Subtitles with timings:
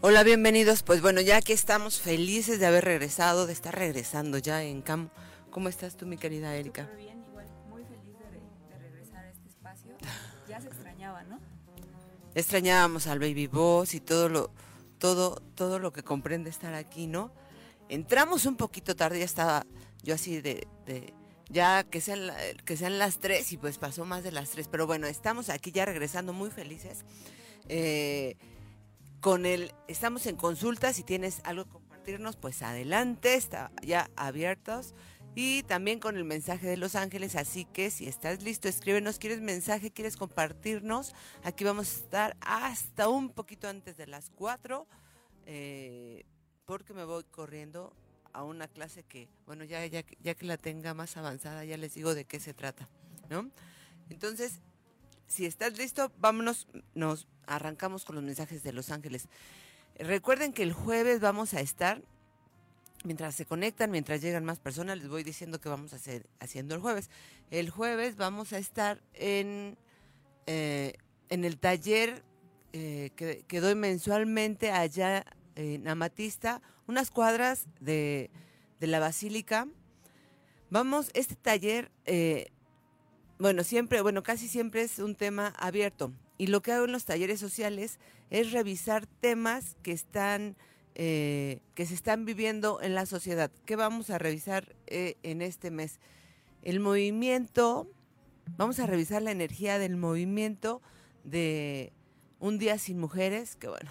[0.00, 0.82] Hola, bienvenidos.
[0.82, 5.08] Pues bueno, ya que estamos felices de haber regresado, de estar regresando ya en Cam.
[5.50, 6.82] ¿Cómo estás tú, mi querida Erika?
[6.84, 8.40] Súper bien, igual, muy feliz de, re-
[8.70, 9.96] de regresar a este espacio.
[10.48, 11.40] Ya se extrañaba, ¿no?
[12.34, 14.50] Extrañábamos al Baby Boss y todo lo,
[14.98, 17.32] todo, todo lo que comprende estar aquí, ¿no?
[17.88, 19.66] Entramos un poquito tarde, ya estaba
[20.02, 21.12] yo así de, de-
[21.48, 24.68] ya que sean, la- que sean las tres y pues pasó más de las tres,
[24.68, 27.04] pero bueno, estamos aquí ya regresando muy felices.
[27.68, 28.36] Eh,
[29.20, 34.94] con el, estamos en consulta, si tienes algo que compartirnos, pues adelante, está ya abiertos.
[35.34, 39.40] Y también con el mensaje de Los Ángeles, así que si estás listo, escríbenos, quieres
[39.40, 44.86] mensaje, quieres compartirnos, aquí vamos a estar hasta un poquito antes de las 4,
[45.46, 46.24] eh,
[46.64, 47.94] porque me voy corriendo
[48.32, 51.94] a una clase que, bueno, ya, ya, ya que la tenga más avanzada, ya les
[51.94, 52.88] digo de qué se trata,
[53.30, 53.48] ¿no?
[54.10, 54.60] Entonces,
[55.28, 59.28] si estás listo, vámonos, nos arrancamos con los mensajes de Los Ángeles.
[59.98, 62.02] Recuerden que el jueves vamos a estar,
[63.04, 66.74] mientras se conectan, mientras llegan más personas, les voy diciendo que vamos a hacer haciendo
[66.74, 67.10] el jueves.
[67.50, 69.76] El jueves vamos a estar en,
[70.46, 70.94] eh,
[71.28, 72.24] en el taller
[72.72, 75.24] eh, que, doy mensualmente allá
[75.56, 78.30] en Amatista, unas cuadras de,
[78.80, 79.68] de la Basílica.
[80.70, 82.50] Vamos, este taller, eh,
[83.38, 86.12] bueno, siempre, bueno, casi siempre es un tema abierto.
[86.38, 87.98] Y lo que hago en los talleres sociales
[88.30, 90.56] es revisar temas que están,
[90.94, 93.50] eh, que se están viviendo en la sociedad.
[93.64, 96.00] ¿Qué vamos a revisar eh, en este mes?
[96.62, 97.88] El movimiento,
[98.56, 100.82] vamos a revisar la energía del movimiento
[101.22, 101.92] de
[102.40, 103.90] un día sin mujeres, que bueno,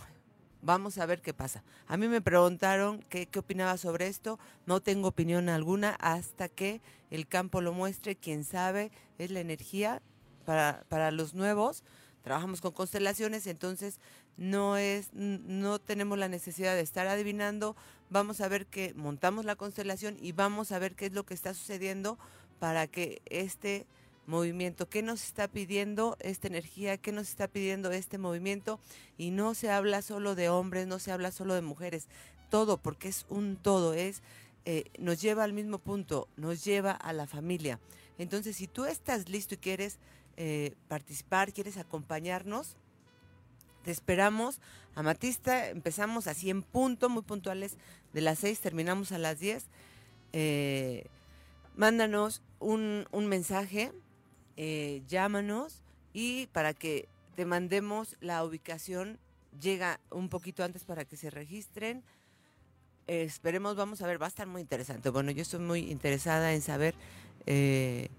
[0.61, 1.63] vamos a ver qué pasa.
[1.87, 6.81] A mí me preguntaron qué, qué opinaba sobre esto, no tengo opinión alguna hasta que
[7.11, 10.01] el campo lo muestre, quién sabe, es la energía
[10.45, 11.83] para, para los nuevos.
[12.23, 13.99] Trabajamos con constelaciones, entonces
[14.35, 17.75] no es, no tenemos la necesidad de estar adivinando.
[18.09, 21.33] Vamos a ver que montamos la constelación y vamos a ver qué es lo que
[21.33, 22.17] está sucediendo
[22.59, 23.87] para que este
[24.27, 28.79] movimiento, qué nos está pidiendo esta energía, qué nos está pidiendo este movimiento.
[29.17, 32.07] Y no se habla solo de hombres, no se habla solo de mujeres,
[32.49, 34.21] todo, porque es un todo, es,
[34.69, 37.79] eh, nos lleva al mismo punto, nos lleva a la familia.
[38.17, 39.97] Entonces, si tú estás listo y quieres
[40.35, 42.75] eh, participar, quieres acompañarnos,
[43.83, 44.59] te esperamos.
[44.93, 47.77] Amatista, empezamos así en punto, muy puntuales,
[48.11, 49.67] de las 6, terminamos a las 10.
[50.33, 51.05] Eh,
[51.77, 53.93] mándanos un, un mensaje,
[54.57, 57.07] eh, llámanos y para que
[57.37, 59.17] te mandemos la ubicación,
[59.61, 62.03] llega un poquito antes para que se registren.
[63.07, 65.09] Esperemos, vamos a ver, va a estar muy interesante.
[65.09, 66.93] Bueno, yo estoy muy interesada en saber
[67.45, 68.09] eh,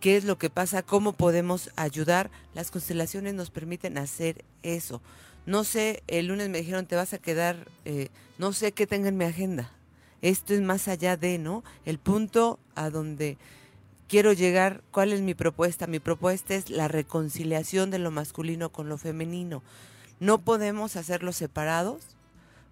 [0.00, 2.28] qué es lo que pasa, cómo podemos ayudar.
[2.52, 5.00] Las constelaciones nos permiten hacer eso.
[5.46, 9.08] No sé, el lunes me dijeron, te vas a quedar, eh, no sé qué tenga
[9.08, 9.70] en mi agenda.
[10.22, 11.62] Esto es más allá de, ¿no?
[11.84, 13.38] El punto a donde
[14.08, 15.86] quiero llegar, ¿cuál es mi propuesta?
[15.86, 19.62] Mi propuesta es la reconciliación de lo masculino con lo femenino.
[20.20, 22.02] No podemos hacerlos separados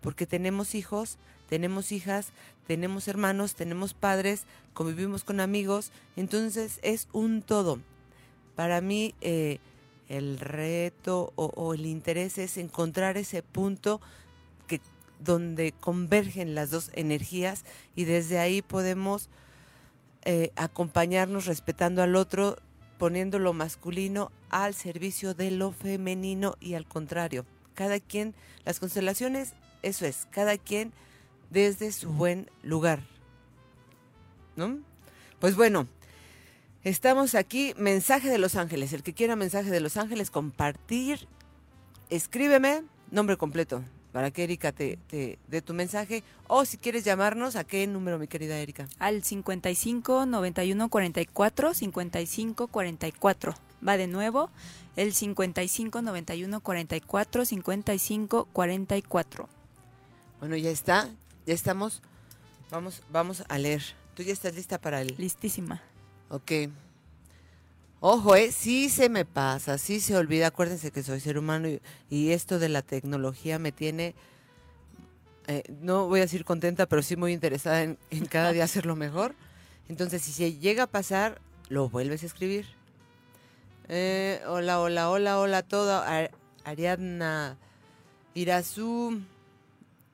[0.00, 1.18] porque tenemos hijos,
[1.50, 2.28] tenemos hijas,
[2.68, 7.80] tenemos hermanos, tenemos padres, convivimos con amigos, entonces es un todo.
[8.54, 9.58] Para mí eh,
[10.08, 14.00] el reto o, el interés es encontrar ese punto
[14.68, 14.80] que
[15.18, 17.64] donde convergen las dos energías
[17.96, 19.28] y desde ahí podemos
[20.24, 22.58] eh, acompañarnos respetando al otro,
[22.96, 27.44] poniendo lo masculino al servicio de lo femenino y al contrario.
[27.74, 28.34] Cada quien,
[28.64, 30.92] las constelaciones, eso es, cada quien
[31.50, 33.00] desde su buen lugar.
[34.56, 34.78] ¿No?
[35.38, 35.86] Pues bueno,
[36.84, 38.92] estamos aquí, mensaje de Los Ángeles.
[38.92, 41.26] El que quiera mensaje de Los Ángeles, compartir,
[42.10, 46.22] escríbeme, nombre completo, para que Erika te, te dé tu mensaje.
[46.46, 48.88] O si quieres llamarnos, ¿a qué número, mi querida Erika?
[48.98, 53.54] Al 55 91 44 55 44.
[53.86, 54.50] Va de nuevo.
[54.96, 59.48] El 55 91 44 55 44.
[60.40, 61.08] Bueno, ya está,
[61.50, 62.00] ya estamos.
[62.70, 63.82] Vamos, vamos a leer.
[64.14, 65.16] ¿Tú ya estás lista para el...?
[65.18, 65.82] Listísima.
[66.28, 66.52] Ok.
[67.98, 68.52] Ojo, ¿eh?
[68.52, 70.46] Sí se me pasa, sí se olvida.
[70.46, 74.14] Acuérdense que soy ser humano y, y esto de la tecnología me tiene,
[75.48, 78.94] eh, no voy a decir contenta, pero sí muy interesada en, en cada día hacerlo
[78.94, 79.34] mejor.
[79.88, 82.66] Entonces, si se llega a pasar, lo vuelves a escribir.
[83.88, 86.00] Eh, hola, hola, hola, hola a todo.
[86.00, 86.30] Ar-
[86.64, 87.56] Ariadna,
[88.34, 89.20] Irazú,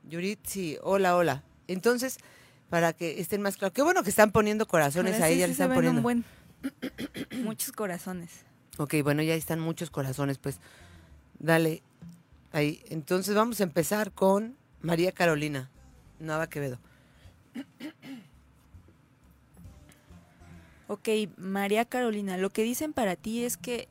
[0.09, 1.43] Yuritsi, hola, hola.
[1.69, 2.19] Entonces,
[2.71, 3.75] para que estén más claros.
[3.75, 5.77] Qué bueno que están poniendo corazones Ahora ahí, sí, ya sí le se están ven
[5.77, 5.99] poniendo.
[5.99, 6.25] un buen.
[7.45, 8.45] Muchos corazones.
[8.79, 10.59] Ok, bueno, ya están muchos corazones, pues
[11.39, 11.83] dale.
[12.53, 12.83] Ahí.
[12.91, 15.71] Entonces vamos a empezar con María Carolina
[16.21, 16.79] Nava Quevedo.
[20.89, 23.89] Ok, María Carolina, lo que dicen para ti es que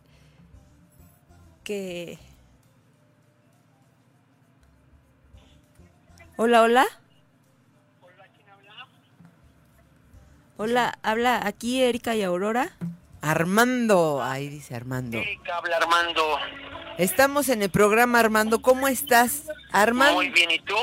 [1.65, 2.17] que
[6.37, 6.85] Hola, hola.
[10.57, 12.71] Hola, habla aquí Erika y Aurora.
[13.21, 15.17] Armando, ahí dice Armando.
[15.17, 16.37] Erika habla Armando.
[16.97, 18.61] Estamos en el programa Armando.
[18.61, 19.43] ¿Cómo estás?
[19.71, 20.15] Armando.
[20.15, 20.75] Muy bien, ¿y tú?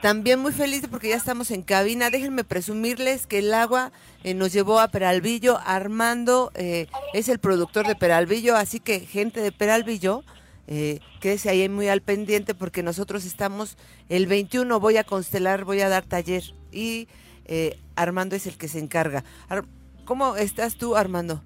[0.00, 2.08] También muy feliz porque ya estamos en cabina.
[2.08, 3.92] Déjenme presumirles que el agua
[4.24, 5.58] eh, nos llevó a Peralvillo.
[5.64, 10.24] Armando eh, es el productor de Peralvillo, así que gente de Peralvillo,
[10.66, 13.76] eh, quédese ahí muy al pendiente porque nosotros estamos
[14.08, 16.42] el 21, voy a constelar, voy a dar taller
[16.72, 17.08] y
[17.44, 19.24] eh, Armando es el que se encarga.
[19.48, 19.64] Ar-
[20.04, 21.42] ¿Cómo estás tú, Armando?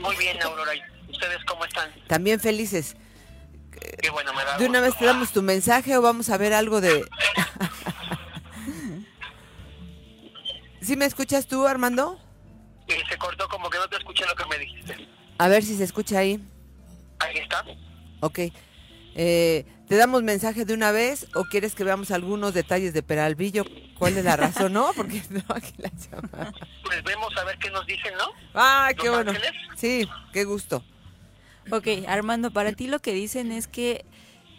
[0.00, 0.74] Muy bien, Aurora.
[0.74, 0.80] ¿Y
[1.10, 1.90] ¿Ustedes cómo están?
[2.08, 2.96] También felices.
[4.00, 4.90] Qué bueno, me da ¿De una gusto.
[4.92, 7.04] vez te damos tu mensaje o vamos a ver algo de...
[10.80, 12.18] ¿Sí me escuchas tú, Armando?
[12.88, 15.08] Y se cortó como que no te escuché lo que me dijiste.
[15.38, 16.42] A ver si se escucha ahí.
[17.20, 17.64] Ahí está.
[18.20, 18.38] Ok.
[19.14, 23.64] Eh, ¿Te damos mensaje de una vez o quieres que veamos algunos detalles de Peralvillo?
[23.98, 24.72] ¿Cuál es la razón?
[24.72, 26.52] No, porque no aquí la llama.
[26.84, 28.26] Pues vemos a ver qué nos dicen, ¿no?
[28.54, 29.30] ¡Ay, qué ¿Los bueno!
[29.32, 29.52] Ángeles?
[29.76, 30.84] Sí, qué gusto.
[31.72, 34.04] Ok, Armando, para ti lo que dicen es que,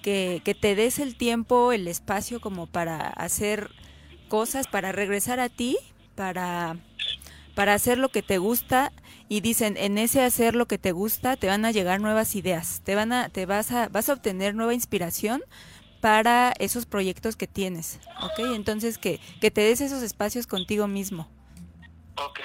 [0.01, 3.69] que, que te des el tiempo, el espacio como para hacer
[4.27, 5.77] cosas, para regresar a ti,
[6.15, 6.77] para,
[7.55, 8.91] para hacer lo que te gusta
[9.31, 12.81] y dicen, en ese hacer lo que te gusta te van a llegar nuevas ideas,
[12.83, 15.41] te van a, te vas a, vas a obtener nueva inspiración
[16.01, 18.39] para esos proyectos que tienes, ¿ok?
[18.55, 21.29] Entonces que, que te des esos espacios contigo mismo,
[22.17, 22.41] Ok.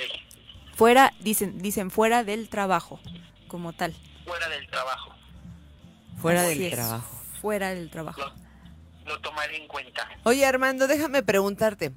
[0.77, 3.00] fuera, dicen, dicen fuera del trabajo,
[3.49, 3.93] como tal.
[4.25, 5.11] Fuera del trabajo.
[6.23, 7.17] Fuera Así del es, trabajo.
[7.41, 8.21] Fuera del trabajo.
[8.21, 10.09] Lo, lo tomaré en cuenta.
[10.23, 11.93] Oye, Armando, déjame preguntarte.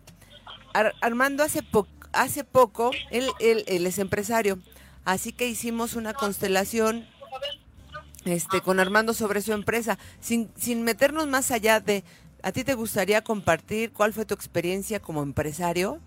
[0.74, 4.58] Ar- Armando hace, po- hace poco, él, él- él es empresario,
[5.12, 7.08] así que hicimos una constelación
[8.26, 12.04] este, con Armando sobre su empresa, sin, sin meternos más allá de,
[12.44, 16.00] ¿a ti te gustaría compartir cuál fue tu experiencia como empresario?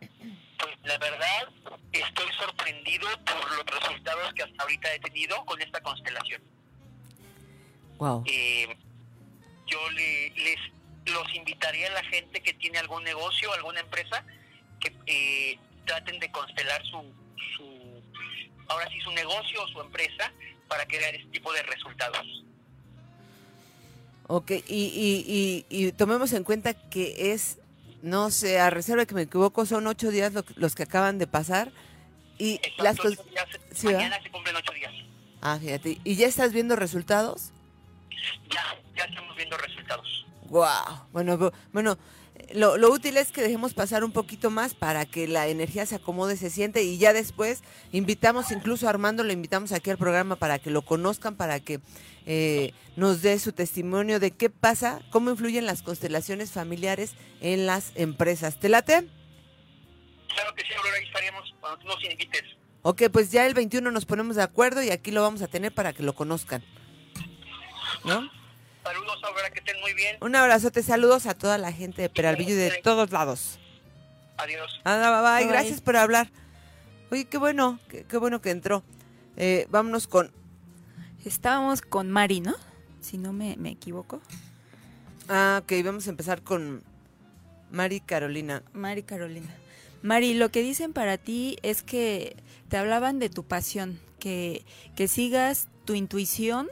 [0.00, 1.48] Pues la verdad,
[1.92, 6.42] estoy sorprendido por los resultados que hasta ahorita he tenido con esta constelación.
[7.98, 8.24] Wow.
[8.26, 8.76] Eh,
[9.66, 10.56] yo le- les
[11.12, 14.24] los invitaría a la gente que tiene algún negocio, alguna empresa,
[14.80, 17.00] que eh, traten de constelar su,
[17.56, 17.65] su,
[18.68, 20.32] ahora sí, su negocio o su empresa
[20.68, 22.44] para crear este tipo de resultados.
[24.28, 27.58] Ok, y, y, y, y tomemos en cuenta que es,
[28.02, 31.26] no sé, a reserva que me equivoco, son ocho días lo- los que acaban de
[31.28, 31.70] pasar.
[32.38, 34.92] Y Exacto, las ocho días, sí, mañana se cumplen ocho días.
[35.40, 35.98] Ah, fíjate.
[36.02, 37.52] ¿Y ya estás viendo resultados?
[38.50, 38.64] Ya,
[38.96, 40.26] ya estamos viendo resultados.
[40.48, 41.06] Wow.
[41.12, 41.96] Bueno, bu- bueno,
[42.54, 45.96] lo, lo útil es que dejemos pasar un poquito más para que la energía se
[45.96, 47.62] acomode, se siente y ya después
[47.92, 51.80] invitamos, incluso a Armando lo invitamos aquí al programa para que lo conozcan, para que
[52.24, 57.92] eh, nos dé su testimonio de qué pasa, cómo influyen las constelaciones familiares en las
[57.94, 58.58] empresas.
[58.58, 59.08] ¿Te late?
[60.28, 62.44] Claro que sí, Aurora, ahí estaríamos cuando tú nos invites.
[62.82, 65.74] Ok, pues ya el 21 nos ponemos de acuerdo y aquí lo vamos a tener
[65.74, 66.62] para que lo conozcan.
[68.04, 68.30] ¿No?
[68.86, 70.16] Saludos, Aurora, que estén muy bien.
[70.20, 73.58] Un abrazote, saludos a toda la gente de Peralvillo y de todos lados.
[74.36, 74.80] Adiós.
[74.84, 75.52] Anda, bye, bye, Bye, bye.
[75.52, 76.30] gracias por hablar.
[77.10, 78.84] Oye, qué bueno, qué, qué bueno que entró.
[79.36, 80.30] Eh, vámonos con...
[81.24, 82.54] Estábamos con Mari, ¿no?
[83.00, 84.20] Si no me, me equivoco.
[85.28, 86.84] Ah, ok, vamos a empezar con
[87.72, 88.62] Mari Carolina.
[88.72, 89.52] Mari Carolina.
[90.02, 92.36] Mari, lo que dicen para ti es que
[92.68, 94.64] te hablaban de tu pasión, que,
[94.94, 96.68] que sigas tu intuición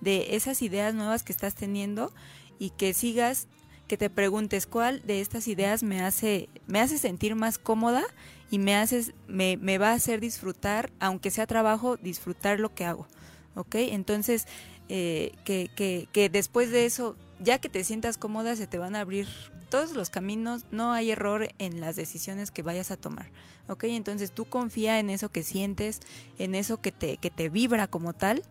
[0.00, 2.12] de esas ideas nuevas que estás teniendo
[2.58, 3.48] y que sigas,
[3.88, 8.04] que te preguntes cuál de estas ideas me hace, me hace sentir más cómoda
[8.50, 12.84] y me haces, me, me va a hacer disfrutar, aunque sea trabajo, disfrutar lo que
[12.84, 13.06] hago.
[13.54, 13.76] ¿Ok?
[13.76, 14.46] Entonces,
[14.88, 18.94] eh, que, que, que después de eso, ya que te sientas cómoda, se te van
[18.96, 19.28] a abrir
[19.68, 23.30] todos los caminos, no hay error en las decisiones que vayas a tomar.
[23.68, 23.84] ¿Ok?
[23.84, 26.00] Entonces tú confía en eso que sientes,
[26.38, 28.42] en eso que te, que te vibra como tal,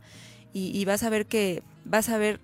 [0.57, 2.39] y, vas a ver que vas a ver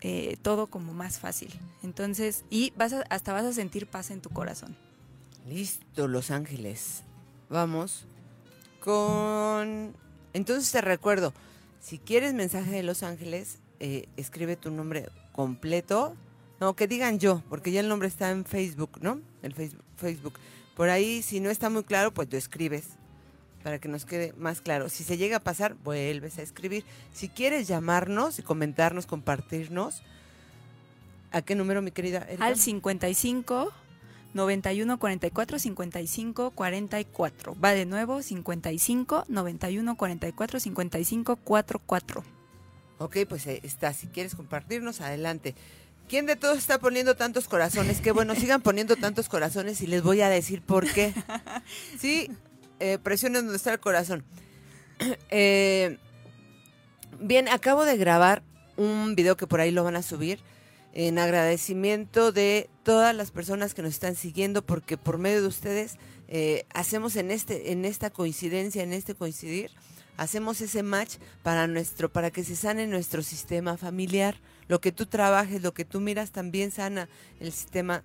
[0.00, 1.50] eh, todo como más fácil.
[1.82, 4.74] Entonces, y vas a- hasta vas a sentir paz en tu corazón.
[5.46, 7.02] Listo, Los Ángeles.
[7.50, 8.06] Vamos
[8.80, 9.94] con...
[10.32, 11.34] Entonces te recuerdo,
[11.80, 16.16] si quieres mensaje de Los Ángeles, eh, escribe tu nombre completo.
[16.60, 19.20] No, que digan yo, porque ya el nombre está en Facebook, ¿no?
[19.42, 20.34] El Facebook.
[20.74, 22.84] Por ahí, si no está muy claro, pues lo escribes.
[23.64, 24.90] Para que nos quede más claro.
[24.90, 26.84] Si se llega a pasar, vuelves a escribir.
[27.14, 30.02] Si quieres llamarnos y comentarnos, compartirnos,
[31.32, 32.44] ¿a qué número, mi querida Erika?
[32.44, 33.72] Al 55
[34.34, 37.56] 91 44 55 44.
[37.58, 42.24] Va de nuevo 55 91 44 55 44.
[42.98, 43.94] Ok, pues eh, está.
[43.94, 45.54] Si quieres compartirnos, adelante.
[46.06, 48.02] ¿Quién de todos está poniendo tantos corazones?
[48.02, 51.14] Que bueno, sigan poniendo tantos corazones y les voy a decir por qué.
[51.98, 52.30] Sí,
[52.84, 54.24] eh, presionen donde está el corazón.
[55.30, 55.98] Eh,
[57.18, 58.44] bien, acabo de grabar
[58.76, 60.38] un video que por ahí lo van a subir
[60.92, 65.96] en agradecimiento de todas las personas que nos están siguiendo porque por medio de ustedes
[66.28, 69.72] eh, hacemos en este en esta coincidencia en este coincidir
[70.16, 74.36] hacemos ese match para nuestro para que se sane nuestro sistema familiar
[74.68, 77.08] lo que tú trabajes lo que tú miras también sana
[77.40, 78.04] el sistema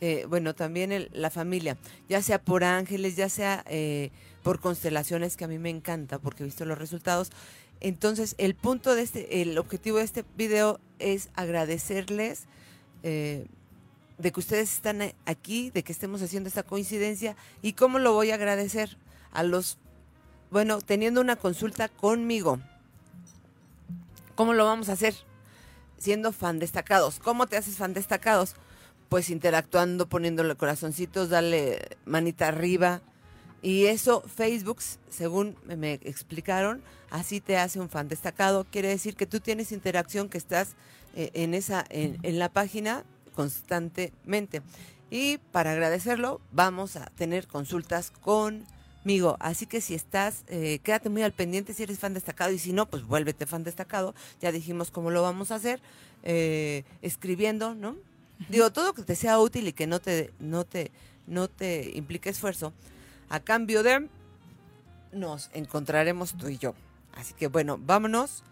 [0.00, 1.76] eh, bueno también el- la familia
[2.08, 4.10] ya sea por ángeles ya sea eh,
[4.42, 7.30] por constelaciones que a mí me encanta porque he visto los resultados
[7.80, 12.44] entonces, el punto de este, el objetivo de este video es agradecerles
[13.02, 13.46] eh,
[14.16, 17.36] de que ustedes están aquí, de que estemos haciendo esta coincidencia.
[17.60, 18.96] ¿Y cómo lo voy a agradecer?
[19.32, 19.76] A los,
[20.50, 22.58] bueno, teniendo una consulta conmigo.
[24.34, 25.14] ¿Cómo lo vamos a hacer?
[25.98, 27.18] Siendo fan destacados.
[27.18, 28.54] ¿Cómo te haces fan destacados?
[29.14, 33.00] Pues interactuando, poniéndole corazoncitos, darle manita arriba.
[33.62, 34.78] Y eso, Facebook,
[35.08, 38.64] según me- me explicaron, así te hace un fan destacado.
[38.72, 40.74] Quiere decir que tú tienes interacción, que estás
[41.14, 43.04] eh, en, esa, en, en la página
[43.36, 44.62] constantemente.
[45.12, 49.36] Y para agradecerlo, vamos a tener consultas conmigo.
[49.38, 52.72] Así que si estás, eh, quédate muy al pendiente si eres fan destacado y si
[52.72, 54.12] no, pues vuélvete fan destacado.
[54.40, 55.80] Ya dijimos cómo lo vamos a hacer,
[56.24, 57.94] eh, escribiendo, ¿no?
[58.48, 60.90] Digo, todo que te sea útil y que no te, no te,
[61.26, 62.72] no te implique esfuerzo,
[63.28, 64.08] a cambio de
[65.12, 66.74] nos encontraremos tú y yo.
[67.14, 68.42] Así que bueno, vámonos.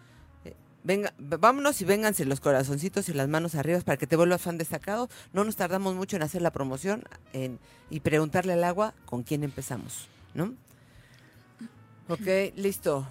[0.45, 4.43] eh, Venga, vámonos y vénganse los corazoncitos y las manos arriba para que te vuelvas
[4.43, 5.09] fan destacado.
[5.33, 7.05] No nos tardamos mucho en hacer la promoción
[7.91, 10.55] y preguntarle al agua con quién empezamos, ¿no?
[12.09, 13.07] Ok, listo.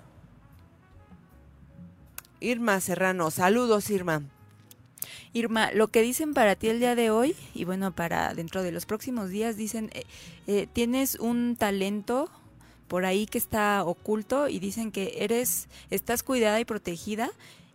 [2.39, 4.23] Irma Serrano, saludos Irma.
[5.33, 8.71] Irma, lo que dicen para ti el día de hoy y bueno, para dentro de
[8.71, 10.03] los próximos días dicen, eh,
[10.47, 12.29] eh, tienes un talento
[12.87, 17.31] por ahí que está oculto y dicen que eres, estás cuidada y protegida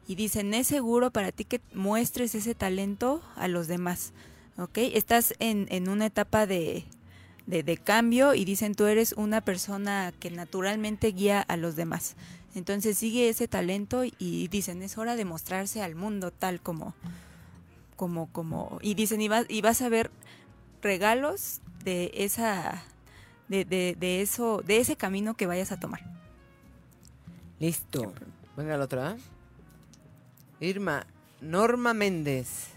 [0.06, 4.12] y dicen, es seguro para ti que muestres ese talento a los demás,
[4.58, 4.78] ¿ok?
[4.78, 6.84] Estás en, en una etapa de,
[7.46, 12.14] de, de cambio y dicen, tú eres una persona que naturalmente guía a los demás.
[12.56, 16.94] Entonces sigue ese talento y dicen, es hora de mostrarse al mundo tal como,
[17.96, 20.10] como, como, y dicen, y vas, y vas a ver
[20.80, 22.82] regalos de esa,
[23.48, 26.00] de, de, de eso, de ese camino que vayas a tomar.
[27.58, 28.14] Listo.
[28.56, 29.12] Venga la otra.
[29.12, 30.66] ¿eh?
[30.66, 31.06] Irma,
[31.42, 32.68] Norma Méndez.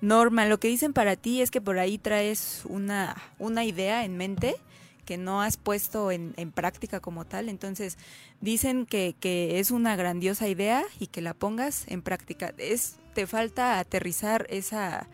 [0.00, 4.16] Norma, lo que dicen para ti es que por ahí traes una, una idea en
[4.16, 4.54] mente
[5.10, 7.48] que no has puesto en, en práctica como tal.
[7.48, 7.98] Entonces,
[8.40, 12.54] dicen que, que es una grandiosa idea y que la pongas en práctica.
[12.58, 15.08] Es, te falta aterrizar esa,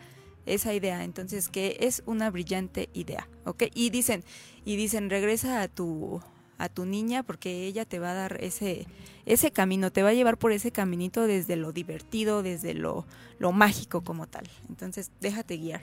[0.45, 1.03] esa idea.
[1.03, 3.27] Entonces, que es una brillante idea.
[3.43, 3.63] ¿Ok?
[3.73, 4.23] Y dicen,
[4.65, 6.21] y dicen, regresa a tu
[6.59, 8.85] a tu niña porque ella te va a dar ese
[9.25, 13.07] ese camino, te va a llevar por ese caminito desde lo divertido, desde lo,
[13.39, 14.47] lo mágico como tal.
[14.69, 15.81] Entonces, déjate guiar.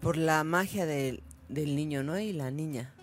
[0.00, 2.18] Por la magia del, del niño, ¿no?
[2.18, 2.94] Y la niña.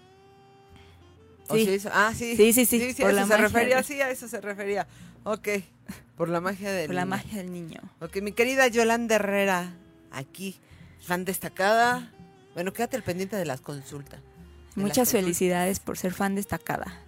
[1.49, 1.79] ¿O Sí.
[1.79, 1.87] sí?
[1.91, 2.35] Ah, sí.
[2.37, 4.39] Sí, sí, sí, sí por la eso se magia refería, de- sí, a eso se
[4.41, 4.87] refería.
[5.23, 5.47] Ok.
[6.15, 7.09] Por la magia del Por la niño.
[7.15, 7.81] magia del niño.
[8.01, 9.73] Ok, mi querida Yolanda Herrera,
[10.11, 10.55] aquí,
[11.01, 12.11] fan destacada.
[12.53, 14.19] Bueno, quédate al pendiente de las consultas.
[14.21, 14.25] de
[14.75, 15.21] las Muchas consultas.
[15.23, 17.01] felicidades por ser fan destacada.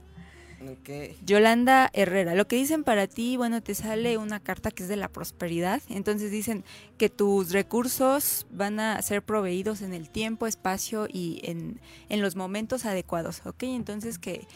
[1.26, 4.96] Yolanda Herrera, lo que dicen para ti, bueno, te sale una carta que es de
[4.96, 5.82] la prosperidad.
[5.90, 6.64] Entonces dicen
[6.98, 12.36] que tus recursos van a ser proveídos en el tiempo, espacio y en, en los
[12.36, 13.64] momentos adecuados, ¿ok?
[13.64, 14.48] Entonces que,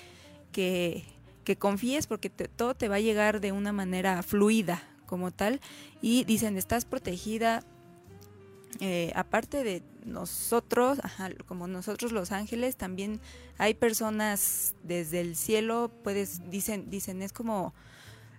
[0.52, 1.04] que,
[1.44, 5.60] que confíes porque te- todo te va a llegar de una manera fluida como tal.
[6.02, 7.64] Y dicen, estás protegida.
[8.80, 13.20] Eh, aparte de nosotros, ajá, como nosotros los ángeles, también
[13.58, 17.74] hay personas desde el cielo, puedes, dicen, dicen, es como,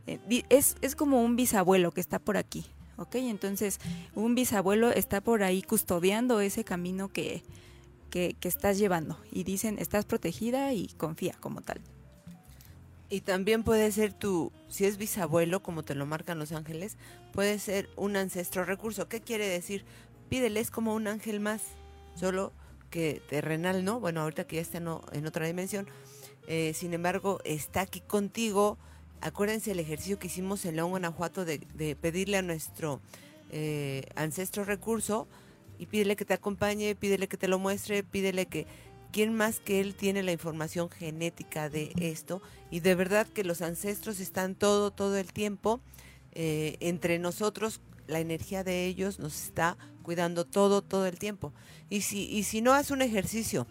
[0.07, 2.66] eh, es, es como un bisabuelo que está por aquí,
[2.97, 3.16] ¿ok?
[3.16, 3.78] Entonces,
[4.14, 7.43] un bisabuelo está por ahí custodiando ese camino que,
[8.11, 9.19] que, que estás llevando.
[9.33, 11.81] Y dicen, estás protegida y confía como tal.
[13.09, 16.97] Y también puede ser tu, si es bisabuelo, como te lo marcan los ángeles,
[17.33, 19.09] puede ser un ancestro recurso.
[19.09, 19.85] ¿Qué quiere decir?
[20.28, 21.62] Pídeles como un ángel más,
[22.14, 22.52] solo
[22.90, 24.00] que terrenal, ¿no?
[24.00, 25.87] Bueno, ahorita que ya está en, en otra dimensión,
[26.47, 28.78] eh, sin embargo, está aquí contigo.
[29.21, 33.00] Acuérdense el ejercicio que hicimos en León, Guanajuato, de, de pedirle a nuestro
[33.50, 35.26] eh, ancestro recurso
[35.78, 38.66] y pídele que te acompañe, pídele que te lo muestre, pídele que...
[39.12, 42.42] ¿Quién más que él tiene la información genética de esto?
[42.71, 45.80] Y de verdad que los ancestros están todo, todo el tiempo
[46.33, 47.80] eh, entre nosotros.
[48.09, 51.53] La energía de ellos nos está cuidando todo, todo el tiempo.
[51.91, 53.67] Y si, y si no haces un ejercicio,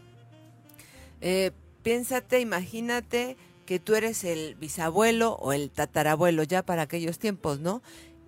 [1.22, 1.52] eh,
[1.82, 7.82] piénsate, imagínate que tú eres el bisabuelo o el tatarabuelo ya para aquellos tiempos, ¿no?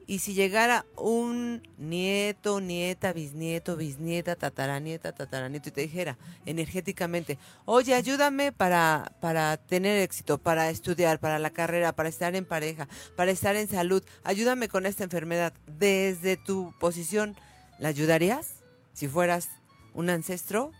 [0.09, 7.93] Y si llegara un nieto, nieta, bisnieto, bisnieta, tataranieta, tataranieto y te dijera energéticamente, oye,
[7.93, 12.87] ayúdame para, para tener éxito, para estudiar, para la carrera, para estar en pareja,
[13.17, 17.35] para estar en salud, ayúdame con esta enfermedad, desde tu posición,
[17.79, 18.55] ¿la ayudarías?
[18.93, 19.49] Si fueras
[19.93, 20.71] un ancestro.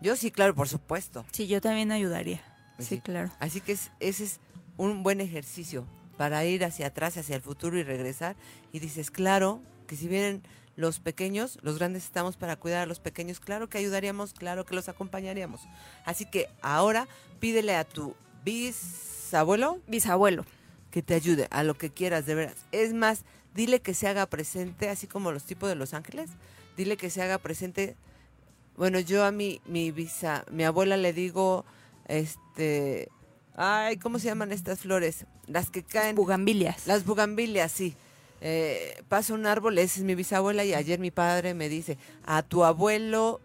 [0.00, 1.24] Yo sí, claro, por supuesto.
[1.32, 2.42] Sí, yo también ayudaría.
[2.76, 3.30] Pues Sí, claro.
[3.38, 4.40] Así que es- ese es
[4.76, 5.86] un buen ejercicio
[6.18, 8.36] para ir hacia atrás, hacia el futuro y regresar.
[8.72, 10.42] Y dices, claro, que si vienen
[10.76, 14.74] los pequeños, los grandes estamos para cuidar a los pequeños, claro que ayudaríamos, claro que
[14.74, 15.60] los acompañaríamos.
[16.04, 17.06] Así que ahora
[17.40, 20.44] pídele a tu bisabuelo Bisabuelo.
[20.90, 22.56] que te ayude a lo que quieras, de veras.
[22.72, 26.30] Es más, dile que se haga presente, así como los tipos de Los Ángeles,
[26.76, 27.96] dile que se haga presente.
[28.76, 31.64] Bueno, yo a mi, mi abuela le digo,
[32.08, 33.08] este,
[33.56, 35.26] ay, ¿cómo se llaman estas flores?
[35.46, 36.16] Las que caen.
[36.16, 36.86] Bugambilias.
[36.86, 37.94] Las bugambilias, sí.
[38.40, 41.96] Eh, pasa un árbol, esa es mi bisabuela y ayer mi padre me dice,
[42.26, 43.40] a tu abuelo,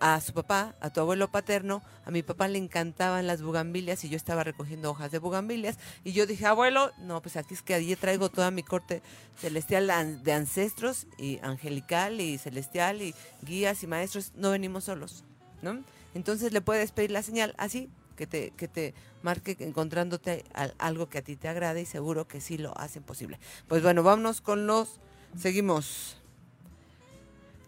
[0.00, 4.08] a su papá, a tu abuelo paterno, a mi papá le encantaban las bugambilias y
[4.08, 7.74] yo estaba recogiendo hojas de bugambilias y yo dije, abuelo, no, pues aquí es que
[7.74, 9.02] allí traigo toda mi corte
[9.38, 15.24] celestial de ancestros y angelical y celestial y guías y maestros, no venimos solos,
[15.62, 15.82] ¿no?
[16.14, 21.08] Entonces le puedes pedir la señal así, que te, que te marque encontrándote al- algo
[21.08, 23.38] que a ti te agrade y seguro que sí lo hacen posible.
[23.68, 24.98] Pues bueno, vámonos con los...
[25.38, 26.19] Seguimos.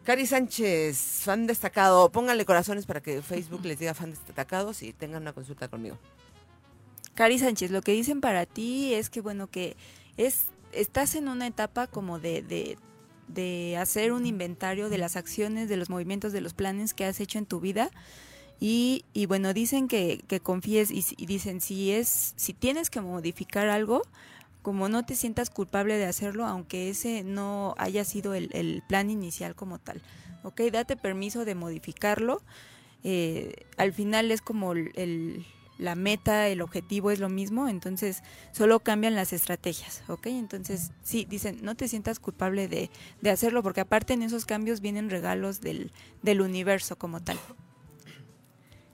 [0.05, 2.11] Cari Sánchez, fan destacado.
[2.11, 5.97] Pónganle corazones para que Facebook les diga fan destacados y tengan una consulta conmigo.
[7.15, 9.77] Cari Sánchez, lo que dicen para ti es que, bueno, que
[10.17, 12.79] es estás en una etapa como de, de,
[13.29, 17.21] de hacer un inventario de las acciones, de los movimientos, de los planes que has
[17.21, 17.91] hecho en tu vida.
[18.59, 23.01] Y, y bueno, dicen que, que confíes y, y dicen, si, es, si tienes que
[23.01, 24.03] modificar algo,
[24.63, 29.11] como no te sientas culpable de hacerlo, aunque ese no haya sido el, el plan
[29.11, 30.01] inicial como tal.
[30.45, 30.61] ¿Ok?
[30.73, 32.43] Date permiso de modificarlo.
[33.05, 35.45] Eh, al final es como el-
[35.79, 38.23] la meta, el objetivo es lo mismo, entonces
[38.53, 40.27] solo cambian las estrategias, ¿ok?
[40.27, 42.89] Entonces, sí, dicen, no te sientas culpable de,
[43.21, 45.91] de hacerlo, porque aparte en esos cambios vienen regalos del,
[46.23, 47.37] del universo como tal.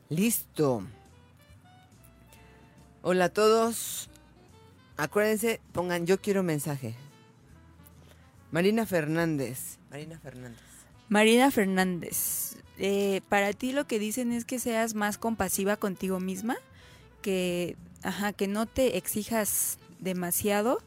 [0.09, 0.83] Listo.
[3.02, 4.09] Hola a todos.
[4.98, 6.96] Acuérdense, pongan yo quiero mensaje.
[8.50, 9.78] Marina Fernández.
[9.90, 10.61] Marina Fernández.
[11.08, 16.56] Marina Fernández, eh, para ti lo que dicen es que seas más compasiva contigo misma,
[17.22, 20.82] que, ajá, que no te exijas demasiado.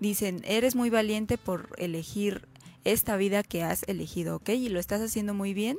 [0.00, 2.48] Dicen, eres muy valiente por elegir
[2.82, 4.50] esta vida que has elegido, ¿ok?
[4.50, 5.78] Y lo estás haciendo muy bien.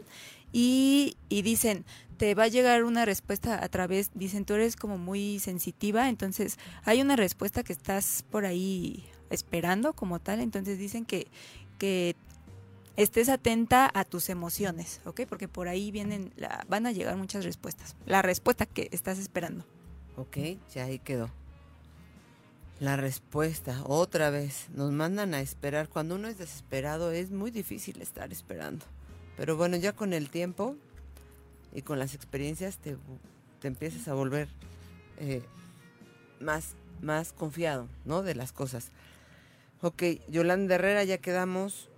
[0.57, 1.83] Y, y dicen,
[2.17, 6.57] te va a llegar una respuesta a través, dicen, tú eres como muy sensitiva, entonces
[6.85, 11.27] hay una respuesta que estás por ahí esperando como tal, entonces dicen que,
[11.77, 12.15] que
[12.95, 15.23] estés atenta a tus emociones, ¿ok?
[15.27, 17.97] Porque por ahí vienen, la- van a llegar muchas respuestas.
[18.05, 19.65] La respuesta que estás esperando.
[20.15, 20.37] Ok,
[20.73, 21.29] ya ahí quedó.
[22.79, 25.89] La respuesta, otra vez, nos mandan a esperar.
[25.89, 28.85] Cuando uno es desesperado es muy difícil estar esperando.
[29.37, 30.75] Pero bueno, ya con el tiempo
[31.73, 32.97] y con las experiencias te,
[33.59, 34.47] te empiezas a volver
[35.17, 35.43] eh,
[36.39, 38.23] más, más confiado, ¿no?
[38.23, 38.91] De las cosas.
[39.81, 41.89] Ok, Yolanda Herrera, ya quedamos.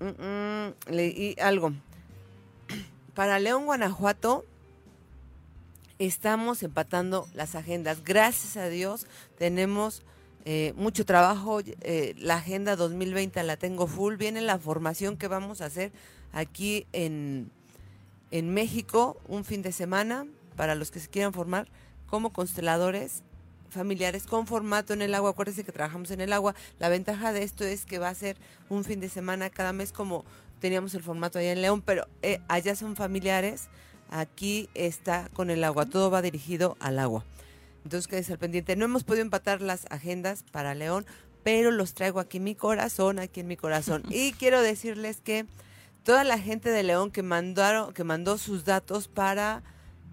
[0.00, 1.72] Mm, mm, leí algo.
[3.14, 4.44] Para León, Guanajuato,
[5.98, 8.04] estamos empatando las agendas.
[8.04, 9.06] Gracias a Dios
[9.38, 10.02] tenemos
[10.44, 11.60] eh, mucho trabajo.
[11.60, 14.16] eh, la agenda 2020 la tengo full.
[14.16, 15.92] Viene la formación que vamos a hacer
[16.32, 17.50] aquí en,
[18.30, 20.26] en México un fin de semana
[20.56, 21.68] para los que se quieran formar
[22.06, 23.22] como consteladores
[23.70, 25.30] familiares con formato en el agua.
[25.30, 26.54] Acuérdense que trabajamos en el agua.
[26.78, 28.36] La ventaja de esto es que va a ser
[28.68, 30.24] un fin de semana cada mes como
[30.60, 33.68] teníamos el formato allá en León, pero eh, allá son familiares.
[34.10, 37.24] Aquí está con el agua, todo va dirigido al agua.
[37.84, 38.76] Entonces quédese al pendiente.
[38.76, 41.06] No hemos podido empatar las agendas para León,
[41.42, 44.02] pero los traigo aquí en mi corazón, aquí en mi corazón.
[44.10, 45.46] Y quiero decirles que
[46.02, 49.62] toda la gente de León que mandaron, que mandó sus datos para,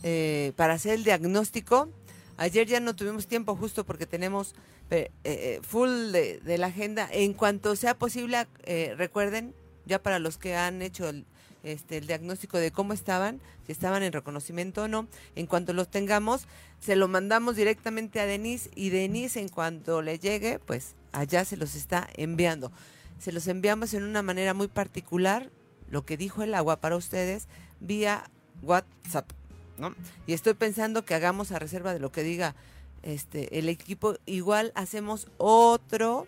[0.04, 1.90] eh, para hacer el diagnóstico.
[2.38, 4.56] Ayer ya no tuvimos tiempo justo porque tenemos
[4.90, 7.08] eh, eh, full de, de la agenda.
[7.12, 9.56] En cuanto sea posible, eh, recuerden,
[9.86, 11.26] ya para los que han hecho el,
[11.64, 15.90] este, el diagnóstico de cómo estaban, si estaban en reconocimiento o no, en cuanto los
[15.90, 16.48] tengamos,
[16.80, 21.58] se lo mandamos directamente a Denise y Denise en cuanto le llegue, pues allá se
[21.58, 22.72] los está enviando.
[23.20, 25.52] Se los enviamos en una manera muy particular,
[25.90, 27.48] lo que dijo el agua para ustedes,
[27.80, 28.30] vía
[28.64, 29.30] WhatsApp.
[29.78, 29.96] ¿no?
[30.28, 32.56] Y estoy pensando que hagamos a reserva de lo que diga
[33.04, 34.16] este el equipo.
[34.26, 36.28] Igual hacemos otro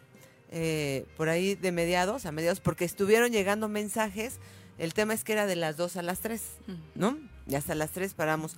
[0.52, 4.40] eh, por ahí de mediados, a mediados, porque estuvieron llegando mensajes.
[4.78, 6.42] El tema es que era de las 2 a las 3,
[6.96, 7.18] ¿no?
[7.48, 8.56] Y hasta las 3 paramos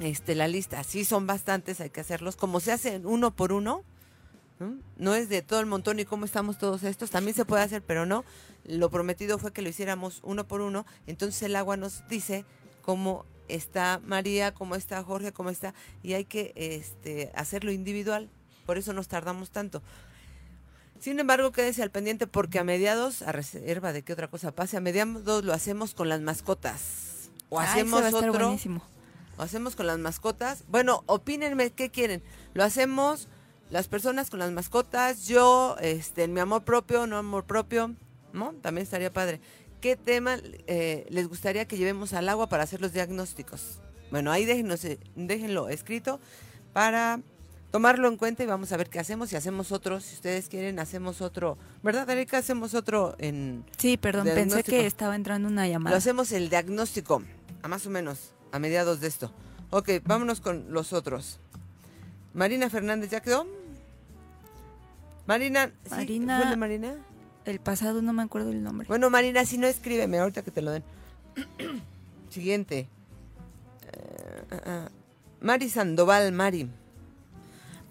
[0.00, 0.82] este, la lista.
[0.84, 2.36] Sí, son bastantes, hay que hacerlos.
[2.36, 3.82] Como se hacen uno por uno,
[4.60, 4.76] ¿no?
[4.96, 7.10] no es de todo el montón y cómo estamos todos estos.
[7.10, 8.24] También se puede hacer, pero no.
[8.64, 10.86] Lo prometido fue que lo hiciéramos uno por uno.
[11.06, 12.44] Entonces el agua nos dice
[12.82, 15.74] cómo está María, cómo está Jorge, cómo está.
[16.02, 18.28] Y hay que este, hacerlo individual.
[18.66, 19.82] Por eso nos tardamos tanto.
[21.00, 24.76] Sin embargo, quédese al pendiente porque a mediados, a reserva de que otra cosa pase,
[24.76, 27.30] a mediados lo hacemos con las mascotas.
[27.48, 28.32] O hacemos otro.
[28.32, 28.82] buenísimo.
[29.36, 30.64] O hacemos con las mascotas.
[30.68, 32.22] Bueno, opínenme qué quieren.
[32.54, 33.28] Lo hacemos
[33.70, 37.94] las personas con las mascotas, yo, este, mi amor propio, no amor propio,
[38.32, 38.54] ¿no?
[38.62, 39.40] También estaría padre.
[39.80, 43.80] ¿Qué tema eh, les gustaría que llevemos al agua para hacer los diagnósticos?
[44.10, 46.18] Bueno, ahí déjenos, déjenlo escrito
[46.72, 47.20] para
[47.70, 49.28] tomarlo en cuenta y vamos a ver qué hacemos.
[49.30, 51.58] Si hacemos otro, si ustedes quieren, hacemos otro.
[51.82, 52.38] ¿Verdad, Erika?
[52.38, 53.64] Hacemos otro en...
[53.76, 55.96] Sí, perdón, pensé que estaba entrando una Lo llamada.
[55.96, 57.22] hacemos el diagnóstico,
[57.62, 59.32] a más o menos, a mediados de esto.
[59.70, 61.40] Ok, vámonos con los otros.
[62.34, 63.46] Marina Fernández, ¿ya quedó?
[65.26, 65.90] Marina, ¿sí?
[65.90, 66.94] Marina- ¿Fue el de Marina?
[67.44, 68.86] El pasado no me acuerdo el nombre.
[68.88, 70.84] Bueno, Marina, si no, escríbeme ahorita que te lo den.
[72.30, 72.88] Siguiente.
[73.92, 74.88] Eh, ah, ah.
[75.40, 76.68] Mari Sandoval, Mari.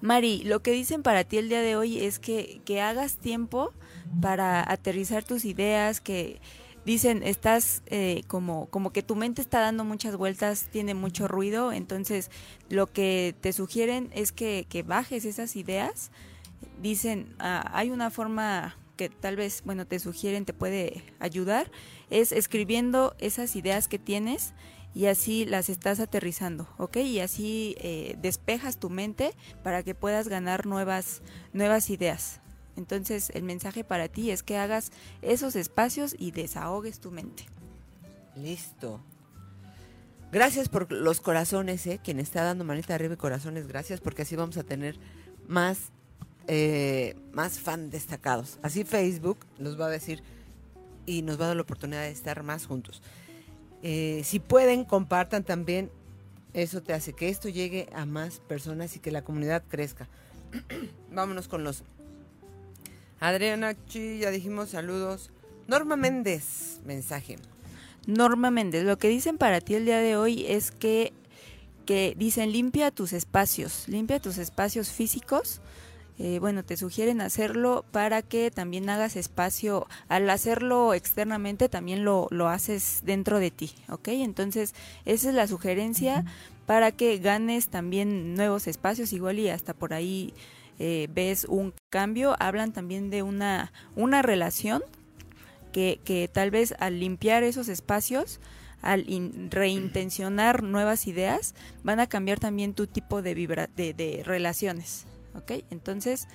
[0.02, 3.74] Mari, lo que dicen para ti el día de hoy es que, que hagas tiempo
[4.22, 6.40] para aterrizar tus ideas, que
[6.86, 11.74] dicen, estás eh, como, como que tu mente está dando muchas vueltas, tiene mucho ruido,
[11.74, 12.30] entonces
[12.70, 16.12] lo que te sugieren es que, que bajes esas ideas.
[16.82, 21.72] Dicen, ah, hay una forma que tal vez, bueno, te sugieren, te puede ayudar,
[22.10, 24.54] es escribiendo esas ideas que tienes
[24.98, 26.98] y así las estás aterrizando, ¿ok?
[26.98, 31.22] Y así eh, despejas tu mente para que puedas ganar nuevas,
[31.54, 32.42] nuevas ideas.
[32.76, 37.46] Entonces el mensaje para ti es que hagas esos espacios y desahogues tu mente.
[38.36, 39.00] Listo.
[40.32, 42.00] Gracias por los corazones, ¿eh?
[42.04, 44.98] Quien está dando manita arriba y corazones, gracias, porque así vamos a tener
[45.48, 45.92] más,
[46.48, 48.58] eh, más fan destacados.
[48.64, 50.24] Así Facebook nos va a decir
[51.06, 53.04] y nos va a dar la oportunidad de estar más juntos.
[53.84, 55.92] Eh, si pueden, compartan también.
[56.54, 60.08] Eso te hace que esto llegue a más personas y que la comunidad crezca.
[61.12, 61.84] Vámonos con los.
[63.20, 65.30] Adriana Chi, ya dijimos saludos.
[65.68, 67.38] Norma Méndez, mensaje.
[68.06, 71.12] Norma Méndez, lo que dicen para ti el día de hoy es que,
[71.86, 75.62] que dicen limpia tus espacios, limpia tus espacios físicos.
[76.20, 82.28] Eh, bueno, te sugieren hacerlo para que también hagas espacio, al hacerlo externamente también lo,
[82.32, 84.08] lo haces dentro de ti, ¿ok?
[84.08, 84.74] Entonces,
[85.06, 86.26] esa es la sugerencia
[86.66, 90.34] para que ganes también nuevos espacios, igual y hasta por ahí
[90.80, 94.82] eh, ves un cambio, hablan también de una, una relación
[95.72, 98.40] que, que tal vez al limpiar esos espacios,
[98.82, 101.54] al in- reintencionar nuevas ideas,
[101.84, 105.06] van a cambiar también tu tipo de, vibra de, de relaciones.
[105.38, 105.64] ¿Ok?
[105.70, 106.28] Entonces,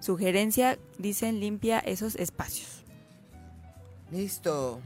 [0.00, 2.84] sugerencia, dicen, limpia esos espacios.
[4.10, 4.80] Listo.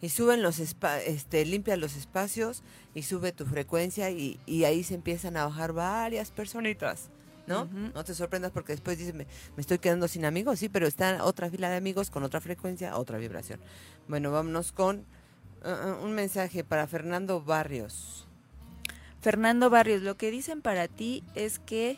[0.00, 2.62] Y suben los este, limpia los espacios
[2.94, 7.08] y sube tu frecuencia y, y ahí se empiezan a bajar varias personitas,
[7.46, 7.64] ¿no?
[7.64, 11.24] No te sorprendas porque después dices, me, me estoy quedando sin amigos, sí, pero está
[11.24, 13.60] otra fila de amigos con otra frecuencia, otra vibración.
[14.06, 15.06] Bueno, vámonos con
[15.62, 18.26] ah, ah, un mensaje para Fernando Barrios.
[19.22, 21.96] Fernando Barrios, lo que dicen para ti es que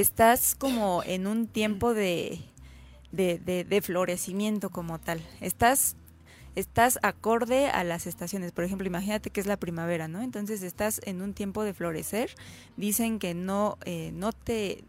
[0.00, 2.38] estás como en un tiempo de,
[3.12, 5.20] de, de- florecimiento como tal.
[5.40, 5.96] Estás,
[6.54, 8.52] estás acorde a las estaciones.
[8.52, 10.20] Por ejemplo, imagínate que es la primavera, ¿no?
[10.20, 12.30] Entonces estás en un tiempo de florecer.
[12.76, 14.84] Dicen que no, eh, no te...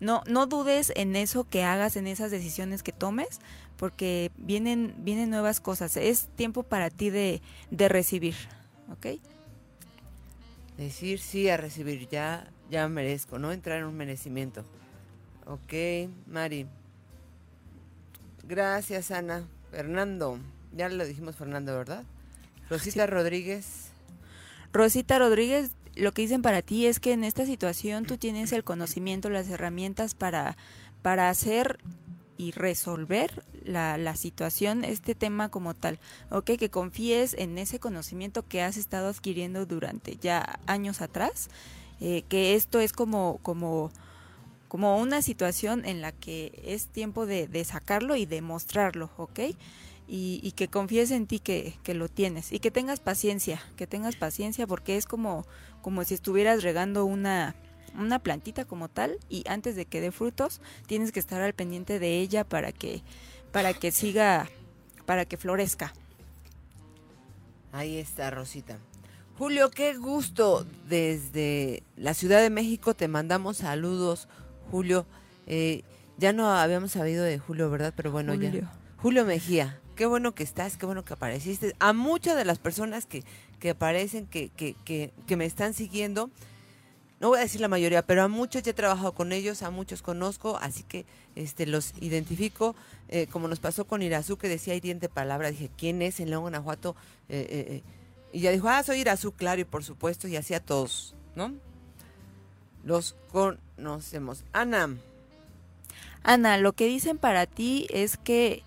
[0.00, 3.38] No, no dudes en eso que hagas, en esas decisiones que tomes,
[3.76, 5.96] porque vienen, vienen nuevas cosas.
[5.96, 8.34] Es tiempo para ti de, de recibir,
[8.90, 9.20] ¿ok?
[10.78, 13.52] Decir sí a recibir, ya, ya merezco, ¿no?
[13.52, 14.64] Entrar en un merecimiento.
[15.46, 16.66] Ok, Mari.
[18.44, 19.44] Gracias, Ana.
[19.70, 20.38] Fernando.
[20.72, 22.04] Ya lo dijimos Fernando, ¿verdad?
[22.68, 23.90] Rosita Rodríguez.
[24.72, 28.62] Rosita Rodríguez, lo que dicen para ti es que en esta situación tú tienes el
[28.62, 30.56] conocimiento, las herramientas para,
[31.02, 31.78] para hacer
[32.36, 35.98] y resolver la, la situación, este tema como tal.
[36.30, 41.50] Ok, que confíes en ese conocimiento que has estado adquiriendo durante ya años atrás,
[42.00, 43.90] eh, que esto es como, como,
[44.68, 49.40] como una situación en la que es tiempo de, de sacarlo y demostrarlo, ¿ok?
[50.08, 53.86] Y, y, que confíes en ti que, que, lo tienes y que tengas paciencia, que
[53.86, 55.46] tengas paciencia porque es como,
[55.82, 57.54] como si estuvieras regando una,
[57.96, 62.00] una plantita como tal y antes de que dé frutos tienes que estar al pendiente
[62.00, 63.02] de ella para que,
[63.52, 64.48] para que siga,
[65.06, 65.92] para que florezca.
[67.72, 68.78] Ahí está Rosita.
[69.40, 70.66] Julio, qué gusto.
[70.86, 74.28] Desde la Ciudad de México te mandamos saludos,
[74.70, 75.06] Julio.
[75.46, 75.82] Eh,
[76.18, 77.94] ya no habíamos sabido de Julio, ¿verdad?
[77.96, 78.50] Pero bueno, Julio.
[78.50, 78.72] ya.
[78.98, 81.74] Julio Mejía, qué bueno que estás, qué bueno que apareciste.
[81.78, 83.24] A muchas de las personas que,
[83.60, 86.28] que aparecen, que, que, que, que me están siguiendo,
[87.18, 89.70] no voy a decir la mayoría, pero a muchos ya he trabajado con ellos, a
[89.70, 92.76] muchos conozco, así que este los identifico,
[93.08, 96.42] eh, como nos pasó con Irazú, que decía hiriente palabra, dije, ¿quién es en León,
[96.42, 96.94] Guanajuato?
[97.30, 97.82] Eh, eh,
[98.32, 101.52] y ya dijo, ah, soy Irazú, claro, y por supuesto, y así a todos, ¿no?
[102.84, 104.44] Los conocemos.
[104.52, 104.96] Ana.
[106.22, 108.62] Ana, lo que dicen para ti es que,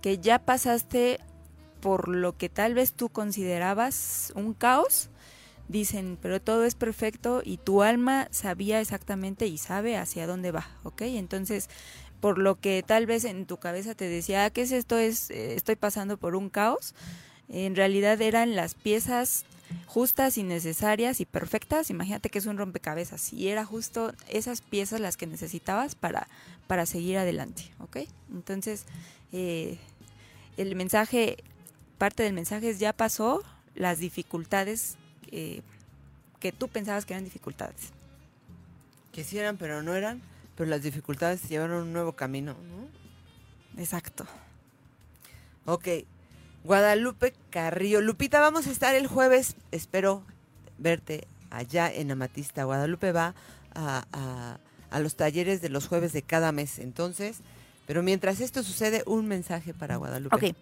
[0.00, 1.20] que ya pasaste
[1.80, 5.10] por lo que tal vez tú considerabas un caos,
[5.68, 10.68] dicen, pero todo es perfecto y tu alma sabía exactamente y sabe hacia dónde va,
[10.84, 11.02] ¿ok?
[11.02, 11.68] Entonces,
[12.20, 14.96] por lo que tal vez en tu cabeza te decía, ah, ¿qué es esto?
[14.96, 16.94] Es, eh, estoy pasando por un caos.
[17.48, 19.44] En realidad eran las piezas
[19.86, 21.90] justas y necesarias y perfectas.
[21.90, 26.28] Imagínate que es un rompecabezas y era justo esas piezas las que necesitabas para,
[26.66, 27.98] para seguir adelante, ¿ok?
[28.32, 28.86] Entonces,
[29.32, 29.78] eh,
[30.56, 31.42] el mensaje,
[31.98, 33.42] parte del mensaje es ya pasó,
[33.74, 34.96] las dificultades
[35.30, 35.62] eh,
[36.40, 37.90] que tú pensabas que eran dificultades.
[39.12, 40.22] Que sí eran, pero no eran,
[40.56, 43.80] pero las dificultades llevaron un nuevo camino, ¿no?
[43.80, 44.26] Exacto.
[45.64, 45.88] Ok,
[46.64, 48.00] Guadalupe Carrillo.
[48.00, 50.22] Lupita, vamos a estar el jueves, espero
[50.78, 52.64] verte allá en Amatista.
[52.64, 53.34] Guadalupe va
[53.74, 54.58] a,
[54.90, 57.38] a, los talleres de los jueves de cada mes, entonces,
[57.86, 60.36] pero mientras esto sucede, un mensaje para Guadalupe.
[60.36, 60.56] Ok,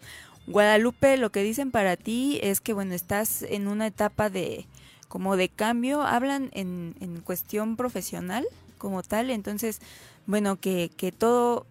[0.46, 4.66] Guadalupe, lo que dicen para ti es que, bueno, estás en una etapa de
[5.08, 8.46] como de cambio, hablan en, en cuestión profesional
[8.78, 9.80] como tal, entonces,
[10.26, 11.66] bueno, que, que todo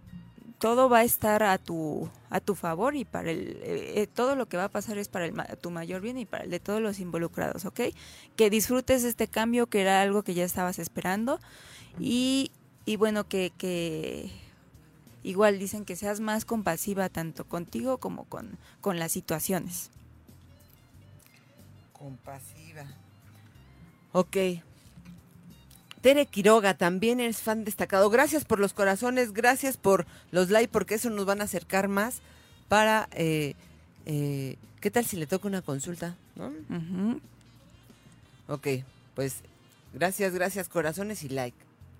[0.60, 4.48] todo va a estar a tu a tu favor y para el eh, todo lo
[4.48, 6.82] que va a pasar es para el, tu mayor bien y para el de todos
[6.82, 7.80] los involucrados, ¿ok?
[8.36, 11.40] Que disfrutes este cambio que era algo que ya estabas esperando
[11.98, 12.52] y,
[12.86, 14.30] y bueno que, que
[15.24, 19.90] igual dicen que seas más compasiva tanto contigo como con, con las situaciones.
[21.94, 22.86] Compasiva.
[24.12, 24.38] Ok.
[26.02, 28.10] Tere Quiroga, también eres fan destacado.
[28.10, 32.22] Gracias por los corazones, gracias por los likes, porque eso nos van a acercar más
[32.68, 33.10] para...
[33.14, 33.56] Eh,
[34.06, 36.16] eh, ¿Qué tal si le toca una consulta?
[36.36, 36.48] ¿no?
[36.48, 37.22] Uh -huh.
[38.48, 38.68] Ok,
[39.14, 39.42] pues
[39.94, 41.58] gracias, gracias, corazones y like.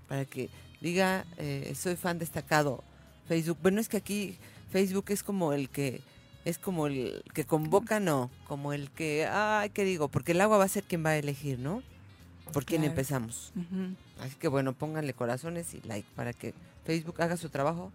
[0.08, 2.84] Para que diga, eh, soy fan destacado.
[3.28, 3.58] Facebook.
[3.62, 4.38] Bueno, es que aquí
[4.72, 6.02] Facebook es como el que
[6.46, 10.08] es como el que convoca, no, como el que, ay, ¿qué digo?
[10.08, 11.84] Porque el agua va a ser quien va a elegir, ¿no?
[12.52, 12.92] Por quién Claro.
[12.92, 13.52] empezamos.
[13.56, 13.96] Uh -huh.
[14.22, 16.54] Así que bueno, pónganle corazones y like para que
[16.86, 17.92] Facebook haga su trabajo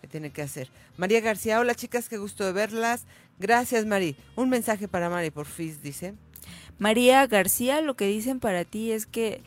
[0.00, 0.68] que tiene que hacer.
[0.96, 3.04] María García, hola chicas, qué gusto de verlas.
[3.38, 4.16] Gracias, Mari.
[4.36, 6.14] Un mensaje para Mari, por fin, dice.
[6.78, 9.40] María García, lo que dicen para ti es que,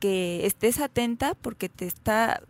[0.00, 2.42] que estés atenta porque te está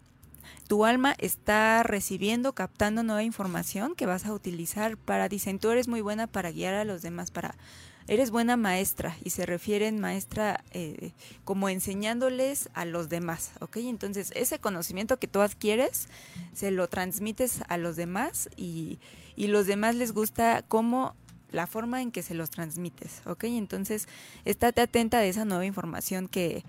[0.68, 5.88] tu alma está recibiendo, captando nueva información que vas a utilizar para dicen tú eres
[5.88, 7.56] muy buena para guiar a los demás, para
[8.10, 11.12] eres buena maestra y se refieren maestra eh,
[11.44, 13.78] como enseñándoles a los demás, ¿ok?
[13.78, 16.08] Entonces ese conocimiento que tú adquieres
[16.52, 18.98] se lo transmites a los demás y,
[19.36, 21.14] y los demás les gusta cómo
[21.50, 23.44] la forma en que se los transmites, ¿ok?
[23.44, 24.08] Entonces
[24.44, 26.64] estate atenta de esa nueva información que,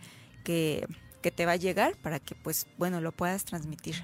[0.45, 0.88] que
[1.21, 3.95] que te va a llegar para que pues bueno lo puedas transmitir.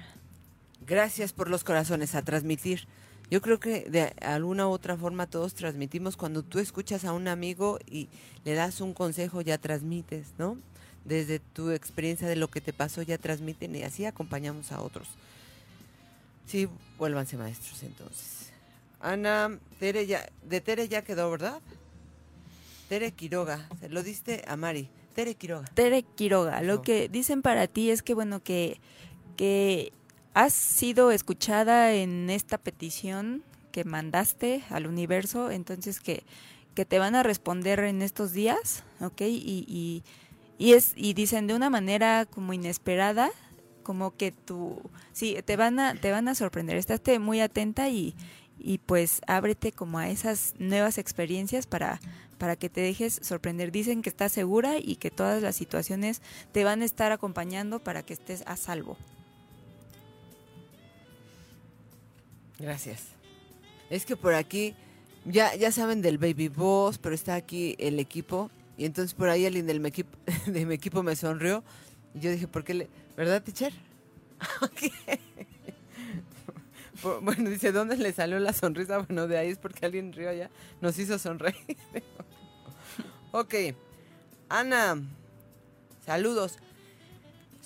[0.86, 2.86] Gracias por los corazones a transmitir.
[3.30, 7.28] Yo creo que de alguna u otra forma todos transmitimos cuando tú escuchas a un
[7.28, 8.08] amigo y
[8.44, 10.56] le das un consejo ya transmites, ¿no?
[11.04, 15.08] Desde tu experiencia de lo que te pasó ya transmiten y así acompañamos a otros.
[16.46, 18.50] Sí, vuélvanse maestros entonces.
[19.00, 21.60] Ana, Tere ya, de Tere ya quedó, ¿verdad?
[22.88, 24.88] Tere Quiroga, se lo diste a Mari.
[25.14, 25.66] Tere Quiroga.
[25.74, 28.80] Tere Quiroga, lo que dicen para ti es que bueno que,
[29.36, 29.92] que
[30.34, 36.24] has sido escuchada en esta petición que mandaste al universo, entonces que,
[36.74, 39.22] que te van a responder en estos días, ¿ok?
[39.22, 40.02] Y,
[40.58, 43.30] y, es, y dicen de una manera como inesperada,
[43.82, 44.80] como que tú,
[45.12, 48.14] sí, te van a, te van a sorprender, estate muy atenta y,
[48.58, 52.00] y pues ábrete como a esas nuevas experiencias para,
[52.38, 53.72] para que te dejes sorprender.
[53.72, 58.02] Dicen que estás segura y que todas las situaciones te van a estar acompañando para
[58.02, 58.96] que estés a salvo.
[62.58, 63.02] Gracias.
[63.90, 64.74] Es que por aquí
[65.24, 68.50] ya, ya saben del Baby Boss, pero está aquí el equipo.
[68.76, 70.16] Y entonces por ahí alguien del equipo,
[70.46, 71.62] de mi equipo me sonrió.
[72.14, 72.88] Y yo dije, ¿por qué le...?
[73.16, 73.72] ¿Verdad, teacher?
[77.22, 78.98] bueno, dice, ¿dónde le salió la sonrisa?
[78.98, 80.50] Bueno, de ahí es porque alguien rió allá.
[80.80, 81.76] Nos hizo sonreír.
[83.32, 83.54] ok.
[84.48, 85.02] Ana,
[86.04, 86.58] saludos.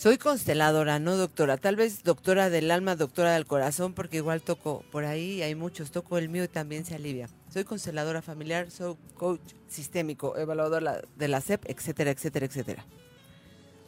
[0.02, 1.58] Soy consteladora, no doctora.
[1.58, 5.92] Tal vez doctora del alma, doctora del corazón, porque igual toco por ahí, hay muchos.
[5.92, 7.28] Toco el mío y también se alivia.
[7.52, 12.84] Soy consteladora familiar, soy coach sistémico, evaluador de la SEP, etcétera, etcétera, etcétera.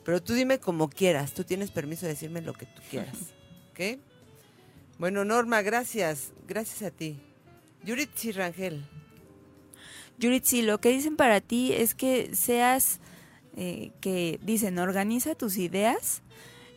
[0.04, 1.34] Pero tú dime como quieras.
[1.34, 3.16] Tú tienes permiso de decirme lo que tú quieras.
[3.72, 3.98] ¿Ok?
[4.98, 6.30] Bueno, Norma, gracias.
[6.46, 7.18] Gracias a ti.
[7.82, 8.86] Yuritsi Rangel.
[10.18, 13.00] Yuritsi, lo que dicen para ti es que seas,
[13.56, 16.22] eh, que dicen, organiza tus ideas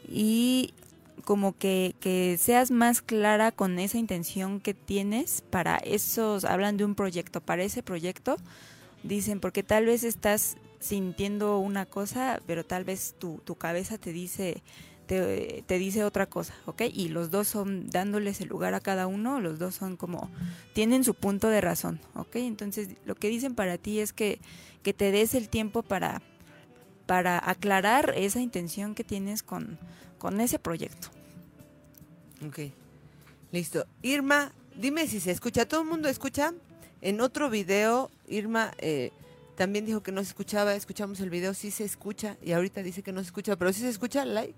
[0.08, 0.74] y
[1.26, 6.86] como que, que seas más clara con esa intención que tienes para esos, hablan de
[6.86, 8.38] un proyecto, para ese proyecto,
[9.04, 14.13] dicen, porque tal vez estás sintiendo una cosa, pero tal vez tu, tu cabeza te
[14.13, 14.62] dice,
[15.08, 16.84] te, te, dice otra cosa, ¿ok?
[16.94, 20.30] Y los dos son dándoles el lugar a cada uno, los dos son como,
[20.74, 22.36] tienen su punto de razón, ¿ok?
[22.38, 24.40] Entonces, lo que dicen para ti es que,
[24.84, 26.22] que te des el tiempo para,
[27.08, 29.80] para aclarar esa intención que tienes con,
[30.20, 31.08] con ese proyecto.
[32.46, 32.72] Ok,
[33.52, 33.88] listo.
[34.04, 36.54] Irma, dime si se escucha, ¿todo el mundo escucha?
[37.02, 38.72] En otro video, Irma...
[38.78, 39.12] Eh,
[39.56, 43.02] también dijo que no se escuchaba, escuchamos el video, sí se escucha, y ahorita dice
[43.02, 44.54] que no se escucha, pero sí se escucha, like.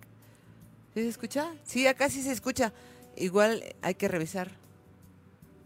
[0.94, 1.54] ¿Sí se escucha?
[1.64, 2.74] Sí, acá sí se escucha.
[3.16, 4.52] Igual hay que revisar.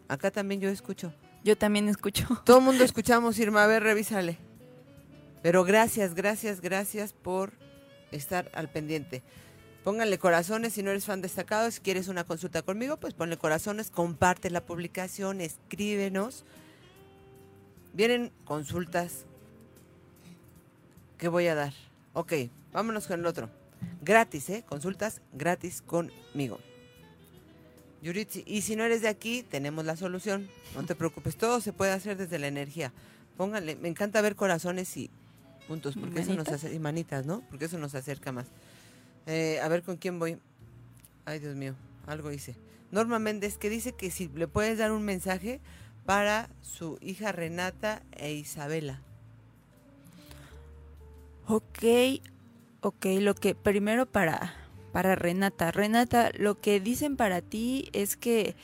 [0.08, 1.15] Acá también yo escucho.
[1.43, 2.28] Yo también escucho.
[2.46, 4.38] Todo el mundo escuchamos, Irma, a ver, revísale.
[5.44, 7.52] Pero gracias, gracias, gracias por
[8.12, 9.22] estar al pendiente.
[9.84, 11.70] Pónganle corazones si no eres fan destacado.
[11.70, 16.46] Si quieres una consulta conmigo, pues ponle corazones, comparte la publicación, escríbenos.
[17.92, 19.26] Vienen consultas
[21.18, 21.74] que voy a dar.
[22.14, 22.34] Ok,
[22.72, 23.50] vámonos con el otro.
[24.02, 24.64] Gratis, ¿eh?
[24.66, 26.60] Consultas gratis conmigo.
[28.02, 30.50] Yuritsi, y si no eres de aquí, tenemos la solución.
[30.74, 32.94] No te preocupes, todo se puede hacer desde la energía.
[33.36, 35.10] Pónganle, me encanta ver corazones y
[35.63, 37.41] puntos, porque eso nos hace, y manitas, ¿no?
[37.49, 38.47] Porque eso nos acerca más.
[39.26, 40.38] Eh, a ver con quién voy.
[41.26, 42.56] Ay, Dios mío, algo hice.
[42.91, 45.62] Norma Méndez, que dice que si le puedes dar un mensaje
[46.06, 49.02] para su hija Renata e Isabela.
[51.47, 51.84] Ok,
[52.82, 54.54] ok, lo que primero para,
[54.91, 55.71] para Renata.
[55.71, 58.56] Renata, lo que dicen para ti es que,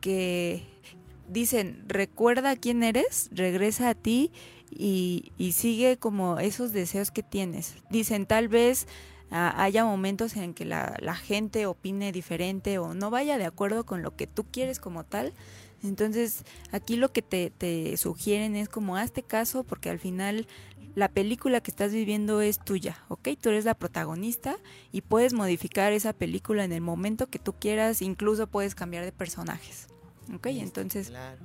[0.00, 0.71] que
[1.32, 4.30] dicen, recuerda quién eres, regresa a ti
[4.70, 7.74] y, sigue como esos deseos que tienes.
[7.90, 8.86] Dicen, tal vez
[9.30, 14.02] haya momentos en que la, la, gente opine diferente o no vaya de acuerdo con
[14.02, 15.32] lo que tú quieres como tal.
[15.82, 20.46] Entonces, aquí lo que te, te sugieren es como hazte caso porque al final
[20.94, 23.30] la película que estás viviendo es tuya, ¿ok?
[23.40, 24.56] Tú eres la protagonista
[24.92, 29.12] y puedes modificar esa película en el momento que tú quieras, incluso puedes cambiar de
[29.12, 29.88] personajes,
[30.34, 30.46] ¿ok?
[30.48, 31.08] Entonces...
[31.08, 31.38] Claro.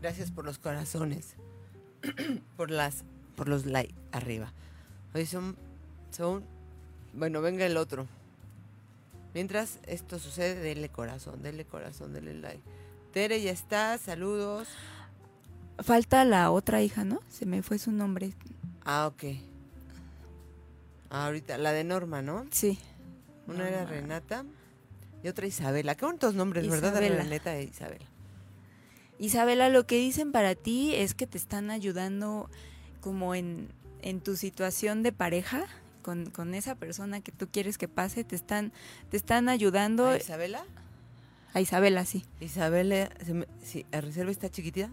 [0.00, 1.34] Gracias por los corazones,
[2.58, 3.04] por las,
[3.36, 4.52] por los likes arriba.
[5.14, 5.56] Hoy son,
[6.10, 6.44] son,
[7.14, 8.06] bueno, venga el otro.
[9.32, 12.60] Mientras esto sucede, denle corazón, denle corazón, denle like.
[13.14, 14.68] Tere ya está, saludos.
[15.78, 17.20] Falta la otra hija, ¿no?
[17.30, 18.34] Se me fue su nombre.
[18.84, 19.24] Ah, ok.
[21.08, 22.44] Ah, ahorita, la de Norma, ¿no?
[22.50, 22.78] Sí.
[23.46, 23.70] Una Norma.
[23.70, 24.44] era Renata
[25.24, 25.94] y otra Isabela.
[25.94, 27.00] Qué bonitos nombres, Isabela.
[27.00, 27.24] ¿verdad?
[27.24, 28.04] Renata e Isabela.
[29.18, 32.50] Isabela, lo que dicen para ti es que te están ayudando
[33.00, 33.70] como en,
[34.02, 35.64] en tu situación de pareja,
[36.02, 38.72] con, con, esa persona que tú quieres que pase, te están,
[39.08, 40.08] te están ayudando.
[40.08, 40.62] ¿A Isabela?
[41.54, 42.26] A Isabela, sí.
[42.40, 43.08] Isabela,
[43.62, 44.90] sí, ¿a reserva está chiquitita?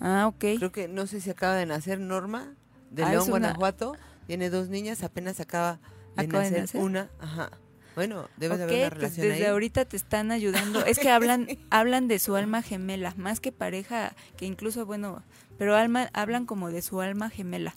[0.00, 0.58] Ah, ok.
[0.58, 2.52] Creo que no sé si acaba de nacer Norma
[2.90, 3.96] de ah, León, Guanajuato.
[4.26, 5.78] Tiene dos niñas, apenas acaba
[6.16, 7.10] de, acaba nacer, de nacer, una.
[7.20, 7.50] Ajá.
[7.94, 9.50] Bueno, debe okay, de haber una pues relación desde ahí.
[9.50, 10.84] ahorita te están ayudando.
[10.86, 15.22] Es que hablan hablan de su alma gemela, más que pareja, que incluso, bueno,
[15.58, 17.74] pero alma, hablan como de su alma gemela.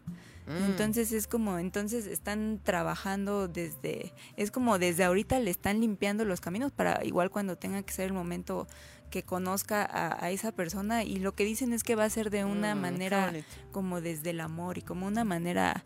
[0.48, 0.64] Mm.
[0.72, 6.40] Entonces es como, entonces están trabajando desde, es como desde ahorita le están limpiando los
[6.40, 8.68] caminos para igual cuando tenga que ser el momento
[9.10, 12.30] que conozca a, a esa persona y lo que dicen es que va a ser
[12.30, 13.34] de una Mm, manera
[13.72, 15.84] como desde el amor y como una manera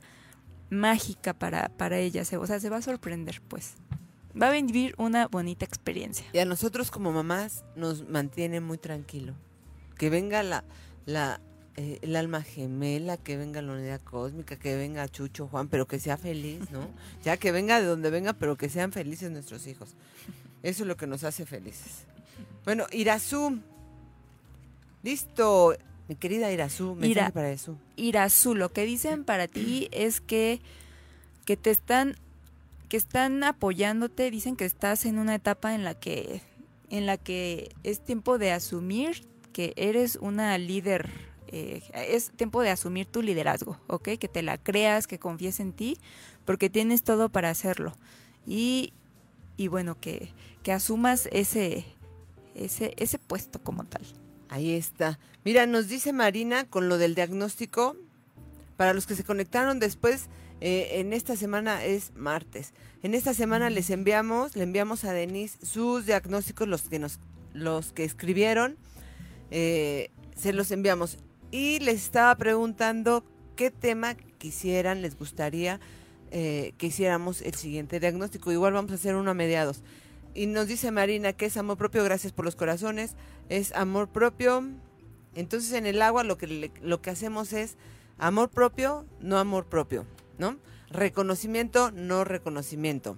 [0.69, 3.75] mágica para, para ella, se- o sea, se va a sorprender pues.
[4.39, 6.25] Va a vivir una bonita experiencia.
[6.33, 9.33] Y a nosotros como mamás nos mantiene muy tranquilo.
[9.97, 10.63] Que venga la,
[11.05, 11.41] la,
[11.75, 15.99] eh, el alma gemela, que venga la unidad cósmica, que venga Chucho, Juan, pero que
[15.99, 16.87] sea feliz, ¿no?
[17.23, 19.95] Ya que venga de donde venga, pero que sean felices nuestros hijos.
[20.63, 22.03] Eso es lo que nos hace felices.
[22.65, 23.59] Bueno, Irazú.
[25.03, 25.75] Listo.
[26.07, 27.77] Mi querida Irazú, mensaje Ira- para Irazú.
[27.95, 30.59] Irazú, lo que dicen para ti es que,
[31.45, 32.15] que te están,
[32.89, 36.41] que están apoyándote, dicen que estás en una etapa en la que,
[36.89, 41.09] en la que es tiempo de asumir que eres una líder,
[41.47, 44.09] eh, es tiempo de asumir tu liderazgo, ¿ok?
[44.19, 45.97] Que te la creas, que confíes en ti,
[46.45, 47.93] porque tienes todo para hacerlo.
[48.45, 48.93] Y,
[49.55, 50.33] y bueno, que,
[50.63, 51.85] que asumas ese,
[52.55, 54.01] ese, ese puesto como tal.
[54.49, 55.19] Ahí está.
[55.45, 57.95] Mira, nos dice Marina con lo del diagnóstico.
[58.77, 60.27] Para los que se conectaron después,
[60.61, 62.73] eh, en esta semana es martes.
[63.03, 67.19] En esta semana les enviamos, le enviamos a Denise sus diagnósticos, los que nos,
[67.53, 68.77] los que escribieron,
[69.51, 71.17] eh, se los enviamos.
[71.51, 73.23] Y les estaba preguntando
[73.55, 75.79] qué tema quisieran, les gustaría
[76.31, 78.51] eh, que hiciéramos el siguiente diagnóstico.
[78.51, 79.81] Igual vamos a hacer uno a mediados.
[80.35, 83.15] Y nos dice Marina que es amor propio, gracias por los corazones
[83.49, 84.63] es amor propio.
[85.35, 87.77] Entonces en el agua lo que, lo que hacemos es
[88.17, 90.05] amor propio, no amor propio,
[90.39, 90.57] ¿no?
[90.89, 93.17] Reconocimiento, no reconocimiento.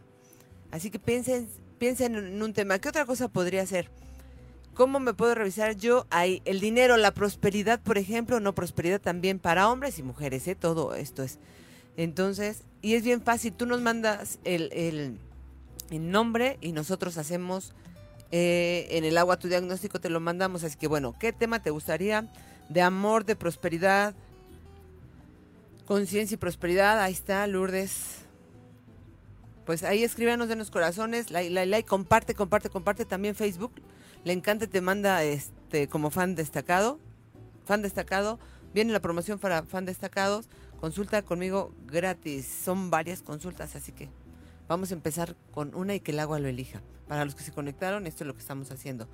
[0.72, 1.48] Así que piensen,
[1.80, 2.80] piensen en un tema.
[2.80, 3.90] ¿Qué otra cosa podría ser?
[4.74, 6.42] ¿Cómo me puedo revisar yo ahí?
[6.46, 10.56] El dinero, la prosperidad, por ejemplo, no prosperidad también para hombres y mujeres, ¿eh?
[10.56, 11.40] Todo esto es.
[11.98, 15.18] Entonces, y es bien fácil, tú nos mandas el, el,
[15.92, 17.74] el nombre y nosotros hacemos
[18.32, 20.64] eh, en el agua tu diagnóstico te lo mandamos.
[20.64, 22.32] Así que bueno, ¿qué tema te gustaría?
[22.70, 24.16] De amor, de prosperidad,
[25.86, 27.00] conciencia y prosperidad.
[27.00, 28.26] Ahí está, Lourdes.
[29.66, 33.74] Pues ahí escríbanos de los corazones, like, like, like, comparte, comparte, comparte también Facebook.
[34.24, 37.00] Le encanta, te manda este como fan destacado.
[37.66, 38.40] Fan destacado.
[38.74, 40.48] Viene la promoción para fan destacados.
[40.80, 42.48] Consulta conmigo gratis.
[42.48, 44.10] Son varias consultas, así que
[44.72, 46.82] Vamos a empezar con una y que el agua lo elija.
[47.10, 49.06] Para los que se conectaron, esto es lo que estamos haciendo.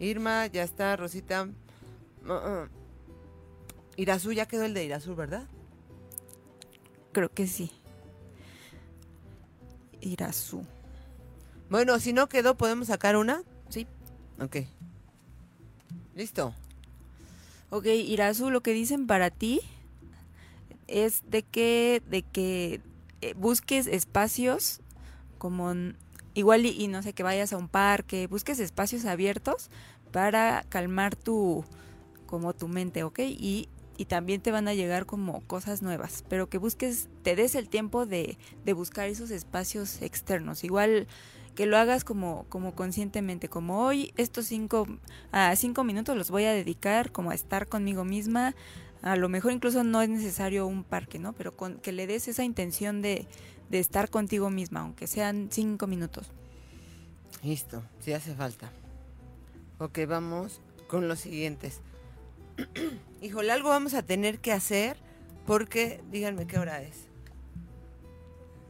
[0.00, 1.48] Irma, ya está, Rosita.
[2.24, 2.68] Uh, uh.
[3.94, 5.46] Irazú, ya quedó el de Irazú, ¿verdad?
[7.16, 7.70] Creo que sí.
[10.02, 10.66] Irazú.
[11.70, 13.42] Bueno, si no quedó, ¿podemos sacar una?
[13.70, 13.86] Sí.
[14.38, 14.56] Ok.
[16.14, 16.52] Listo.
[17.70, 19.62] Ok, Irazú, lo que dicen para ti
[20.88, 22.82] es de que, de que
[23.22, 24.82] eh, busques espacios
[25.38, 25.72] como
[26.34, 29.70] igual y, y no sé, que vayas a un parque, busques espacios abiertos
[30.12, 31.64] para calmar tu,
[32.26, 33.20] como tu mente, ¿ok?
[33.20, 37.54] Y, y también te van a llegar como cosas nuevas, pero que busques, te des
[37.54, 40.64] el tiempo de, de buscar esos espacios externos.
[40.64, 41.06] Igual
[41.54, 44.86] que lo hagas como, como conscientemente, como hoy estos cinco,
[45.32, 48.54] a cinco minutos los voy a dedicar como a estar conmigo misma.
[49.02, 51.32] A lo mejor incluso no es necesario un parque, ¿no?
[51.32, 53.26] Pero con, que le des esa intención de,
[53.70, 56.30] de estar contigo misma, aunque sean cinco minutos.
[57.42, 58.70] Listo, si hace falta.
[59.78, 61.80] Ok, vamos con los siguientes.
[63.22, 64.96] Híjole, algo vamos a tener que hacer
[65.46, 66.96] porque, díganme qué hora es.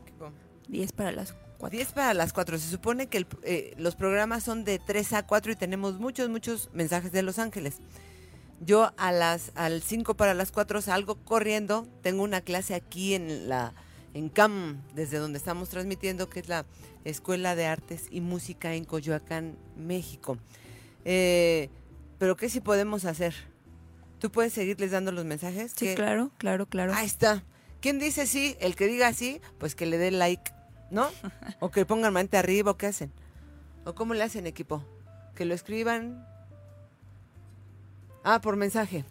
[0.04, 0.32] ¿Qué pongo?
[0.68, 1.70] 10 para las 4.
[1.76, 2.58] 10 para las 4.
[2.58, 6.28] Se supone que el- eh, los programas son de 3 a 4 y tenemos muchos,
[6.28, 7.78] muchos mensajes de Los Ángeles.
[8.60, 11.86] Yo a las al 5 para las 4 salgo corriendo.
[12.02, 13.74] Tengo una clase aquí en la
[14.14, 16.64] en CAM, desde donde estamos transmitiendo, que es la
[17.04, 20.38] Escuela de Artes y Música en Coyoacán, México.
[21.04, 21.68] Eh,
[22.18, 23.34] pero ¿qué si podemos hacer?
[24.26, 25.70] ¿Tú puedes seguirles dando los mensajes?
[25.76, 26.92] Sí, ¿Qué- claro, claro, claro.
[26.92, 27.44] Ahí está.
[27.80, 28.56] ¿Quién dice sí?
[28.58, 30.50] El que diga sí, pues que le dé like,
[30.90, 31.08] ¿no?
[31.60, 33.12] o que pongan mente arriba, ¿o qué hacen?
[33.84, 34.84] ¿O cómo le hacen, equipo?
[35.36, 36.26] Que lo escriban.
[38.24, 39.04] Ah, por mensaje.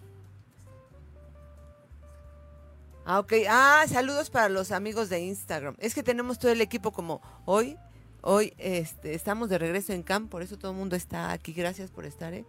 [3.05, 3.33] Ah, ok.
[3.47, 5.77] Ah, saludos para los amigos de Instagram.
[5.79, 7.77] Es que tenemos todo el equipo como hoy.
[8.19, 11.53] Hoy este, estamos de regreso en camp, por eso todo el mundo está aquí.
[11.53, 12.43] Gracias por estar, ¿eh?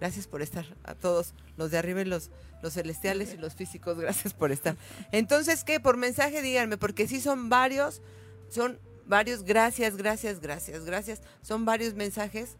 [0.00, 2.30] Gracias por estar a todos, los de arriba y los,
[2.62, 4.76] los celestiales y los físicos, gracias por estar.
[5.12, 5.78] Entonces, ¿qué?
[5.78, 8.00] Por mensaje díganme, porque sí son varios,
[8.48, 11.20] son varios, gracias, gracias, gracias, gracias.
[11.42, 12.56] Son varios mensajes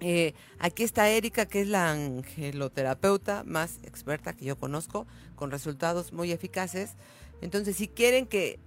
[0.00, 6.12] Eh, aquí está Erika, que es la angeloterapeuta más experta que yo conozco, con resultados
[6.12, 6.90] muy eficaces.
[7.40, 8.58] Entonces, si quieren que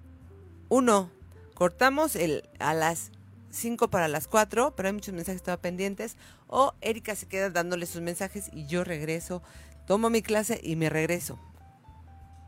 [0.69, 1.11] uno,
[1.53, 3.11] cortamos el, a las
[3.51, 7.85] 5 para las 4, pero hay muchos mensajes todavía pendientes, o Erika se queda dándole
[7.85, 9.41] sus mensajes y yo regreso,
[9.87, 11.39] tomo mi clase y me regreso.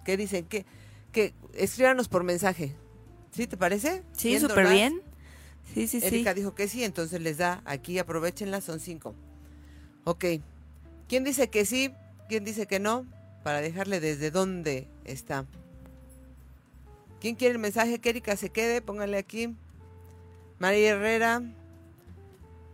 [0.06, 0.46] ¿Qué dicen?
[0.46, 0.66] Que,
[1.12, 2.76] que escríbanos por mensaje.
[3.32, 4.04] ¿Sí te parece?
[4.14, 5.02] Sí, súper bien.
[5.74, 9.16] Sí, sí, Erika dijo que sí, entonces les da aquí, aprovechenla, son cinco.
[10.04, 10.26] Ok.
[11.08, 11.94] ¿Quién dice que sí?
[12.28, 13.06] ¿Quién dice que no?
[13.44, 15.46] Para dejarle desde dónde está.
[17.20, 18.82] ¿Quién quiere el mensaje que Erika se quede?
[18.82, 19.56] Póngale aquí.
[20.62, 21.42] María Herrera.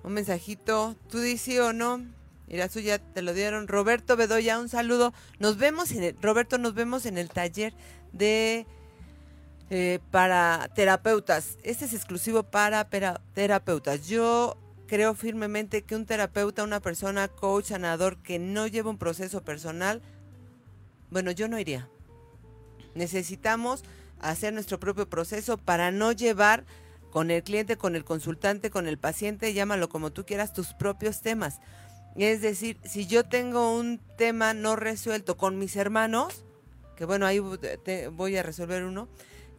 [0.04, 0.98] Un mensajito.
[1.10, 2.06] ¿Tú dices o no?
[2.50, 3.70] Mira, suya te lo dieron.
[3.70, 5.14] Roberto Bedoya, un saludo.
[5.40, 7.74] Nos vemos en el, Roberto, nos vemos en el taller
[8.12, 8.66] de
[9.70, 11.58] eh, para terapeutas.
[11.64, 12.90] Este es exclusivo para
[13.34, 14.06] terapeutas.
[14.06, 14.58] Yo
[14.88, 20.02] creo firmemente que un terapeuta, una persona, coach, sanador que no lleva un proceso personal,
[21.10, 21.88] bueno, yo no iría.
[22.96, 23.86] Necesitamos
[24.20, 26.66] hacer nuestro propio proceso para no llevar
[27.18, 31.22] con el cliente, con el consultante, con el paciente, llámalo como tú quieras, tus propios
[31.22, 31.62] temas.
[32.16, 36.46] Es decir, si yo tengo un tema no resuelto con mis hermanos,
[36.96, 39.10] que bueno, ahí voy a resolver uno,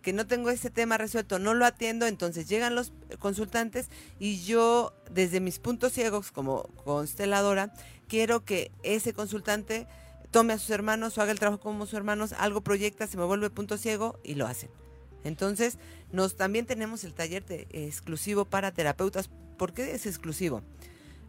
[0.02, 3.90] que no tengo ese tema resuelto, no lo atiendo, entonces llegan los consultantes
[4.20, 7.72] y yo desde mis puntos ciegos como consteladora
[8.06, 9.88] quiero que ese consultante
[10.30, 13.24] tome a sus hermanos o haga el trabajo como sus hermanos, algo proyecta, se me
[13.24, 14.70] vuelve punto ciego y lo hacen.
[15.24, 15.78] Entonces,
[16.12, 19.30] nos también tenemos el taller de, exclusivo para terapeutas.
[19.56, 20.62] ¿Por qué es exclusivo?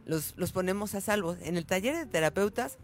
[0.05, 1.35] Los, los ponemos a salvo.
[1.41, 2.77] En el taller de terapeutas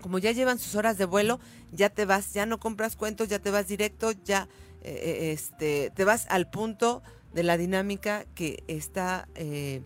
[0.00, 1.40] como ya llevan sus horas de vuelo,
[1.72, 4.48] ya te vas, ya no compras cuentos, ya te vas directo, ya
[4.82, 7.02] eh, eh, este, te vas al punto
[7.34, 9.82] de la dinámica que está eh,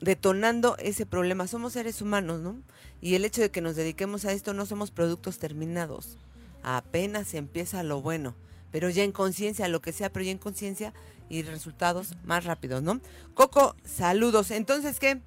[0.00, 1.46] detonando ese problema.
[1.46, 2.56] Somos seres humanos, ¿no?
[3.00, 6.18] Y el hecho de que nos dediquemos a esto no somos productos terminados.
[6.62, 8.34] Apenas empieza lo bueno,
[8.72, 10.92] pero ya en conciencia, lo que sea, pero ya en conciencia
[11.28, 13.00] y resultados más rápidos, ¿no?
[13.34, 14.50] Coco, saludos.
[14.50, 15.20] Entonces, ¿qué?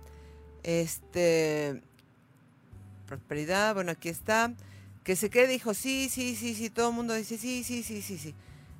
[0.63, 1.81] Este,
[3.05, 4.53] prosperidad, bueno, aquí está.
[5.03, 8.01] Que se quede, dijo, sí, sí, sí, sí, todo el mundo dice, sí, sí, sí,
[8.01, 8.33] sí, sí.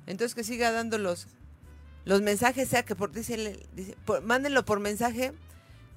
[0.06, 1.28] Entonces que siga dando los,
[2.04, 5.32] los mensajes, sea que por, dice, dice mándenlo por mensaje,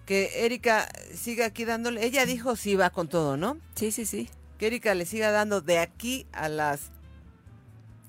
[0.05, 2.03] que Erika siga aquí dándole.
[2.05, 3.57] Ella dijo sí va con todo, ¿no?
[3.75, 4.29] Sí, sí, sí.
[4.57, 6.91] Que Erika le siga dando de aquí a las,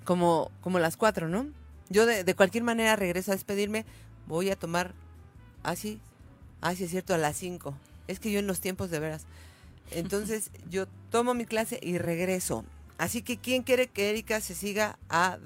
[0.05, 1.47] como, como las cuatro, ¿no?
[1.89, 3.85] Yo de, de cualquier manera regreso a despedirme,
[4.27, 4.95] voy a tomar,
[5.63, 6.01] así,
[6.61, 7.75] ah, así ah, es cierto, a las cinco.
[8.07, 9.27] Es que yo en los tiempos de veras.
[9.91, 12.65] Entonces yo tomo mi clase y regreso.
[12.99, 15.39] Así que ¿quién quiere que Erika se siga a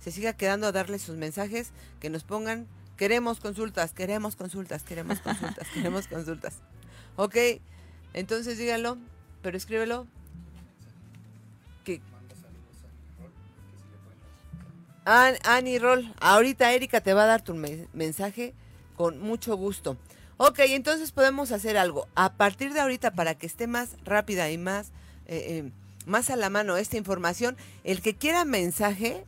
[0.00, 5.20] se siga quedando a darle sus mensajes, que nos pongan, queremos consultas, queremos consultas, queremos
[5.20, 6.56] consultas, queremos consultas.
[7.16, 7.36] Ok,
[8.14, 8.96] entonces díganlo,
[9.42, 10.06] pero escríbelo.
[11.84, 12.00] Que...
[15.04, 18.54] Ani Roll, ahorita Erika te va a dar tu mensaje
[18.96, 19.96] con mucho gusto.
[20.36, 22.06] Ok, entonces podemos hacer algo.
[22.14, 24.88] A partir de ahorita, para que esté más rápida y más,
[25.26, 25.72] eh, eh,
[26.06, 29.24] más a la mano esta información, el que quiera mensaje,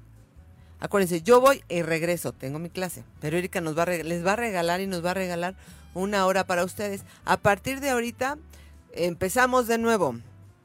[0.83, 4.37] Acuérdense, yo voy y regreso, tengo mi clase, pero Erika nos va les va a
[4.37, 5.55] regalar y nos va a regalar
[5.95, 7.03] una hora para ustedes.
[7.25, 8.37] A partir de ahorita
[8.93, 10.16] empezamos de nuevo.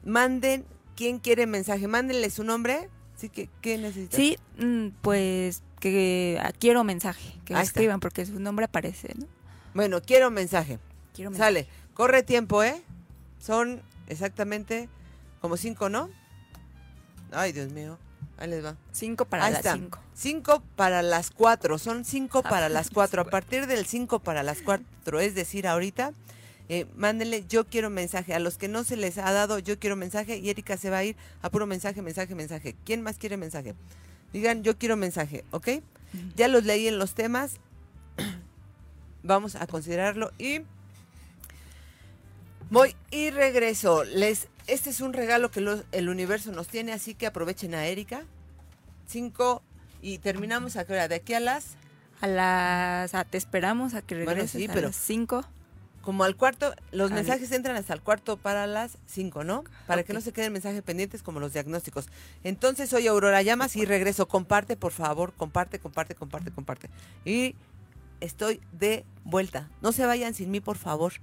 [0.04, 0.64] Manden,
[0.96, 1.86] ¿quién quiere mensaje?
[1.86, 2.88] Mándenle su nombre.
[3.18, 4.16] Sí, ¿qué, qué necesitan?
[4.16, 9.26] Sí, mm, pues que ah, quiero mensaje, que escriban porque su nombre aparece, ¿no?
[9.74, 10.78] Bueno, quiero mensaje.
[11.14, 11.48] Quiero mensaje.
[11.48, 12.80] Sale, corre tiempo, ¿eh?
[13.40, 14.88] Son exactamente
[15.40, 16.10] como cinco, ¿no?
[17.32, 17.98] Ay, Dios mío.
[18.38, 18.76] Ahí les va.
[18.92, 19.98] Cinco para las cinco.
[20.14, 21.78] Cinco para las cuatro.
[21.78, 23.22] Son cinco ah, para las cuatro.
[23.22, 26.12] A partir del cinco para las cuatro, es decir, ahorita,
[26.68, 28.34] eh, mándenle yo quiero mensaje.
[28.34, 30.98] A los que no se les ha dado yo quiero mensaje y Erika se va
[30.98, 32.76] a ir a puro mensaje, mensaje, mensaje.
[32.84, 33.74] ¿Quién más quiere mensaje?
[34.32, 35.68] Digan yo quiero mensaje, ¿ok?
[36.36, 37.56] Ya los leí en los temas.
[39.22, 40.62] Vamos a considerarlo y
[42.70, 44.04] voy y regreso.
[44.04, 48.24] Les este es un regalo que el universo nos tiene, así que aprovechen a Erika.
[49.06, 49.62] Cinco
[50.02, 51.08] y terminamos a qué hora?
[51.08, 51.76] ¿De aquí a las?
[52.20, 53.12] A las...
[53.30, 55.44] te esperamos a que regreses a las cinco.
[56.02, 59.64] Como al cuarto, los mensajes entran hasta el cuarto para las cinco, ¿no?
[59.86, 62.06] Para que no se queden mensajes pendientes como los diagnósticos.
[62.44, 64.26] Entonces, soy Aurora Llamas y regreso.
[64.26, 66.90] Comparte, por favor, comparte, comparte, comparte, comparte.
[67.24, 67.56] Y
[68.20, 69.68] estoy de vuelta.
[69.82, 71.14] No se vayan sin mí, por favor.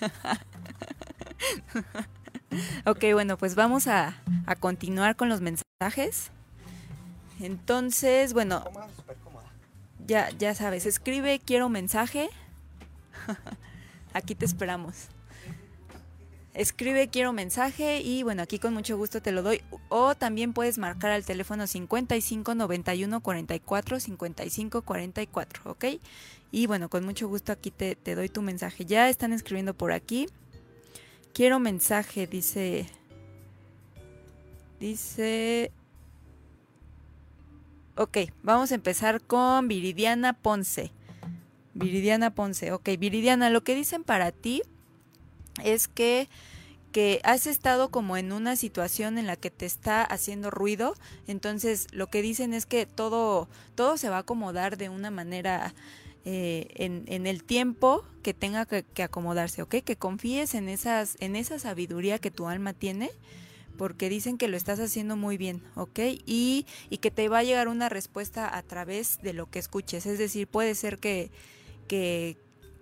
[2.86, 4.14] ok, bueno, pues vamos a,
[4.60, 6.30] continuar con los mensajes.
[7.40, 8.64] Entonces, bueno,
[10.06, 12.28] ya, ya sabes, escribe quiero mensaje.
[14.18, 15.08] Aquí te esperamos.
[16.54, 19.62] Escribe quiero mensaje y bueno, aquí con mucho gusto te lo doy.
[19.88, 25.84] O también puedes marcar al teléfono 55 91 44 55 44, ¿ok?
[26.50, 28.84] Y bueno, con mucho gusto aquí te, te doy tu mensaje.
[28.84, 30.26] Ya están escribiendo por aquí.
[31.32, 32.86] Quiero mensaje, dice.
[34.80, 35.70] Dice.
[37.94, 40.90] Ok, vamos a empezar con Viridiana Ponce.
[41.78, 42.72] Viridiana Ponce.
[42.72, 44.62] Ok, Viridiana, lo que dicen para ti
[45.62, 46.28] es que,
[46.92, 50.94] que has estado como en una situación en la que te está haciendo ruido,
[51.26, 55.74] entonces lo que dicen es que todo, todo se va a acomodar de una manera
[56.24, 59.76] eh, en, en, el tiempo que tenga que, acomodarse, ¿ok?
[59.84, 63.10] Que confíes en, esas, en esa sabiduría que tu alma tiene,
[63.76, 66.00] porque dicen que lo estás haciendo muy bien, ¿ok?
[66.26, 70.04] Y, y que te va a llegar una respuesta a través de lo que escuches,
[70.04, 71.30] es decir, puede ser que,
[71.88, 72.36] que,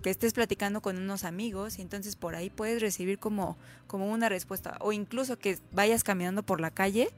[0.04, 3.56] estés platicando con unos amigos y entonces por ahí puedes recibir como,
[3.88, 7.10] como una respuesta o incluso que vayas caminando por la calle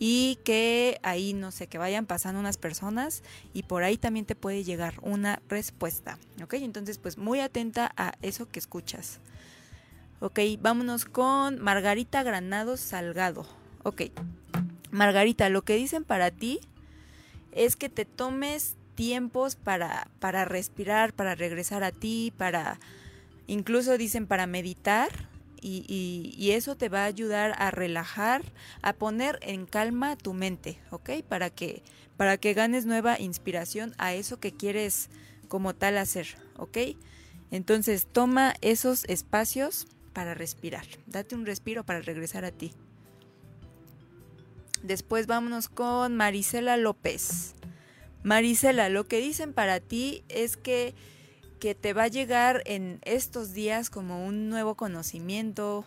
[0.00, 3.22] y que ahí no sé, que vayan pasando unas personas
[3.54, 6.54] y por ahí también te puede llegar una respuesta, ¿ok?
[6.54, 9.20] Entonces pues muy atenta a eso que escuchas.
[10.18, 13.46] Ok, vámonos con Margarita Granados Salgado.
[13.84, 14.02] Ok,
[14.90, 16.58] Margarita, lo que dicen para ti
[17.52, 22.80] es que te tomes tiempos para, para respirar, para regresar a ti, para,
[23.46, 25.10] incluso dicen para meditar.
[25.62, 28.42] Y, y, eso te va a ayudar a relajar,
[28.82, 31.10] a poner en calma tu mente, ¿ok?
[31.28, 31.82] Para que,
[32.16, 35.08] para que ganes nueva inspiración a eso que quieres
[35.48, 36.78] como tal hacer, ¿ok?
[37.50, 40.86] Entonces toma esos espacios para respirar.
[41.06, 42.72] Date un respiro para regresar a ti.
[44.82, 47.54] Después vámonos con Marisela López.
[48.26, 50.96] Marisela, lo que dicen para ti es que,
[51.60, 55.84] que te va a llegar en estos días como un nuevo conocimiento,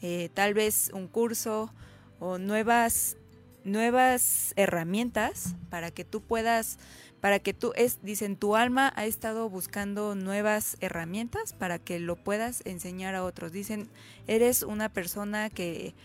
[0.00, 1.74] eh, tal vez un curso
[2.20, 3.16] o nuevas,
[3.64, 6.78] nuevas herramientas para que tú puedas,
[7.20, 12.14] para que tú, es, dicen, tu alma ha estado buscando nuevas herramientas para que lo
[12.14, 13.50] puedas enseñar a otros.
[13.50, 13.88] Dicen,
[14.28, 15.96] eres una persona que,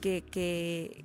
[0.00, 1.04] que, que,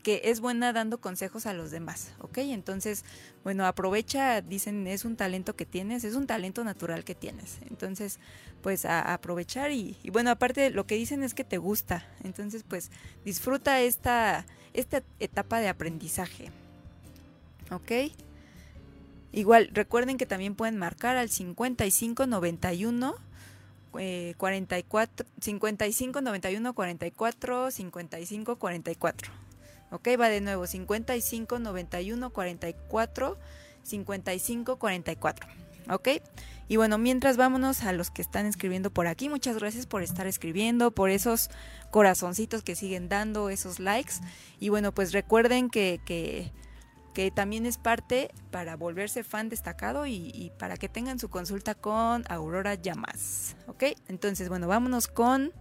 [0.00, 2.38] que es buena dando consejos a los demás, ¿ok?
[2.38, 3.04] Entonces,
[3.44, 7.58] bueno, aprovecha, dicen, es un talento que tienes, es un talento natural que tienes.
[7.68, 8.18] Entonces,
[8.62, 12.06] pues a, aprovechar y, bueno, aparte lo que dicen es que te gusta.
[12.24, 12.90] Entonces, pues
[13.24, 16.50] disfruta esta, esta etapa de aprendizaje,
[17.70, 18.12] ¿ok?
[19.32, 23.14] Igual, recuerden que también pueden marcar al 5591
[23.98, 29.49] eh, 44 55 91 44 55 44
[29.90, 33.38] Ok, va de nuevo 55 91 44
[33.82, 35.48] 55 44.
[35.90, 36.08] Ok,
[36.68, 40.28] y bueno, mientras vámonos a los que están escribiendo por aquí, muchas gracias por estar
[40.28, 41.50] escribiendo, por esos
[41.90, 44.14] corazoncitos que siguen dando, esos likes.
[44.60, 46.52] Y bueno, pues recuerden que, que,
[47.12, 51.74] que también es parte para volverse fan destacado y, y, para que tengan su consulta
[51.74, 53.56] con Aurora Llamas.
[53.66, 55.52] Ok, entonces bueno, vámonos con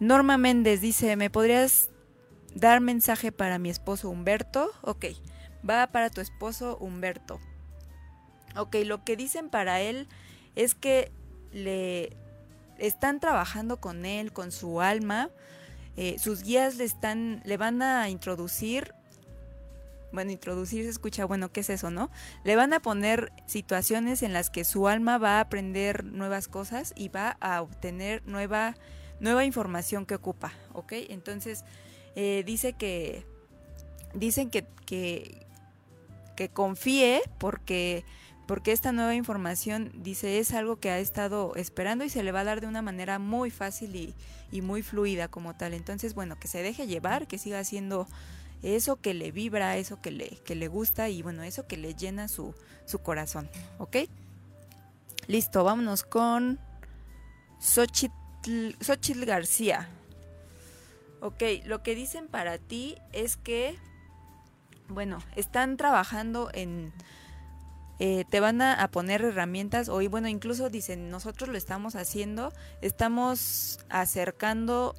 [0.00, 0.82] Norma Méndez.
[0.82, 1.88] Dice, ¿me podrías
[2.54, 4.70] Dar mensaje para mi esposo Humberto.
[4.82, 5.06] Ok,
[5.68, 7.40] va para tu esposo Humberto.
[8.56, 10.08] Ok, lo que dicen para él
[10.54, 11.10] es que
[11.52, 12.16] le
[12.78, 15.30] están trabajando con él, con su alma.
[15.96, 18.94] Eh, sus guías le están, le van a introducir.
[20.12, 22.08] Bueno, introducir se escucha, bueno, ¿qué es eso, no?
[22.44, 26.92] Le van a poner situaciones en las que su alma va a aprender nuevas cosas
[26.94, 28.76] y va a obtener nueva,
[29.18, 30.92] nueva información que ocupa, ¿ok?
[31.08, 31.64] Entonces,
[32.16, 33.24] eh, dice que
[34.14, 35.40] dicen que, que,
[36.52, 38.04] confíe porque
[38.46, 42.40] porque esta nueva información dice es algo que ha estado esperando y se le va
[42.40, 44.14] a dar de una manera muy fácil y,
[44.52, 45.72] y, muy fluida como tal.
[45.72, 48.06] Entonces, bueno, que se deje llevar, que siga haciendo
[48.62, 51.94] eso que le vibra, eso que le, que le gusta y bueno, eso que le
[51.94, 52.54] llena su,
[52.86, 53.48] su corazón.
[53.78, 53.96] ¿Ok?
[55.26, 56.58] Listo, vámonos con
[57.60, 59.88] Xochitl, Xochitl García.
[61.24, 63.78] Ok, lo que dicen para ti es que,
[64.88, 66.92] bueno, están trabajando en...
[67.98, 72.52] Eh, te van a, poner herramientas o bueno incluso dicen nosotros lo estamos haciendo
[72.82, 74.96] estamos acercando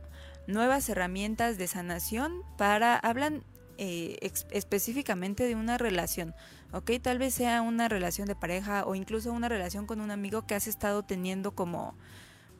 [0.48, 3.44] nuevas herramientas de sanación para hablan
[3.78, 6.34] eh, específicamente de una relación
[6.72, 10.48] ok tal vez sea una relación de pareja o incluso una relación con un amigo
[10.48, 11.98] que has estado teniendo como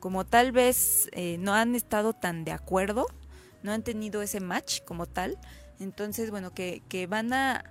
[0.00, 3.06] como tal vez eh, no han estado tan de acuerdo
[3.66, 5.36] no han tenido ese match como tal.
[5.78, 7.64] Entonces, bueno, que, que van a,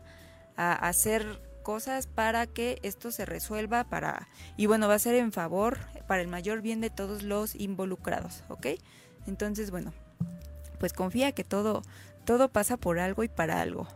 [0.58, 5.80] hacer cosas para que esto se resuelva para y bueno, va a ser en favor
[6.08, 8.68] para el mayor bien de todos los involucrados, ¿ok?
[9.28, 9.92] Entonces, bueno,
[10.80, 11.82] pues confía que todo
[12.24, 13.88] todo pasa por algo y para algo.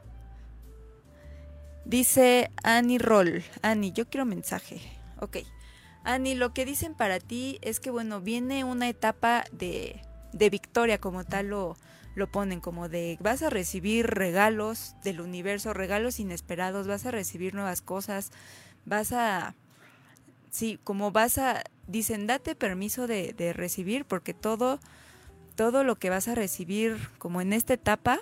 [1.85, 3.43] Dice Annie Roll.
[3.61, 4.81] Annie, yo quiero mensaje.
[5.19, 5.37] Ok.
[6.03, 10.01] Annie, lo que dicen para ti es que, bueno, viene una etapa de,
[10.33, 11.77] de victoria, como tal lo,
[12.15, 17.53] lo ponen, como de vas a recibir regalos del universo, regalos inesperados, vas a recibir
[17.53, 18.31] nuevas cosas,
[18.85, 19.55] vas a...
[20.51, 21.63] Sí, como vas a...
[21.87, 24.79] Dicen, date permiso de, de recibir porque todo,
[25.55, 28.19] todo lo que vas a recibir como en esta etapa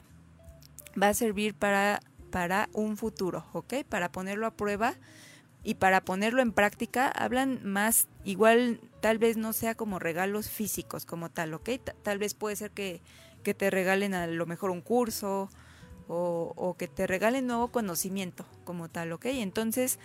[1.01, 3.73] va a servir para para un futuro, ¿ok?
[3.87, 4.95] Para ponerlo a prueba
[5.67, 11.05] y para ponerlo en práctica, hablan más, igual tal vez no sea como regalos físicos
[11.05, 11.71] como tal, ¿ok?
[12.03, 13.01] tal vez puede ser que,
[13.43, 15.49] que, te regalen a lo mejor un curso
[16.07, 19.25] o, o, que te regalen nuevo conocimiento como tal, ¿ok?
[19.25, 19.99] Entonces,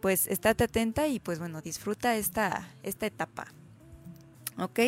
[0.00, 3.48] pues estate atenta y pues bueno, disfruta esta, esta etapa,
[4.56, 4.80] ¿ok?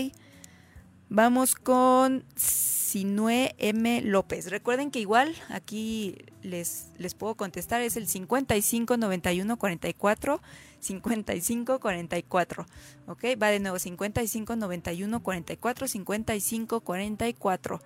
[1.17, 4.03] Vamos con Sinue M.
[4.03, 4.51] López.
[4.51, 10.43] Recuerden que igual aquí les, les puedo contestar, es el 55 91 44
[10.81, 12.67] 55 44.
[13.07, 13.25] ¿Ok?
[13.41, 17.81] Va de nuevo 55 91 44 55 44.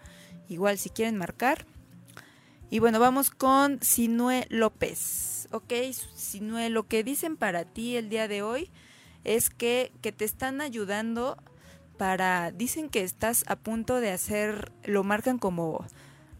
[0.48, 1.66] Igual si quieren marcar.
[2.70, 5.48] Y bueno, vamos con Sinue López.
[5.50, 5.74] ¿Ok?
[6.14, 8.70] Sinue, lo que dicen para ti el día de hoy
[9.24, 11.36] es que, que te están ayudando
[11.98, 15.84] para dicen que estás a punto de hacer lo marcan como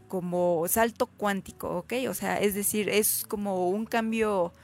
[0.08, 1.92] como salto cuántico, ¿ok?
[2.08, 4.54] O sea, es decir, es como un cambio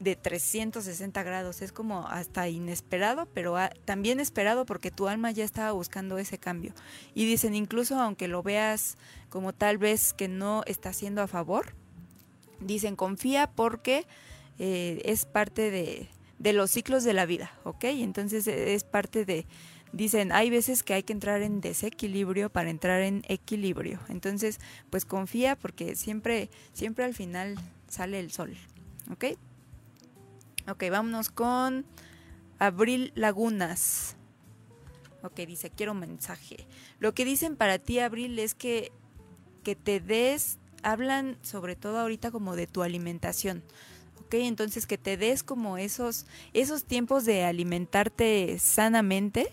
[0.00, 5.72] de 360 grados, es como hasta inesperado, pero también esperado porque tu alma ya estaba
[5.72, 6.72] buscando ese cambio.
[7.14, 8.96] Y dicen, incluso aunque lo veas
[9.28, 11.74] como tal vez que no está siendo a favor,
[12.60, 14.06] dicen, confía porque
[14.58, 16.08] eh, es parte de,
[16.38, 17.84] de los ciclos de la vida, ¿ok?
[17.84, 19.46] Entonces es parte de,
[19.94, 24.00] dicen, hay veces que hay que entrar en desequilibrio para entrar en equilibrio.
[24.08, 24.58] Entonces,
[24.90, 27.56] pues confía porque siempre, siempre al final
[27.88, 28.56] sale el sol.
[29.10, 29.24] ¿Ok?
[30.68, 31.86] Ok, vámonos con
[32.58, 34.16] Abril Lagunas.
[35.22, 36.66] Ok, dice, quiero mensaje.
[36.98, 38.92] Lo que dicen para ti, Abril, es que,
[39.62, 43.62] que te des, hablan sobre todo ahorita como de tu alimentación.
[44.24, 44.34] ¿ok?
[44.34, 49.50] Entonces que te des como esos, esos tiempos de alimentarte sanamente,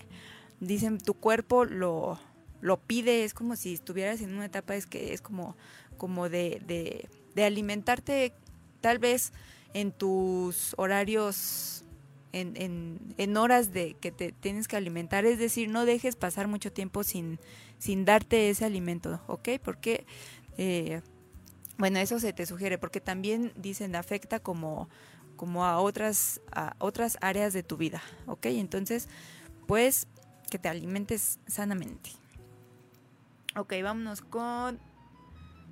[0.62, 2.18] dicen tu cuerpo lo,
[2.62, 5.58] lo pide, es como si estuvieras en una etapa, es que es como,
[5.98, 8.34] como de, de, alimentarte
[8.80, 9.34] tal vez
[9.74, 11.84] en tus horarios,
[12.32, 16.48] en, en, en, horas de que te tienes que alimentar, es decir, no dejes pasar
[16.48, 17.40] mucho tiempo sin,
[17.80, 19.50] sin darte ese alimento, ¿ok?
[19.64, 20.06] Porque,
[20.58, 21.02] eh,
[21.78, 24.88] bueno, eso se te sugiere, porque también dicen afecta como,
[25.36, 28.46] como a otras, a otras áreas de tu vida, ¿ok?
[28.48, 29.10] Entonces,
[29.66, 30.08] pues
[30.52, 32.12] que te alimentes sanamente.
[33.56, 34.80] Ok, vámonos con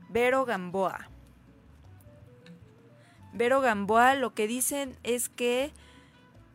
[0.10, 1.10] Vero Gamboa.
[3.34, 5.72] Vero Gamboa lo que dicen es que,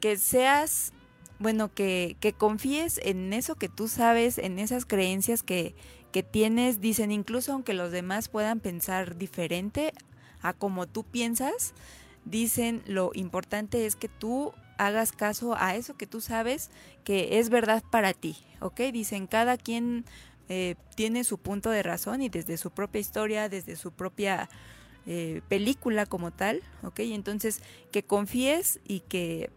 [0.01, 0.93] que seas,
[1.39, 5.77] bueno, que, que confíes en eso que tú sabes, en esas creencias que,
[6.11, 9.93] que tienes, dicen, incluso aunque los demás puedan pensar diferente
[10.41, 11.75] a como tú piensas,
[12.25, 16.71] dicen lo importante es que tú hagas caso a eso que tú sabes
[17.05, 18.81] que es verdad para ti, ¿ok?
[18.93, 20.05] Dicen, cada quien
[20.49, 24.49] eh, tiene su punto de razón y desde su propia historia, desde su propia
[25.07, 27.01] eh, película como tal, ¿ok?
[27.01, 27.61] Entonces,
[27.91, 29.51] que confíes y que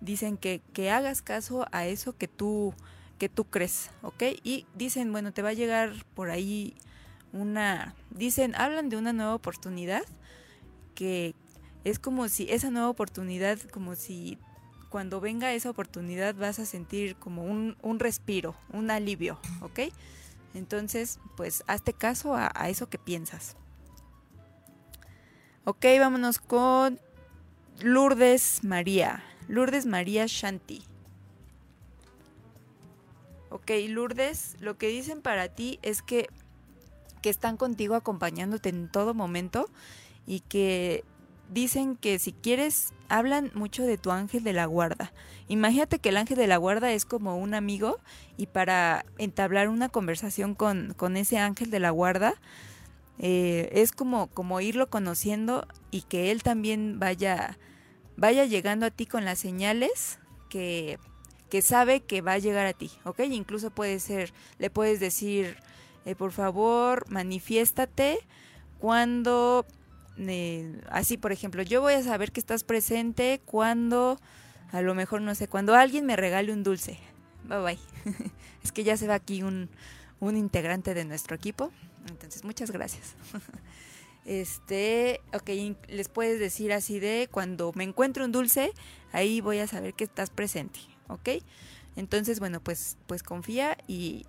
[0.00, 2.74] dicen que, que hagas caso a eso que tú,
[3.18, 4.22] que tú crees, ¿ok?
[4.42, 6.74] Y dicen, bueno, te va a llegar por ahí
[7.32, 10.02] una, dicen, hablan de una nueva oportunidad
[10.94, 11.34] que,
[11.84, 14.38] es como si esa nueva oportunidad, como si
[14.90, 19.80] cuando venga esa oportunidad vas a sentir como un, un respiro, un alivio, ¿ok?
[20.54, 23.56] Entonces, pues hazte caso a, eso que piensas.
[25.64, 27.00] Ok, vámonos con
[27.80, 29.22] Lourdes María.
[29.48, 30.82] Lourdes María Shanti.
[33.50, 36.28] Ok, Lourdes, lo que dicen para ti es que,
[37.22, 39.68] que están contigo acompañándote en todo momento
[40.26, 41.04] y que
[41.50, 45.12] dicen que si quieres, hablan mucho de tu ángel de la guarda.
[45.48, 47.98] Imagínate que el ángel de la guarda es como un amigo
[48.36, 52.34] y para entablar una conversación con, con ese ángel de la guarda,
[53.18, 57.58] eh, es como, como irlo conociendo y que él también vaya,
[58.16, 60.98] vaya llegando a ti con las señales que,
[61.50, 63.20] que sabe que va a llegar a ti, ¿ok?
[63.30, 65.56] Incluso puede ser, le puedes decir,
[66.06, 68.20] eh, por favor, manifiéstate
[68.78, 69.66] cuando
[70.18, 74.18] eh, así, por ejemplo, yo voy a saber que estás presente cuando,
[74.72, 76.98] a lo mejor, no sé, cuando alguien me regale un dulce.
[77.44, 77.78] Bye bye.
[78.64, 79.68] es que ya se va aquí un,
[80.20, 81.70] un integrante de nuestro equipo.
[82.08, 83.14] Entonces, muchas gracias.
[84.26, 85.48] Este, ok,
[85.88, 88.72] les puedes decir así de cuando me encuentro un dulce,
[89.12, 91.42] ahí voy a saber que estás presente, ¿ok?
[91.96, 94.26] Entonces, bueno, pues, pues confía y,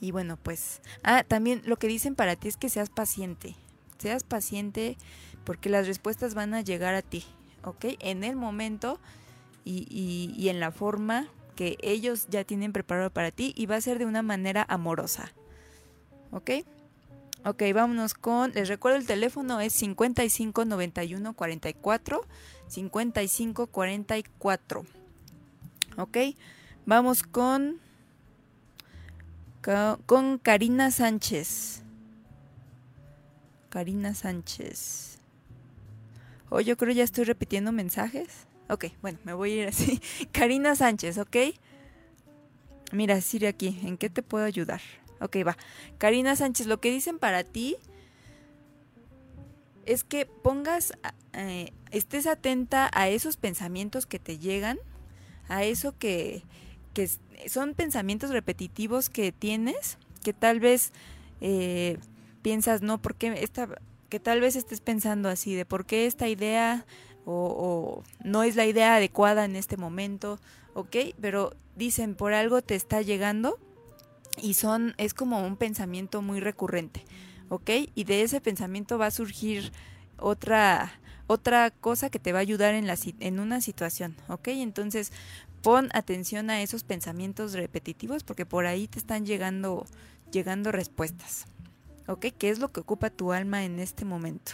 [0.00, 3.56] y bueno, pues, ah, también lo que dicen para ti es que seas paciente,
[4.02, 4.96] seas paciente
[5.44, 7.24] porque las respuestas van a llegar a ti,
[7.64, 7.86] ¿ok?
[8.00, 8.98] En el momento
[9.64, 13.98] y, en la forma que ellos ya tienen preparado para ti y va a ser
[13.98, 15.32] de una manera amorosa,
[16.30, 16.50] ¿ok?
[17.44, 22.24] Ok, vámonos con, les recuerdo el teléfono es 55 91 44
[22.68, 24.84] 55 44.
[25.98, 26.18] Ok,
[26.86, 27.80] vamos con
[30.06, 31.81] con Karina Sánchez.
[33.72, 35.16] Karina Sánchez.
[36.50, 38.28] Oh, yo creo ya estoy repitiendo mensajes.
[38.68, 39.98] Ok, bueno, me voy a ir así.
[40.32, 41.36] Karina Sánchez, ¿ok?
[42.92, 44.82] Mira, Siri aquí, ¿en qué te puedo ayudar?
[45.22, 45.56] Ok, va.
[45.96, 47.76] Karina Sánchez, lo que dicen para ti
[49.86, 50.92] es que pongas,
[51.32, 54.78] eh, estés atenta a esos pensamientos que te llegan,
[55.48, 56.42] a eso que,
[56.92, 57.08] que
[57.48, 60.92] son pensamientos repetitivos que tienes, que tal vez
[61.40, 61.96] eh,
[62.42, 63.68] piensas, no, porque esta,
[64.08, 66.84] que tal vez estés pensando así, de por qué esta idea
[67.24, 70.38] o, o no es la idea adecuada en este momento,
[70.74, 70.96] ¿ok?
[71.20, 73.58] Pero dicen, por algo te está llegando
[74.40, 77.04] y son es como un pensamiento muy recurrente,
[77.48, 77.70] ¿ok?
[77.94, 79.72] Y de ese pensamiento va a surgir
[80.18, 80.92] otra
[81.26, 84.48] otra cosa que te va a ayudar en la en una situación, ¿ok?
[84.48, 85.12] Entonces
[85.62, 89.86] pon atención a esos pensamientos repetitivos porque por ahí te están llegando
[90.30, 91.46] llegando respuestas,
[92.06, 92.26] ¿ok?
[92.38, 94.52] ¿Qué es lo que ocupa tu alma en este momento?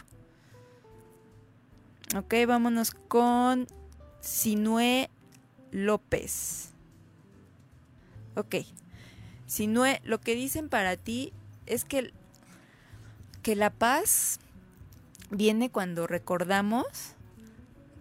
[2.17, 3.67] Ok, vámonos con
[4.21, 5.11] Sinue
[5.71, 6.71] López.
[8.35, 8.57] Ok,
[9.47, 11.33] si no, lo que dicen para ti
[11.67, 12.13] es que,
[13.43, 14.39] que la paz
[15.31, 16.87] viene cuando recordamos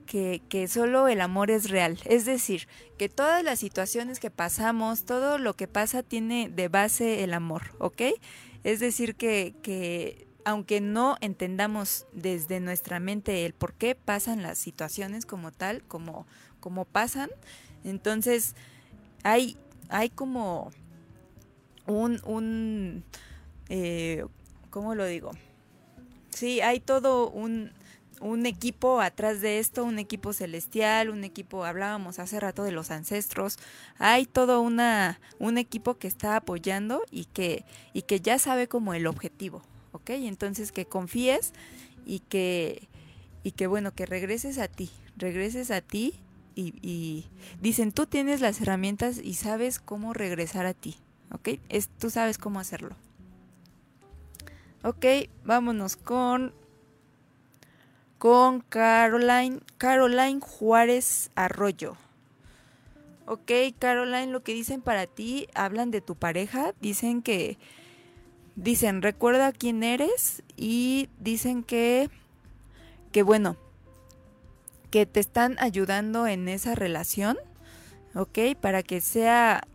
[0.06, 2.00] que, que, solo el amor es real.
[2.06, 2.68] Es decir,
[2.98, 7.76] que todas las situaciones que pasamos, todo lo que pasa tiene de base el amor,
[7.80, 8.02] ¿ok?
[8.68, 14.58] Es decir, que, que aunque no entendamos desde nuestra mente el por qué pasan las
[14.58, 16.28] situaciones como tal, como,
[16.60, 17.30] como pasan,
[17.86, 18.56] entonces
[19.24, 19.56] hay,
[19.88, 20.72] hay como
[21.86, 23.06] un, un
[23.70, 24.26] eh,
[24.70, 25.32] ¿cómo lo digo?
[26.30, 27.72] Sí, hay todo un,
[28.20, 32.92] un equipo atrás de esto, un equipo celestial, un equipo, hablábamos hace rato de los
[32.92, 33.58] ancestros,
[34.00, 38.94] hay todo una, un equipo que está apoyando y que, y que ya sabe como
[38.94, 39.62] el objetivo,
[39.92, 40.12] ¿ok?
[40.12, 41.54] Entonces que confíes
[42.06, 42.88] y que,
[43.44, 46.16] y que bueno, que regreses a ti, regreses a ti
[46.56, 47.26] y, y
[47.62, 50.96] dicen, tú tienes las herramientas y sabes cómo regresar a ti,
[51.32, 51.50] ¿ok?
[52.00, 52.96] Tú sabes cómo hacerlo.
[54.84, 55.06] Ok,
[55.44, 56.54] vámonos con
[58.18, 61.96] con Caroline, Caroline Juárez Arroyo.
[63.26, 67.58] Ok, Caroline, lo que dicen para ti, hablan de tu pareja, dicen que,
[68.56, 72.10] dicen, recuerda quién eres y dicen que,
[73.12, 73.58] que bueno,
[74.92, 77.38] que te están ayudando en esa relación,
[78.16, 79.68] ok, para que sea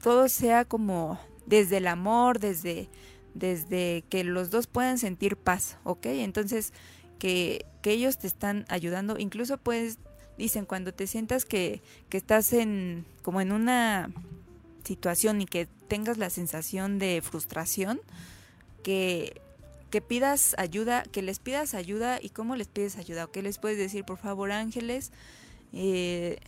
[0.00, 2.88] todo sea como desde el amor, desde,
[3.34, 6.06] desde que los dos puedan sentir paz, ¿ok?
[6.06, 6.72] Entonces,
[7.20, 9.98] que, que ellos te están ayudando, incluso pues,
[10.36, 14.10] dicen, cuando te sientas que, que estás en, como en una
[14.82, 18.00] situación y que tengas la sensación de frustración,
[18.82, 19.40] que,
[19.90, 23.58] que pidas ayuda, que les pidas ayuda y cómo les pides ayuda, o qué les
[23.58, 25.12] puedes decir, por favor, ángeles,
[25.72, 26.38] eh,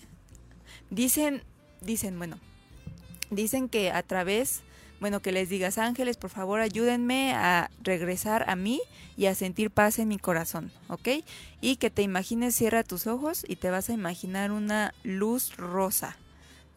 [0.90, 1.42] dicen,
[1.82, 2.38] dicen, bueno,
[3.30, 4.62] dicen que a través,
[5.02, 8.80] bueno, que les digas ángeles, por favor ayúdenme a regresar a mí
[9.16, 11.08] y a sentir paz en mi corazón, ¿ok?
[11.60, 16.16] Y que te imagines, cierra tus ojos y te vas a imaginar una luz rosa,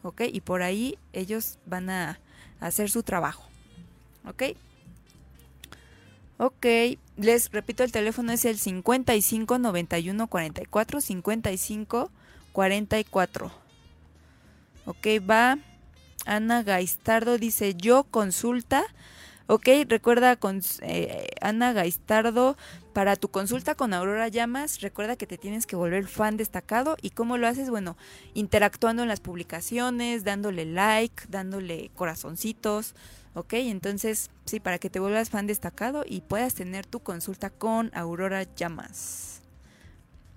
[0.02, 0.22] ¿ok?
[0.32, 2.18] Y por ahí ellos van a
[2.58, 3.48] hacer su trabajo,
[4.26, 4.42] ¿ok?
[6.38, 6.66] Ok,
[7.16, 12.10] les repito, el teléfono es el 55 91 44 55
[12.50, 13.52] 44.
[14.86, 15.58] Ok, va
[16.26, 18.84] Ana Gaistardo dice, yo consulta
[19.48, 22.56] Ok, recuerda con eh, Ana Gaistardo,
[22.92, 26.96] para tu consulta con Aurora Llamas, recuerda que te tienes que volver fan destacado.
[27.00, 27.70] ¿Y cómo lo haces?
[27.70, 27.96] Bueno,
[28.34, 32.96] interactuando en las publicaciones, dándole like, dándole corazoncitos.
[33.34, 37.92] Ok, entonces, sí, para que te vuelvas fan destacado y puedas tener tu consulta con
[37.94, 39.42] Aurora Llamas.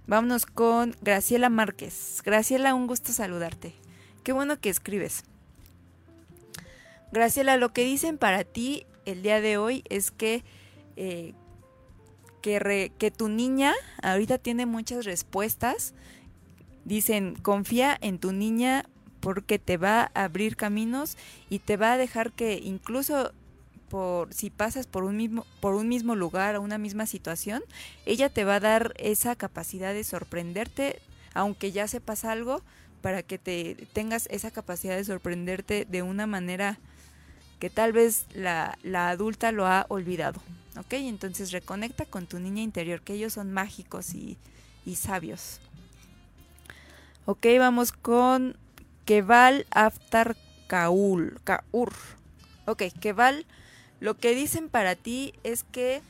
[0.06, 2.22] Vámonos con Graciela Márquez.
[2.24, 3.74] Graciela, un gusto saludarte.
[4.24, 5.24] Qué bueno que escribes.
[7.12, 10.44] Graciela, lo que dicen para ti el día de hoy es que,
[10.96, 11.34] eh,
[12.42, 15.94] que, que tu niña ahorita tiene muchas respuestas.
[16.86, 18.86] Dicen, confía en tu niña
[19.20, 21.18] porque te va a abrir caminos
[21.50, 23.34] y te va a dejar que incluso
[23.90, 27.64] por si pasas por un mismo por un mismo lugar o una misma situación,
[28.06, 31.02] ella te va a dar esa capacidad de sorprenderte,
[31.34, 32.62] aunque ya sepas algo,
[33.02, 36.80] para que te tengas esa capacidad de sorprenderte de una manera
[37.60, 38.78] que tal vez la,
[39.10, 40.42] adulta lo ha olvidado.
[40.78, 40.94] ¿Ok?
[40.94, 44.38] Entonces reconecta con tu niña interior, que ellos son mágicos y,
[44.96, 45.60] sabios.
[47.26, 48.58] Ok, vamos con
[49.06, 50.36] Keval Aftar
[50.66, 51.94] Kaul, Kaur.
[52.66, 53.46] Ok, Keval,
[54.00, 56.02] lo que dicen para ti es que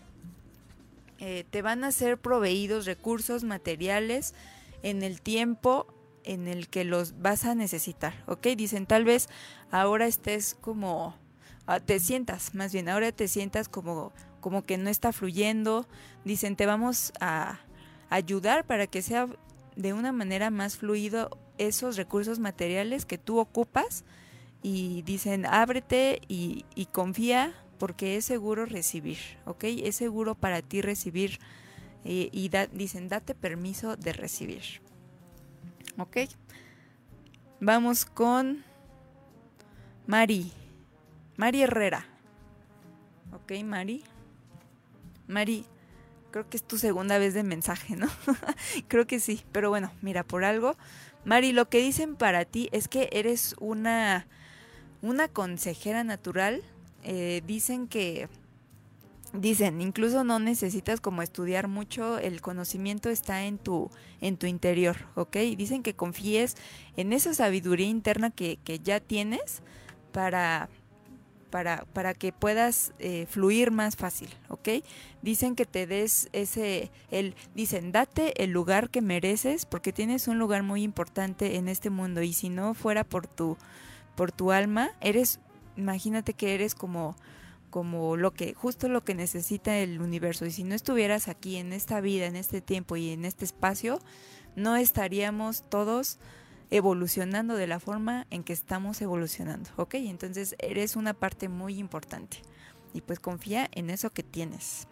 [1.18, 4.34] eh, te van a ser proveídos recursos materiales
[4.82, 5.88] en el tiempo
[6.24, 8.48] en el que los vas a necesitar, ¿ok?
[8.56, 9.28] Dicen tal vez
[9.72, 11.18] ahora estés como
[11.86, 14.12] te sientas, más bien, ahora te sientas como,
[14.42, 15.88] como que no está fluyendo.
[16.26, 17.60] Dicen, te vamos a
[18.10, 19.28] ayudar para que sea
[19.76, 24.04] de una manera más fluido esos recursos materiales que tú ocupas
[24.62, 29.64] y dicen ábrete y, confía porque es seguro recibir, ¿ok?
[29.64, 31.40] Es seguro para ti recibir
[32.04, 34.64] y dicen date permiso de recibir,
[35.98, 36.18] ¿ok?
[37.62, 38.64] Vamos con
[40.08, 40.52] Mari.
[41.40, 42.06] Mari Herrera.
[43.32, 44.04] Ok, Mari.
[45.26, 45.66] Mari,
[46.32, 48.10] creo que es tu segunda vez de mensaje, ¿no?
[48.90, 50.76] creo que sí, pero bueno, mira, por algo.
[51.24, 54.28] Mari, lo que dicen para ti es que eres una,
[55.02, 56.62] una consejera natural.
[57.04, 58.28] Eh, dicen que
[59.32, 64.98] dicen incluso no necesitas como estudiar mucho el conocimiento está en tu en tu interior
[65.14, 66.58] ok dicen que confíes
[66.98, 69.62] en esa sabiduría interna que, que ya tienes
[70.12, 70.68] para
[71.50, 74.70] para, para que puedas eh, fluir más fácil, ¿ok?
[75.22, 80.40] Dicen que te des ese, el, dicen, date el lugar que mereces porque tienes un
[80.40, 83.58] lugar muy importante en este mundo y si no fuera por tu,
[84.16, 85.40] por tu alma, eres,
[85.76, 87.16] imagínate que eres como,
[87.70, 91.74] como lo que, justo lo que necesita el universo y si no estuvieras aquí en
[91.74, 94.00] esta vida, en este tiempo y en este espacio,
[94.56, 96.20] no estaríamos todos
[96.72, 99.96] evolucionando de la forma en que estamos evolucionando, ¿ok?
[99.96, 102.38] Entonces eres una parte muy importante
[102.94, 104.88] y pues confía en eso que tienes.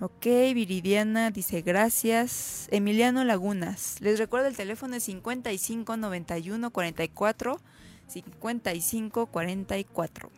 [0.00, 2.68] Ok, Viridiana dice gracias.
[2.70, 7.60] Emiliano Lagunas, les recuerdo el teléfono es 55 91 44
[8.08, 10.30] 55 44.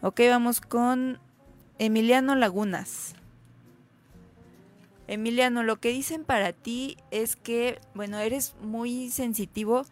[0.00, 1.20] Ok, vamos con
[1.78, 3.14] Emiliano Lagunas.
[5.12, 9.84] Emiliano, lo que dicen para ti es que, bueno, eres muy sensitivo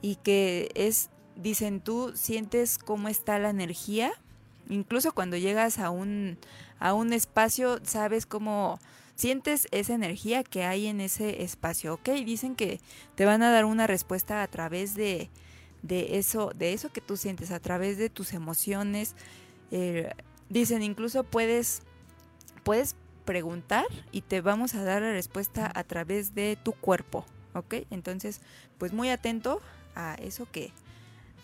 [0.00, 4.12] y que es, dicen tú, sientes cómo está la energía.
[4.68, 6.38] Incluso cuando llegas a un,
[6.78, 8.78] a un espacio, sabes cómo
[9.16, 12.10] sientes esa energía que hay en ese espacio, ¿ok?
[12.24, 12.80] Dicen que
[13.16, 15.30] te van a dar una respuesta a través de,
[15.82, 19.16] de eso, de eso que tú sientes, a través de tus emociones.
[19.72, 20.12] Eh,
[20.48, 21.82] dicen incluso puedes,
[22.62, 27.74] puedes preguntar y te vamos a dar la respuesta a través de tu cuerpo, ¿ok?
[27.90, 28.40] Entonces,
[28.78, 29.60] pues muy atento
[29.94, 30.72] a eso que,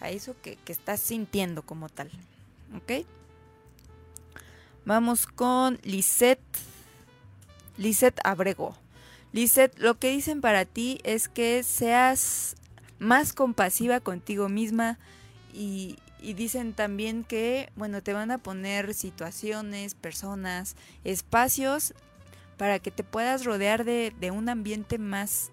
[0.00, 2.10] a eso que, estás sintiendo como tal,
[2.76, 3.06] ¿ok?
[4.84, 6.40] Vamos con Lisette,
[7.76, 8.76] Lisette Abrego.
[9.32, 12.56] Lisette, lo que dicen para ti es que seas
[12.98, 14.98] más compasiva contigo misma
[15.52, 20.74] y, y dicen también que, bueno, te van a poner situaciones, personas,
[21.04, 21.94] espacios
[22.56, 25.52] para que te puedas rodear de, un ambiente más,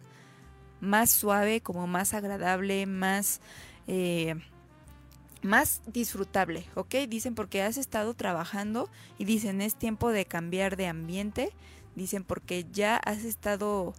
[0.82, 3.40] más suave, como más agradable, más,
[3.86, 4.34] eh,
[5.44, 6.96] más disfrutable, ¿ok?
[7.08, 11.52] Dicen porque has estado trabajando y dicen es tiempo de cambiar de ambiente,
[11.94, 13.94] dicen porque ya has estado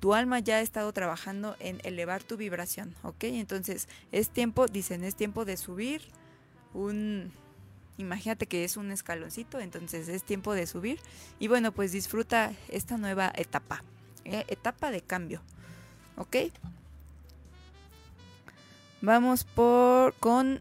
[0.00, 3.24] tu alma ya ha estado trabajando en elevar tu vibración, ¿ok?
[3.24, 6.02] Entonces es tiempo, dicen, es tiempo de subir
[6.74, 7.32] un,
[7.96, 11.00] imagínate que es un escaloncito, entonces es tiempo de subir
[11.38, 13.82] y bueno, pues disfruta esta nueva etapa,
[14.24, 14.44] ¿eh?
[14.48, 15.42] etapa de cambio,
[16.16, 16.36] ¿ok?
[19.00, 20.60] Vamos por con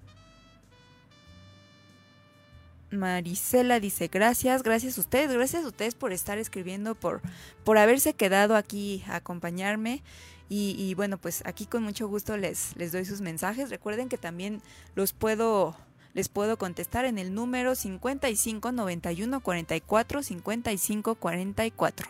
[2.91, 7.21] Marisela dice, gracias, gracias a ustedes, gracias a ustedes por estar escribiendo, por,
[7.63, 10.03] por haberse quedado aquí a acompañarme.
[10.49, 13.69] Y, y, bueno, pues aquí con mucho gusto les, les doy sus mensajes.
[13.69, 14.61] Recuerden que también
[14.95, 15.75] los puedo,
[16.13, 22.07] les puedo contestar en el número 55 91 44 55 44.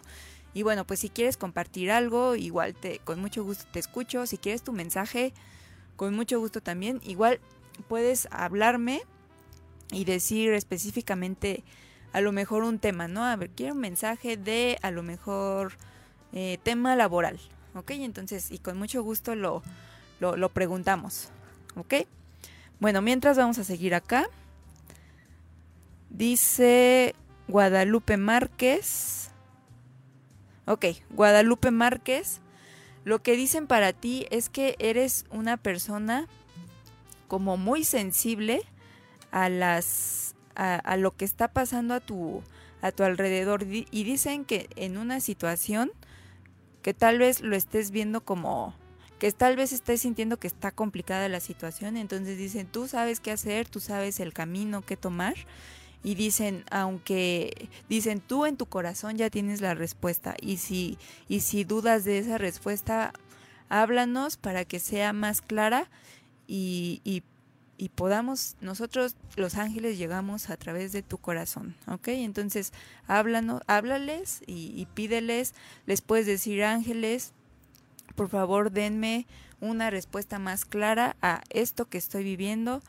[0.54, 4.28] Y bueno, pues si quieres compartir algo, igual te, con mucho gusto te escucho.
[4.28, 5.34] Si quieres tu mensaje,
[5.96, 7.02] con mucho gusto también.
[7.04, 7.40] Igual
[7.88, 9.02] puedes hablarme
[9.92, 11.64] y decir específicamente
[12.14, 13.24] a lo mejor un tema, ¿no?
[13.24, 15.74] A ver, quiero un mensaje de a lo mejor
[16.34, 17.40] eh, tema laboral,
[17.76, 17.92] ¿ok?
[17.92, 19.62] Entonces, y con mucho gusto lo,
[20.20, 21.30] lo, preguntamos,
[21.76, 21.94] ¿ok?
[22.80, 24.28] Bueno, mientras vamos a seguir acá.
[26.10, 27.16] Dice
[27.48, 29.32] Guadalupe Márquez.
[30.66, 32.42] Ok, Guadalupe Márquez.
[33.04, 36.28] Lo que dicen para ti es que eres una persona
[37.28, 38.64] como muy sensible
[39.32, 42.44] a las a, a, lo que está pasando a tu
[42.82, 43.64] a tu alrededor.
[43.64, 45.92] Y dicen que en una situación
[46.82, 48.74] que tal vez lo estés viendo como
[49.20, 53.32] que tal vez estés sintiendo que está complicada la situación, entonces dicen, tú sabes qué
[53.32, 55.34] hacer, tú sabes el camino que tomar
[56.04, 60.98] y dicen, aunque dicen tú en tu corazón ya tienes la respuesta y si
[61.28, 63.12] y si dudas de esa respuesta,
[63.70, 65.90] háblanos para que sea más clara
[66.48, 67.24] y, y
[67.78, 72.10] y podamos, nosotros los ángeles llegamos a través de tu corazón, ¿ok?
[72.10, 72.74] Entonces,
[73.08, 75.54] háblanos, háblales y, pídeles,
[75.86, 77.34] les puedes decir ángeles,
[78.16, 79.28] por favor denme
[79.62, 82.82] una respuesta más clara a esto que estoy viviendo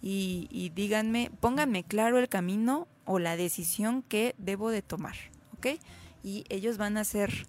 [0.00, 5.16] y, y díganme, pónganme claro el camino o la decisión que debo de tomar,
[5.56, 5.78] ¿ok?
[6.22, 7.46] Y ellos van a ser,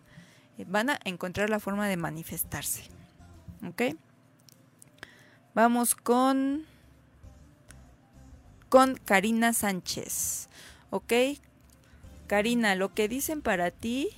[0.65, 2.83] van a encontrar la forma de manifestarse,
[3.67, 3.95] ¿ok?
[5.53, 6.65] Vamos con
[8.69, 10.49] con Karina Sánchez.
[10.89, 11.13] ¿Ok?
[12.27, 14.09] Karina, lo que dicen para ti...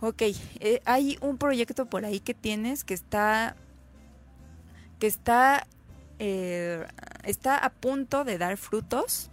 [0.00, 3.56] Ok, eh, hay un proyecto por ahí que tienes que está...
[4.98, 5.66] que está...
[6.18, 6.86] Eh,
[7.24, 9.30] está a punto de dar frutos.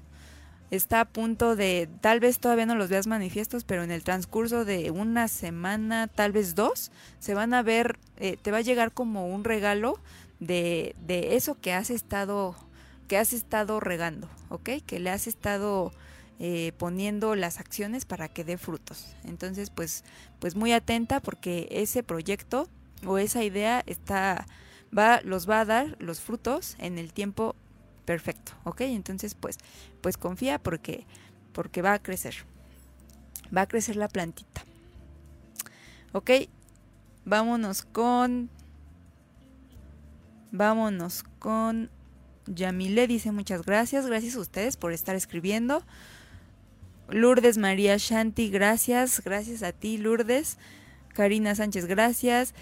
[0.71, 4.65] Está a punto de, tal vez todavía no los veas manifiestos, pero en el transcurso
[4.65, 8.91] de una semana, tal vez dos, se van a ver, eh, te va a llegar
[8.91, 9.99] como un regalo
[10.39, 12.55] de, de eso que has estado
[13.09, 14.69] que has estado regando, ¿ok?
[14.85, 15.91] Que le has estado
[16.37, 19.07] eh, poniendo las acciones para que dé frutos.
[19.25, 20.03] Entonces, pues,
[20.37, 22.69] pues muy atenta porque ese proyecto
[23.05, 24.45] o esa idea está,
[24.95, 27.55] va, los va a dar los frutos en el tiempo
[28.05, 28.81] perfecto, ¿ok?
[28.81, 29.57] Entonces, pues,
[30.01, 31.07] pues confía porque,
[31.51, 32.35] porque va a crecer,
[33.55, 34.63] va a crecer la plantita,
[36.13, 36.29] ¿ok?
[37.25, 38.51] Vámonos con,
[40.51, 41.89] vámonos con
[42.49, 45.83] Yamile dice muchas gracias, gracias a ustedes por estar escribiendo.
[47.09, 50.57] Lourdes María Shanti, gracias, gracias a ti Lourdes.
[51.13, 52.53] Karina Sánchez, gracias.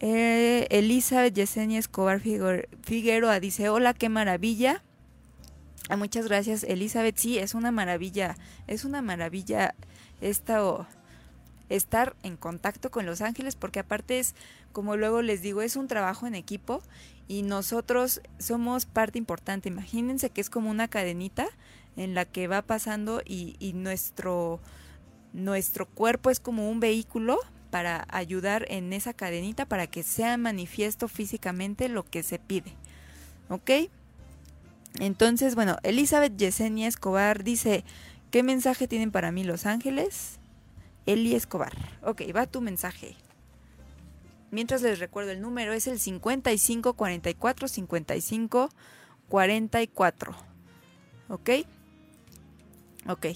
[0.00, 4.82] Eh, Elizabeth Yesenia Escobar Figueroa dice, hola, qué maravilla.
[5.88, 8.36] Ah, muchas gracias Elizabeth, sí, es una maravilla,
[8.66, 9.74] es una maravilla
[10.20, 10.88] esta,
[11.68, 14.34] estar en contacto con los ángeles porque aparte es,
[14.72, 16.82] como luego les digo, es un trabajo en equipo
[17.28, 19.68] y nosotros somos parte importante.
[19.68, 21.46] Imagínense que es como una cadenita
[21.96, 24.60] en la que va pasando y, nuestro,
[25.32, 27.38] nuestro cuerpo es como un vehículo
[27.70, 32.74] para ayudar en esa cadenita para que sea manifiesto físicamente lo que se pide.
[33.48, 33.70] ¿Ok?
[34.98, 37.84] Entonces, bueno, Elizabeth Yesenia Escobar dice,
[38.30, 40.38] ¿qué mensaje tienen para mí los ángeles?
[41.06, 41.72] Eli Escobar.
[42.02, 43.16] Ok, va tu mensaje.
[44.52, 48.68] Mientras les recuerdo el número, es el 55 44 55
[49.28, 50.36] 44.
[51.30, 51.50] ¿Ok?
[53.08, 53.26] Ok.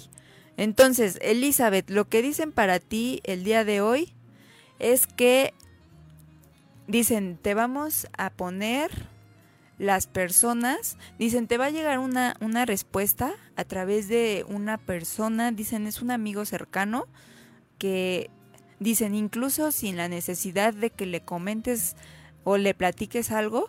[0.58, 4.12] Entonces, Elizabeth, lo que dicen para ti el día de hoy
[4.78, 5.54] es que
[6.86, 8.90] dicen, te vamos a poner
[9.78, 15.50] las personas, dicen, te va a llegar una, una respuesta a través de una persona,
[15.50, 17.06] dicen, es un amigo cercano
[17.78, 18.30] que
[18.78, 21.96] Dicen, incluso sin la necesidad de que le comentes
[22.44, 23.68] o le platiques algo,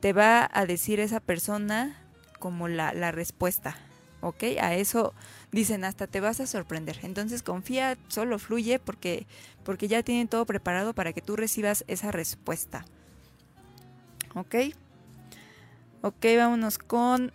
[0.00, 1.96] te va a decir esa persona
[2.38, 3.76] como la, la respuesta.
[4.20, 4.44] ¿Ok?
[4.60, 5.14] A eso
[5.50, 6.98] dicen, hasta te vas a sorprender.
[7.02, 9.26] Entonces confía, solo fluye porque,
[9.64, 12.84] porque ya tienen todo preparado para que tú recibas esa respuesta.
[14.34, 14.54] ¿Ok?
[16.02, 17.32] Ok, vámonos con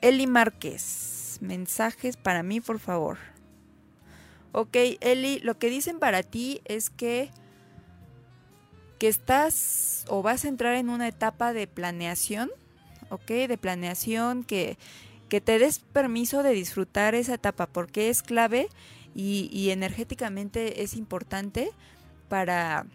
[0.00, 1.38] Eli Márquez.
[1.40, 3.18] Mensajes para mí, por favor.
[4.58, 7.28] Ok, Eli, lo que dicen para ti es que,
[8.98, 12.48] que estás o vas a entrar en una etapa de planeación,
[13.10, 13.26] ¿ok?
[13.26, 14.78] De planeación, que,
[15.28, 18.70] que te des permiso de disfrutar esa etapa, porque es clave
[19.14, 21.70] y, energéticamente es importante
[22.30, 22.86] para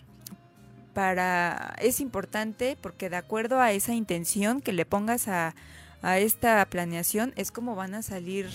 [0.96, 5.54] para es importante porque de acuerdo a esa intención que le pongas a,
[6.02, 8.50] a esta planeación es como van a salir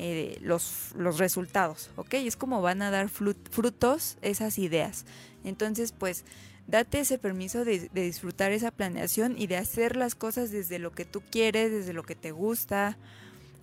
[0.00, 2.14] eh, los, los resultados, ¿ok?
[2.14, 5.04] Es como van a dar frutos esas ideas.
[5.42, 6.24] Entonces, pues,
[6.68, 11.04] date ese permiso de, disfrutar esa planeación y de hacer las cosas desde lo que
[11.04, 12.96] tú quieres, desde lo que te gusta.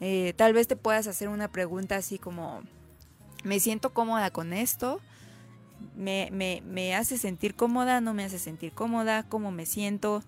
[0.02, 2.64] Eh, tal vez te puedas hacer una pregunta así como,
[3.45, 4.99] ¿me siento cómoda con esto?
[5.95, 8.02] ¿Me, me, hace sentir cómoda?
[8.02, 9.24] ¿No me hace sentir cómoda?
[9.24, 10.22] ¿Cómo me siento?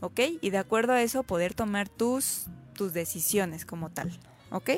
[0.00, 0.20] ¿Ok?
[0.40, 4.18] Y de acuerdo a eso poder tomar tus, tus decisiones como tal.
[4.50, 4.70] ¿Ok?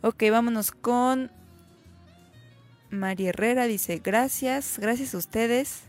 [0.00, 1.32] Ok, vámonos con
[2.88, 3.66] María Herrera.
[3.66, 5.82] Dice, gracias, gracias a ustedes.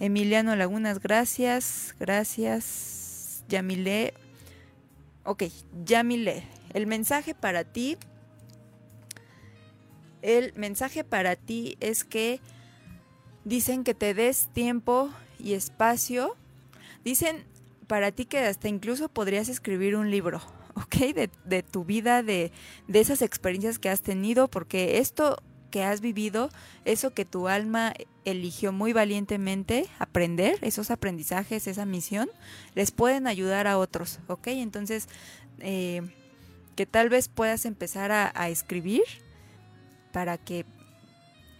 [0.00, 3.44] Emiliano Lagunas, gracias, gracias.
[3.48, 4.14] Yamile.
[5.24, 5.44] Ok,
[5.84, 6.44] Yamile.
[6.72, 7.98] El mensaje para ti.
[10.22, 12.40] El mensaje para ti es que
[13.44, 16.36] dicen que te des tiempo y espacio.
[17.04, 17.44] Dicen
[17.86, 20.40] para ti que hasta incluso podrías escribir un libro.
[20.74, 20.96] ¿Ok?
[21.14, 22.52] De, de tu vida, de,
[22.88, 25.42] de esas experiencias que has tenido, porque esto
[25.74, 26.50] que has vivido,
[26.84, 27.94] eso que tu alma
[28.24, 32.30] eligió muy valientemente aprender, esos aprendizajes, esa misión,
[32.76, 34.46] les pueden ayudar a otros, ¿ok?
[34.48, 35.08] Entonces,
[35.58, 36.02] eh,
[36.76, 39.02] que tal vez puedas empezar a, a, escribir
[40.12, 40.64] para que,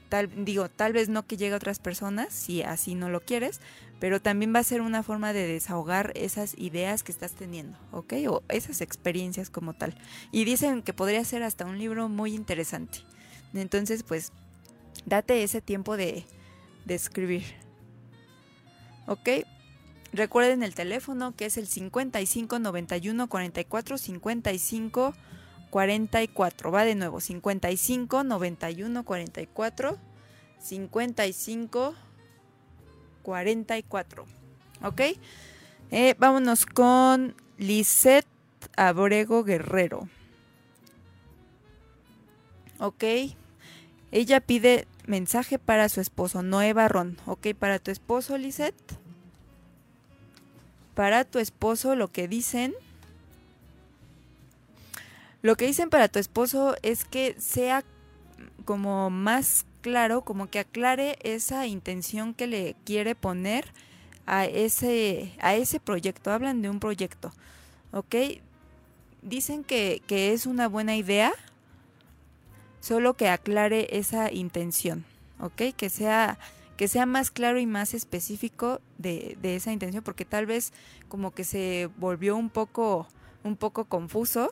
[0.08, 3.60] tal, digo, tal vez no que llegue a otras personas, si así no lo quieres,
[4.00, 8.14] pero también va a ser una forma de desahogar esas ideas que estás teniendo, ¿ok?
[8.28, 9.94] O esas experiencias como tal.
[10.32, 12.98] Y dicen que podría ser hasta un libro muy interesante.
[13.54, 14.32] Entonces, pues,
[15.06, 16.24] date ese tiempo de,
[16.88, 17.44] escribir.
[19.06, 19.28] ¿Ok?
[20.12, 25.14] Recuerden el teléfono que es el 55 91 44 55
[25.70, 26.70] 44.
[26.70, 29.98] Va de nuevo, 55 91 44
[30.58, 31.94] 55
[33.24, 34.24] 44.
[34.84, 35.00] ¿Ok?
[35.90, 38.28] Eh, vámonos con Lisette
[38.76, 40.08] Abrego Guerrero.
[42.78, 43.04] Ok.
[44.12, 47.18] Ella pide mensaje para su esposo, Noé Barrón.
[47.26, 48.96] Ok, para tu esposo, Lisette.
[50.94, 52.74] Para tu esposo, lo que dicen.
[55.42, 57.84] Lo que dicen para tu esposo es que sea
[58.64, 63.66] como más claro, como que aclare esa intención que le quiere poner
[64.24, 66.32] a ese, a ese proyecto.
[66.32, 67.34] Hablan de un proyecto,
[67.92, 68.14] ¿ok?
[69.20, 71.34] Dicen que, que es una buena idea,
[72.80, 75.04] solo que aclare esa intención,
[75.38, 75.74] ¿ok?
[75.76, 76.38] Que sea,
[76.78, 80.72] que sea más claro y más específico de, de esa intención, porque tal vez
[81.08, 83.06] como que se volvió un poco,
[83.42, 84.50] un poco confuso.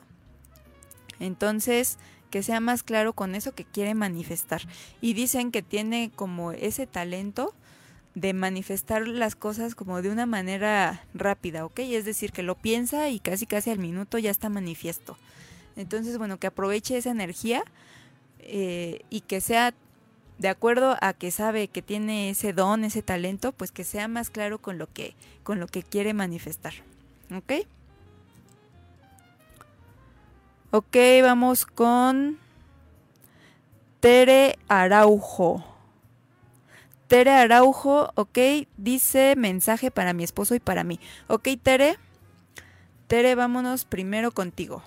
[1.19, 1.97] Entonces,
[2.33, 4.63] que sea más claro con eso que quiere manifestar.
[5.01, 7.53] Y dicen que tiene como ese talento
[8.15, 11.77] de manifestar las cosas como de una manera rápida, ¿ok?
[11.81, 15.15] Es decir, que lo piensa y casi casi al minuto ya está manifiesto.
[15.75, 17.63] Entonces, bueno, que aproveche esa energía
[18.39, 19.75] eh, y que sea
[20.39, 24.31] de acuerdo a que sabe que tiene ese don, ese talento, pues que sea más
[24.31, 26.73] claro con lo que, con lo que quiere manifestar.
[27.31, 27.67] ¿Ok?
[30.75, 32.39] Ok, vamos con
[33.99, 35.63] Tere Araujo.
[37.05, 38.39] Tere Araujo, ok,
[38.77, 40.99] dice mensaje para mi esposo y para mí.
[41.27, 41.99] Ok, Tere.
[43.05, 44.81] Tere, vámonos primero contigo.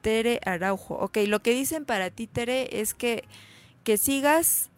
[0.00, 0.94] Tere Araujo.
[0.94, 3.24] Ok, lo que dicen para ti, Tere, es que,
[3.84, 4.70] que sigas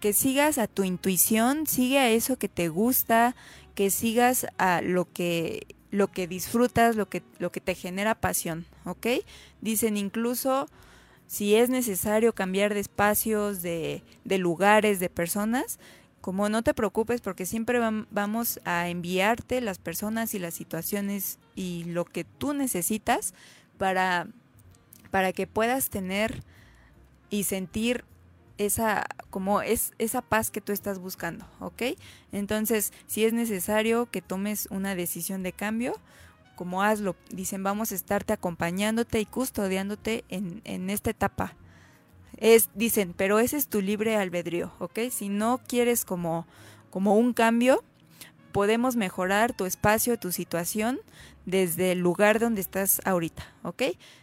[0.00, 3.36] que sigas a tu intuición, sigue a eso que te gusta,
[3.76, 8.66] que sigas a lo que lo que disfrutas, lo que, lo que te genera pasión,
[8.84, 9.06] ¿ok?
[9.60, 10.68] Dicen incluso
[11.26, 15.78] si es necesario cambiar de espacios, de, de lugares, de personas,
[16.20, 21.84] como no te preocupes porque siempre vamos a enviarte las personas y las situaciones y
[21.84, 23.34] lo que tú necesitas
[23.78, 24.26] para,
[25.10, 26.42] para que puedas tener
[27.30, 28.04] y sentir
[28.58, 31.82] esa como es esa paz que tú estás buscando, ¿ok?
[32.32, 35.94] Entonces, si es necesario que tomes una decisión de cambio,
[36.56, 41.54] como hazlo, dicen vamos a estarte acompañándote y custodiándote en, en esta etapa.
[42.36, 44.98] Es, dicen, pero ese es tu libre albedrío, ¿ok?
[45.10, 46.46] Si no quieres como,
[46.90, 47.82] como un cambio,
[48.52, 51.00] podemos mejorar tu espacio, tu situación
[51.46, 53.82] desde el lugar donde estás ahorita, ¿ok?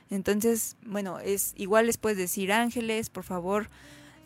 [0.10, 3.70] Entonces, bueno, es igual les puedes decir ángeles, por favor,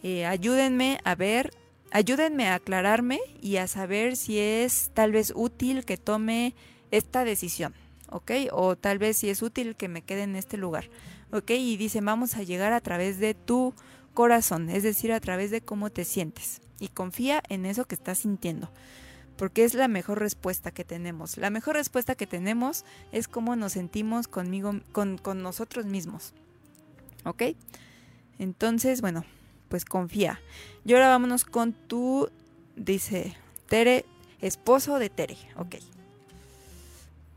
[0.04, 1.52] eh, ayúdenme a ver
[1.92, 6.56] ayúdenme a aclararme y a saber si es tal vez útil que tome
[6.92, 7.74] esta decisión,
[8.10, 8.32] ¿ok?
[8.52, 10.90] O tal vez si es útil que me quede en este lugar,
[11.32, 11.52] ¿ok?
[11.52, 13.74] Y dice, vamos a llegar a través de tu
[14.14, 16.62] corazón, es decir, a través de cómo te sientes.
[16.80, 18.72] Y confía en eso que estás sintiendo,
[19.36, 21.38] porque es la mejor respuesta que tenemos.
[21.38, 26.34] La mejor respuesta que tenemos es cómo nos sentimos conmigo, con, con nosotros mismos,
[27.26, 27.44] ¿ok?
[28.38, 29.26] Entonces, bueno,
[29.70, 30.42] pues confía.
[30.84, 32.30] Y ahora vámonos con tu,
[32.76, 33.36] dice
[33.68, 34.06] Tere,
[34.42, 35.76] esposo de Tere, ok.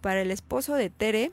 [0.01, 1.31] Para el esposo de Tere,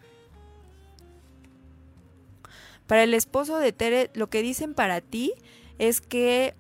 [2.86, 5.34] para el esposo de Tere, lo que dicen para ti
[5.78, 6.54] es que,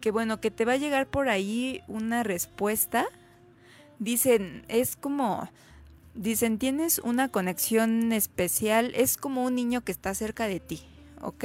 [0.00, 3.06] que bueno, que te va a llegar por ahí una respuesta.
[3.98, 5.48] Dicen, es como,
[6.14, 10.82] dicen, tienes una conexión especial, es como un niño que está cerca de ti.
[11.26, 11.44] ¿Ok?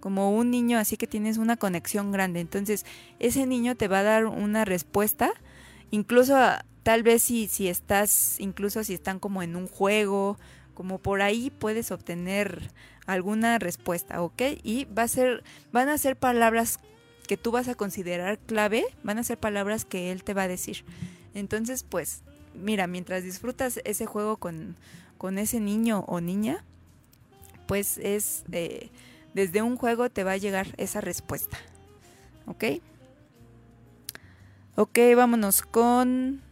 [0.00, 2.40] Como un niño así que tienes una conexión grande.
[2.40, 2.84] Entonces,
[3.18, 5.30] ese niño te va a dar una respuesta,
[5.90, 6.36] incluso
[6.82, 10.36] tal vez si, si estás, incluso si están como en un juego,
[10.74, 12.70] como por ahí puedes obtener
[13.06, 14.42] alguna respuesta, ¿ok?
[14.62, 16.78] Y va a ser, van a ser palabras
[17.26, 20.48] que tú vas a considerar clave, van a ser palabras que él te va a
[20.48, 20.84] decir.
[21.34, 22.22] Entonces, pues,
[22.54, 24.76] mira, mientras disfrutas ese juego con,
[25.18, 26.64] con ese niño o niña,
[27.66, 28.44] pues es...
[28.50, 28.90] Eh,
[29.34, 31.58] desde un juego te va a llegar esa respuesta.
[32.46, 32.64] ¿Ok?
[34.76, 36.42] Ok, vámonos con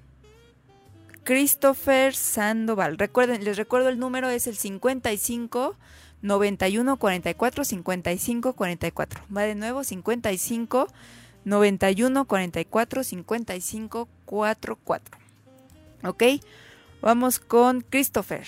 [1.24, 2.98] Christopher Sandoval.
[2.98, 5.76] Recuerden, les recuerdo el número es el 55
[6.22, 9.20] 91 44 55 44.
[9.34, 10.88] Va de nuevo 55
[11.44, 15.18] 91 44 55 44.
[16.05, 16.22] ¿Ok?
[17.00, 18.46] Vamos con Christopher.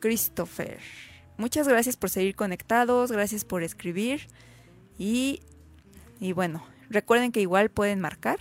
[0.00, 0.80] Christopher.
[1.40, 4.28] Muchas gracias por seguir conectados, gracias por escribir
[4.98, 5.40] y,
[6.20, 8.36] y bueno, recuerden que igual pueden marcar,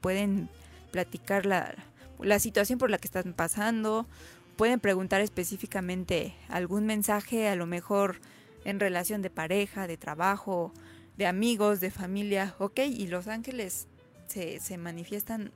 [0.00, 0.48] pueden
[0.90, 1.76] platicar la,
[2.18, 4.08] la situación por la que están pasando,
[4.56, 8.16] pueden preguntar específicamente algún mensaje, a lo mejor
[8.64, 10.72] en relación de pareja, de trabajo,
[11.16, 13.86] de amigos, de familia, ok, y los ángeles
[14.26, 15.52] se, se manifiestan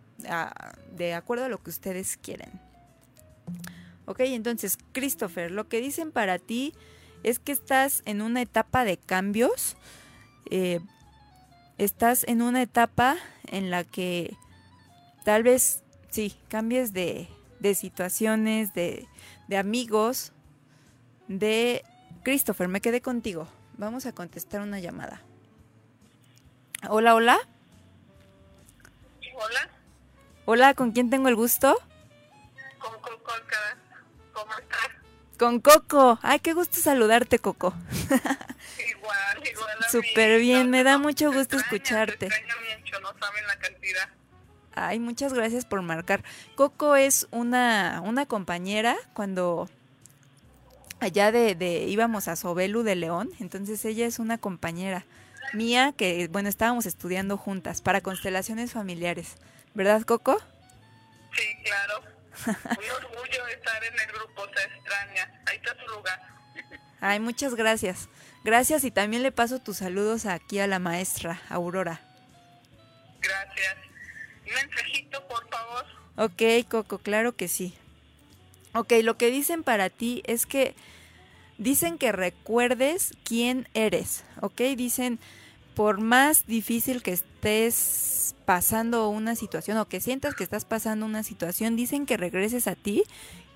[0.97, 2.51] de acuerdo a lo que ustedes quieren.
[4.09, 6.73] Ok, entonces, Christopher, lo que dicen para ti
[7.25, 9.77] es que estás en una etapa de cambios.
[10.51, 10.81] Eh,
[11.77, 13.19] estás en una etapa
[13.49, 14.35] en la que
[15.27, 17.29] tal vez, sí, cambies de,
[17.61, 19.07] de situaciones, de,
[19.47, 20.33] de amigos,
[21.29, 21.85] de...
[22.23, 23.47] Christopher, me quedé contigo.
[23.77, 25.21] Vamos a contestar una llamada.
[26.89, 27.39] Hola, hola.
[29.35, 29.69] Hola.
[30.47, 31.79] Hola, ¿con quién tengo el gusto?
[32.79, 32.99] Con
[34.39, 34.89] ¿Cómo estás?
[35.37, 36.19] Con Coco.
[36.23, 37.75] Ay, qué gusto saludarte, Coco.
[38.89, 39.77] igual, igual.
[39.91, 42.29] Súper bien, me da mucho gusto escucharte.
[42.29, 44.09] no saben la cantidad.
[44.75, 46.23] Ay, muchas gracias por marcar.
[46.55, 49.69] Coco es una, una compañera cuando
[51.01, 55.05] allá de, de íbamos a Sobelu de León, entonces ella es una compañera
[55.53, 59.35] mía que, bueno, estábamos estudiando juntas para constelaciones familiares.
[59.75, 60.39] ¿Verdad, Coco?
[61.33, 62.18] Sí, claro.
[62.47, 65.43] Muy orgullo de estar en el grupo, se extraña.
[65.47, 66.21] Ahí está tu lugar.
[67.01, 68.09] Ay, muchas gracias.
[68.45, 72.01] Gracias y también le paso tus saludos aquí a la maestra Aurora.
[73.21, 73.77] Gracias.
[74.47, 75.85] Un mensajito, por favor.
[76.17, 77.75] Ok, Coco, claro que sí.
[78.75, 80.75] Ok, lo que dicen para ti es que
[81.59, 84.61] dicen que recuerdes quién eres, ¿ok?
[84.77, 85.19] Dicen,
[85.79, 91.23] por más difícil que estés pasando una situación o que sientas que estás pasando una
[91.23, 93.05] situación, dicen que regreses a ti,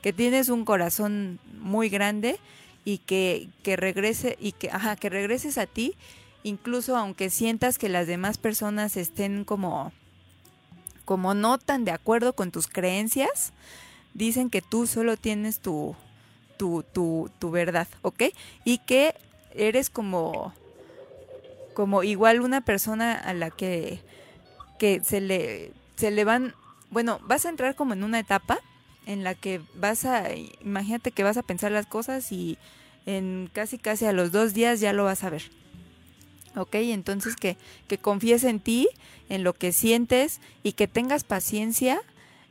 [0.03, 2.39] que tienes un corazón muy grande
[2.85, 5.97] y que, que regrese y que ajá, que regreses a ti,
[6.45, 9.93] incluso aunque sientas que las demás personas estén como
[11.05, 13.53] como no tan de acuerdo con tus creencias,
[14.15, 15.97] dicen que tú solo tienes tu
[16.57, 18.23] tu, tu, tu verdad, ¿ok?
[18.65, 19.17] Y que
[19.57, 20.55] eres como
[21.75, 24.01] como igual una persona a la que,
[24.79, 26.55] que se le, se le van,
[26.91, 28.59] bueno, vas a entrar como en una etapa
[29.07, 32.59] en la que vas a, imagínate que vas a pensar las cosas y
[33.07, 35.51] en casi casi a los dos días ya lo vas a ver.
[36.55, 36.75] ¿Ok?
[36.75, 37.57] Entonces que,
[37.89, 38.89] que confíes en ti,
[39.29, 42.03] en lo que sientes y que tengas paciencia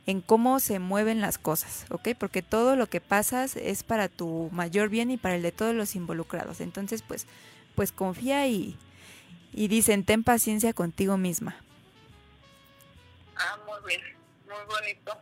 [0.06, 2.08] en cómo se mueven las cosas, ¿ok?
[2.18, 5.74] Porque todo lo que pasas es para tu mayor bien y para el de todos
[5.74, 6.60] los involucrados.
[6.60, 7.26] Entonces, pues,
[7.76, 8.76] pues confía y,
[9.52, 11.56] y dicen, ten paciencia contigo misma.
[13.36, 14.00] Ah, muy bien,
[14.46, 15.18] muy bonito.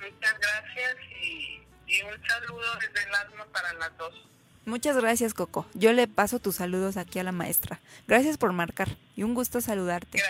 [0.00, 1.60] Muchas gracias y,
[2.02, 4.14] un saludo desde el alma para las dos.
[4.64, 5.66] Muchas gracias, Coco.
[5.74, 7.80] Yo le paso tus saludos aquí a la maestra.
[8.06, 10.22] Gracias por marcar y un gusto saludarte.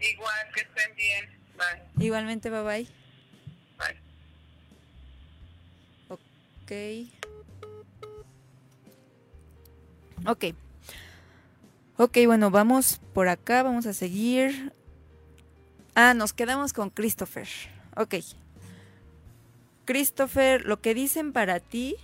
[0.00, 1.30] Igual que estén bien.
[1.56, 2.04] Bye.
[2.04, 2.88] Igualmente, bye bye.
[3.78, 4.00] Bye.
[6.08, 6.72] Ok.
[10.26, 10.71] Ok.
[11.98, 14.72] Ok, bueno, vamos por acá, vamos a seguir.
[15.94, 17.46] Ah, nos quedamos con Christopher.
[17.96, 18.16] Ok.
[19.84, 21.96] Christopher, lo que dicen para ti.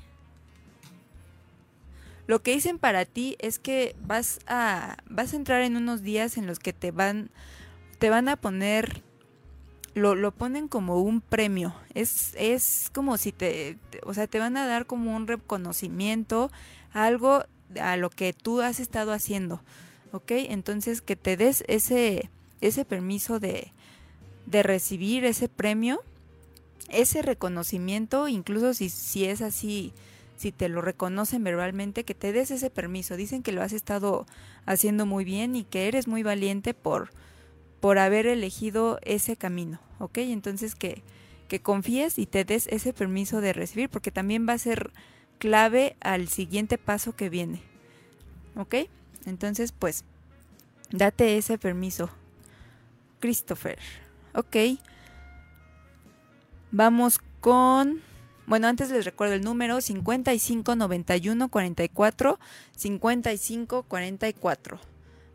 [2.26, 4.98] Lo que dicen para ti es que vas a.
[5.08, 7.30] vas a entrar en unos días en los que te van.
[7.98, 9.02] te van a poner
[9.94, 11.74] lo, lo ponen como un premio.
[11.94, 16.52] Es, es como si te, te- o sea, te van a dar como un reconocimiento,
[16.92, 17.44] algo
[17.80, 19.60] a lo que tú has estado haciendo.
[20.12, 20.30] ¿Ok?
[20.30, 22.30] Entonces que te des ese,
[22.60, 23.72] ese permiso de,
[24.46, 26.00] de recibir ese premio,
[26.88, 29.92] ese reconocimiento, incluso si, si es así,
[30.36, 33.16] si te lo reconocen verbalmente, que te des ese permiso.
[33.16, 34.26] Dicen que lo has estado
[34.64, 37.10] haciendo muy bien y que eres muy valiente por,
[37.80, 40.18] por haber elegido ese camino, ¿ok?
[40.18, 41.02] Entonces que,
[41.48, 44.92] que confíes y te des ese permiso de recibir, porque también va a ser
[45.38, 47.62] clave al siguiente paso que viene,
[48.56, 48.74] ¿ok?
[49.26, 50.04] Entonces, pues,
[50.90, 52.10] date ese permiso,
[53.20, 53.78] Christopher,
[54.34, 54.56] ¿ok?
[56.70, 58.02] Vamos con...
[58.46, 62.38] Bueno, antes les recuerdo el número 5591 44
[62.76, 64.80] 55 44.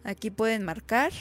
[0.04, 1.12] Aquí pueden marcar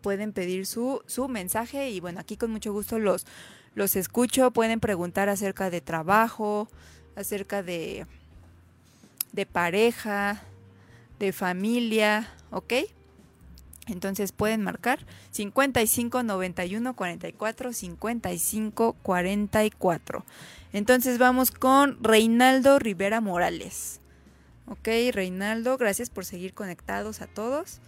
[0.00, 3.26] pueden pedir su, su mensaje y bueno, aquí con mucho gusto los,
[3.74, 6.68] los escucho, pueden preguntar acerca de trabajo,
[7.16, 8.06] acerca de,
[9.32, 10.42] de pareja,
[11.18, 12.74] de familia, ¿ok?
[13.86, 15.00] Entonces pueden marcar
[15.32, 20.24] 55 91 44 55 44.
[20.72, 24.00] Entonces vamos con Reinaldo Rivera Morales.
[24.66, 27.80] Ok, Reinaldo, gracias por seguir conectados a todos.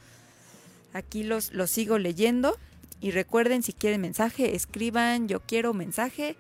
[0.92, 2.58] Aquí los, los sigo leyendo.
[3.02, 6.36] Y recuerden, si quieren mensaje, escriban yo quiero mensaje.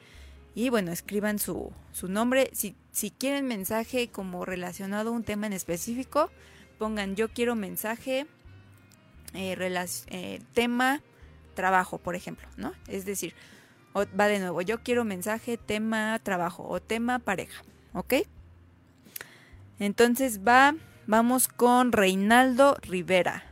[0.54, 2.50] Y bueno, escriban su, su nombre.
[2.52, 6.30] Si, si quieren mensaje como relacionado a un tema en específico,
[6.78, 8.26] pongan yo quiero mensaje,
[9.34, 11.02] eh, eh, tema,
[11.54, 12.72] trabajo, por ejemplo, ¿no?
[12.86, 13.34] Es decir,
[13.96, 18.14] va de nuevo, yo quiero mensaje, tema, trabajo o tema, pareja, ¿ok?
[19.80, 20.76] Entonces va,
[21.08, 23.51] vamos con Reinaldo Rivera.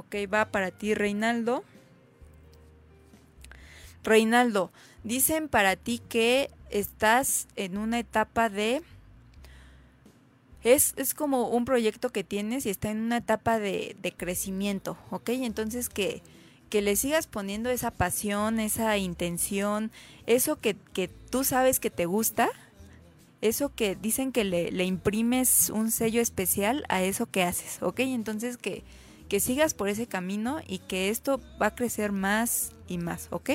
[0.00, 1.62] Ok, va para ti, Reinaldo.
[4.02, 4.72] Reinaldo,
[5.04, 8.82] dicen para ti que estás en una etapa de...
[10.64, 14.96] Es, es como un proyecto que tienes y está en una etapa de, de crecimiento,
[15.10, 15.28] ¿ok?
[15.30, 16.22] Entonces que,
[16.70, 19.90] que le sigas poniendo esa pasión, esa intención,
[20.24, 22.48] eso que, que tú sabes que te gusta,
[23.42, 28.00] eso que dicen que le, le imprimes un sello especial a eso que haces, ¿ok?
[28.00, 28.82] Entonces que,
[29.30, 33.50] que sigas por ese camino y que esto va a crecer más y más, ¿ok?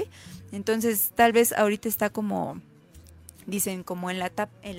[0.54, 2.62] Entonces tal vez ahorita está como,
[3.46, 4.28] dicen, como en la,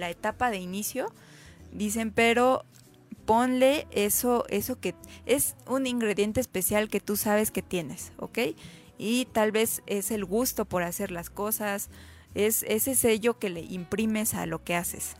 [0.08, 1.12] etapa, de inicio,
[1.70, 2.64] dicen, pero
[3.26, 4.94] ponle eso, eso que
[5.26, 8.38] es un ingrediente especial que tú sabes que tienes, ¿ok?
[8.96, 11.90] Y tal vez es el gusto por hacer las cosas,
[12.34, 15.16] es ese sello que le imprimes a lo que haces.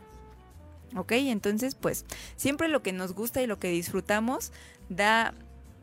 [0.95, 1.11] ¿Ok?
[1.11, 2.05] Entonces, pues,
[2.37, 4.53] siempre lo que nos gusta y lo que disfrutamos
[4.89, 5.33] da,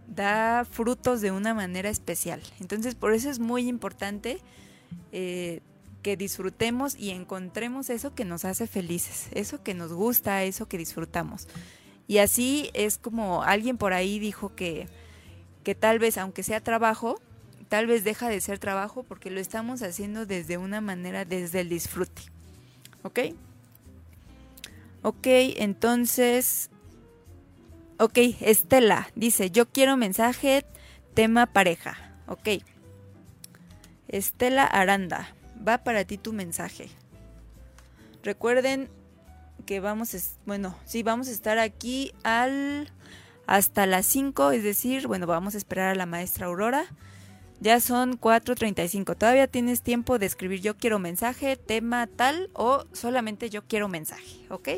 [0.06, 2.42] da frutos de una manera especial.
[2.60, 4.38] Entonces, por eso es muy importante
[5.12, 5.60] eh,
[6.02, 10.78] que disfrutemos y encontremos eso que nos hace felices, eso que nos gusta, eso que
[10.78, 11.48] disfrutamos.
[12.06, 14.88] Y así es como alguien por ahí dijo que,
[15.62, 17.20] que tal vez, aunque sea trabajo,
[17.68, 21.70] tal vez deja de ser trabajo porque lo estamos haciendo desde una manera, desde el
[21.70, 22.22] disfrute.
[23.02, 23.20] ¿Ok?
[25.02, 26.70] Ok, entonces...
[27.98, 30.64] Ok, Estela dice, yo quiero mensaje,
[31.14, 31.96] tema pareja.
[32.26, 32.48] Ok.
[34.08, 35.28] Estela Aranda,
[35.66, 36.88] va para ti tu mensaje.
[38.22, 38.88] Recuerden
[39.66, 42.90] que vamos, es- bueno, sí, vamos a estar aquí al
[43.46, 46.84] hasta las 5, es decir, bueno, vamos a esperar a la maestra Aurora.
[47.60, 49.14] Ya son 4.35.
[49.16, 54.46] Todavía tienes tiempo de escribir yo quiero mensaje, tema tal o solamente yo quiero mensaje,
[54.50, 54.68] ¿ok?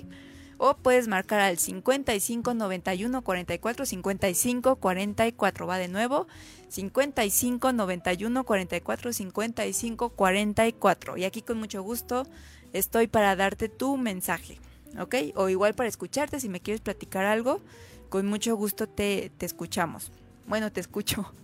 [0.58, 5.66] O puedes marcar al 55 91 44 55 44.
[5.66, 6.26] Va de nuevo.
[6.68, 11.16] 55 91 44 55 44.
[11.16, 12.26] Y aquí con mucho gusto
[12.72, 14.58] estoy para darte tu mensaje,
[14.98, 15.14] ¿ok?
[15.34, 17.60] O igual para escucharte si me quieres platicar algo.
[18.08, 20.10] Con mucho gusto te, te escuchamos.
[20.46, 21.32] Bueno, te escucho.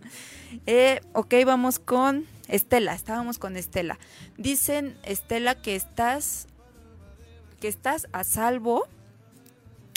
[0.67, 2.93] Eh, ok, vamos con Estela.
[2.93, 3.99] Estábamos con Estela.
[4.37, 6.47] Dicen, Estela, que estás
[7.59, 8.87] que estás a salvo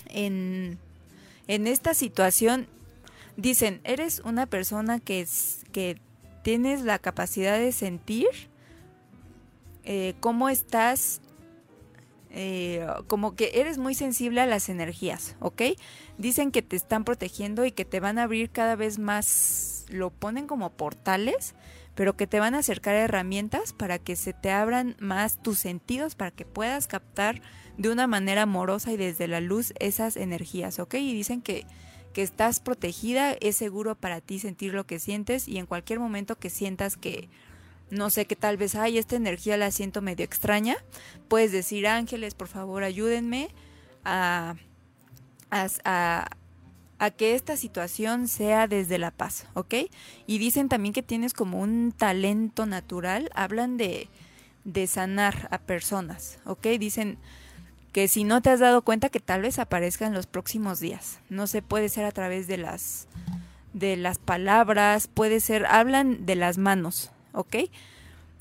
[0.09, 0.79] en,
[1.47, 2.67] en esta situación.
[3.37, 5.27] Dicen, eres una persona que,
[5.71, 5.97] que
[6.43, 8.27] tienes la capacidad de sentir
[9.83, 11.21] eh, cómo estás
[12.37, 15.61] eh, como que eres muy sensible a las energías, ¿ok?
[16.17, 20.09] Dicen que te están protegiendo y que te van a abrir cada vez más, lo
[20.09, 21.55] ponen como portales,
[21.95, 26.15] pero que te van a acercar herramientas para que se te abran más tus sentidos,
[26.15, 27.41] para que puedas captar
[27.77, 30.95] de una manera amorosa y desde la luz esas energías, ¿ok?
[30.95, 31.65] Y dicen que,
[32.13, 36.37] que estás protegida, es seguro para ti sentir lo que sientes y en cualquier momento
[36.37, 37.29] que sientas que
[37.89, 40.75] no sé, que tal vez, ay, esta energía la siento medio extraña,
[41.27, 43.49] puedes decir, ángeles, por favor, ayúdenme
[44.03, 44.55] a,
[45.51, 46.27] a,
[46.97, 49.75] a, que esta situación sea desde la paz, ¿ok?
[50.25, 54.09] Y dicen también que tienes como un talento natural, hablan de,
[54.63, 56.67] de sanar a personas, ¿ok?
[56.79, 57.19] Dicen
[57.95, 61.19] que si no te has dado cuenta que tal vez aparezca en los próximos días,
[61.29, 63.07] no sé, puede ser a través de las
[63.71, 67.55] de las palabras, puede ser, hablan de las manos, ¿ok?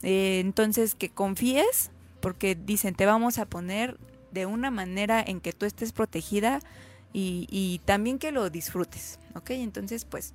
[0.02, 3.96] Eh, entonces que confíes, porque dicen, te vamos a poner
[4.32, 6.58] de una manera en que tú estés protegida
[7.12, 9.50] y, y también que lo disfrutes, ¿ok?
[9.50, 10.34] Entonces, pues,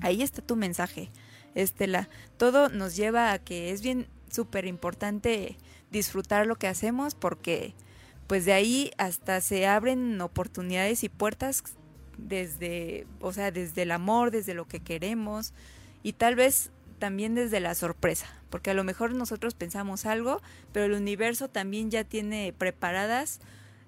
[0.00, 1.10] ahí está tu mensaje,
[1.54, 2.08] Estela.
[2.38, 5.56] Todo nos lleva a que es bien súper importante
[5.92, 7.72] disfrutar lo que hacemos porque
[8.32, 11.62] pues de ahí hasta se abren oportunidades y puertas
[12.16, 15.52] desde, o sea, desde el amor, desde lo que queremos
[16.02, 20.40] y tal vez también desde la sorpresa, porque a lo mejor nosotros pensamos algo,
[20.72, 23.40] pero el universo también ya tiene preparadas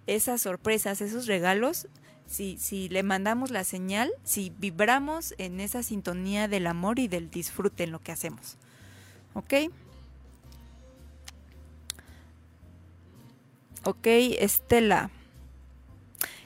[0.07, 1.89] esas sorpresas, esos regalos,
[2.27, 7.31] si, si le mandamos la señal, si vibramos en esa sintonía del amor y del
[7.31, 8.59] disfrute en lo que hacemos.
[9.33, 9.55] ¿Ok?
[13.85, 15.11] Ok, Estela.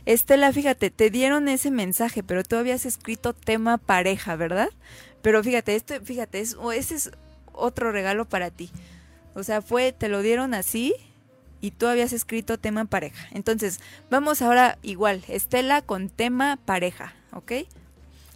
[0.06, 4.70] Estela, fíjate, te dieron ese mensaje, pero tú habías escrito tema pareja, ¿verdad?
[5.22, 7.10] Pero fíjate, esto, fíjate, es, ese es
[7.52, 8.70] otro regalo para ti.
[9.34, 10.94] O sea, fue, te lo dieron así
[11.60, 13.28] y tú habías escrito tema pareja.
[13.32, 17.52] Entonces, vamos ahora igual, Estela con tema pareja, ¿ok?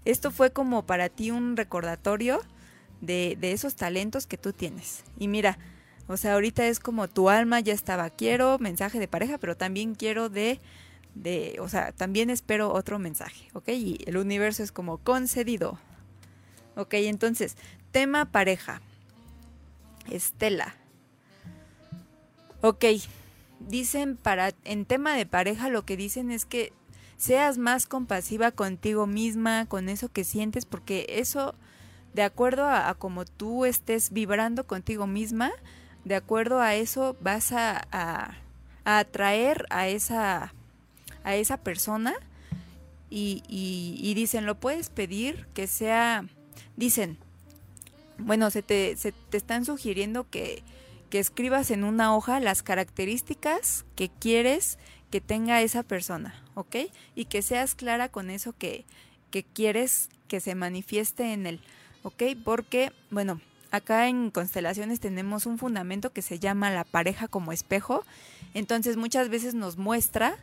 [0.05, 2.41] Esto fue como para ti un recordatorio
[3.01, 5.03] de esos talentos que tú tienes.
[5.19, 5.59] Y mira,
[6.09, 9.95] o sea, ahorita es como tu alma ya estaba, quiero mensaje de pareja, pero también
[9.95, 10.61] quiero de,
[11.15, 13.69] de, o sea, también espero otro mensaje, ¿ok?
[13.69, 15.79] Y el universo es como concedido,
[16.75, 17.57] Ok, entonces,
[17.91, 18.81] tema pareja.
[20.11, 20.75] Estela.
[22.61, 22.85] Ok,
[23.61, 26.73] dicen para, en tema de pareja lo que dicen es que
[27.17, 31.55] seas más compasiva contigo misma, con eso que sientes, porque eso,
[32.15, 35.53] de acuerdo a, a como tú estés vibrando contigo misma,
[36.05, 38.35] de acuerdo a eso vas a, a,
[38.85, 40.55] atraer a esa,
[41.25, 42.15] a esa persona
[43.11, 46.25] y, y, y dicen, lo puedes pedir que sea
[46.77, 47.19] Dicen,
[48.19, 50.63] bueno, se te, se te están sugiriendo que,
[51.11, 54.79] que escribas en una hoja las características que quieres
[55.11, 56.77] que tenga esa persona, ¿ok?
[57.15, 58.87] Y que seas clara con eso que,
[59.31, 61.61] que quieres que se manifieste en él,
[62.03, 62.23] ¿ok?
[62.43, 63.43] Porque, bueno,
[63.73, 68.05] acá en constelaciones tenemos un fundamento que se llama la pareja como espejo,
[68.55, 70.37] entonces muchas veces nos muestra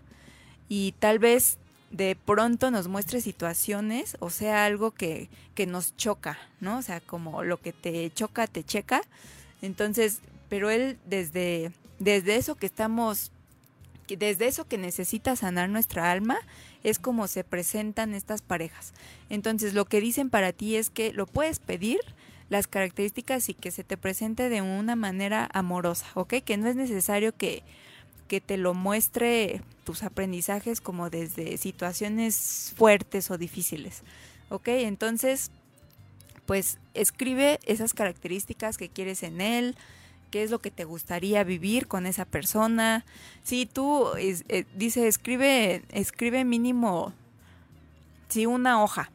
[0.67, 1.57] y tal vez
[1.91, 6.79] de pronto nos muestre situaciones, o sea, algo que, que nos choca, ¿no?
[6.79, 9.01] O sea, como lo que te choca, te checa.
[9.61, 10.19] Entonces,
[10.49, 13.31] pero él desde, desde eso que estamos,
[14.07, 16.37] desde eso que necesita sanar nuestra alma,
[16.83, 18.93] es como se presentan estas parejas.
[19.29, 21.99] Entonces, lo que dicen para ti es que lo puedes pedir,
[22.49, 26.35] las características y que se te presente de una manera amorosa, ¿ok?
[26.43, 27.63] Que no es necesario que
[28.29, 34.03] que te lo muestre tus aprendizajes como desde situaciones fuertes o difíciles.
[34.49, 34.69] ¿Ok?
[34.69, 35.51] Entonces,
[36.45, 39.75] pues escribe esas características que quieres en él,
[40.31, 43.03] qué es lo que te gustaría vivir con esa persona.
[43.43, 47.13] Si tú eh, dice escribe escribe mínimo
[48.29, 49.11] si una hoja.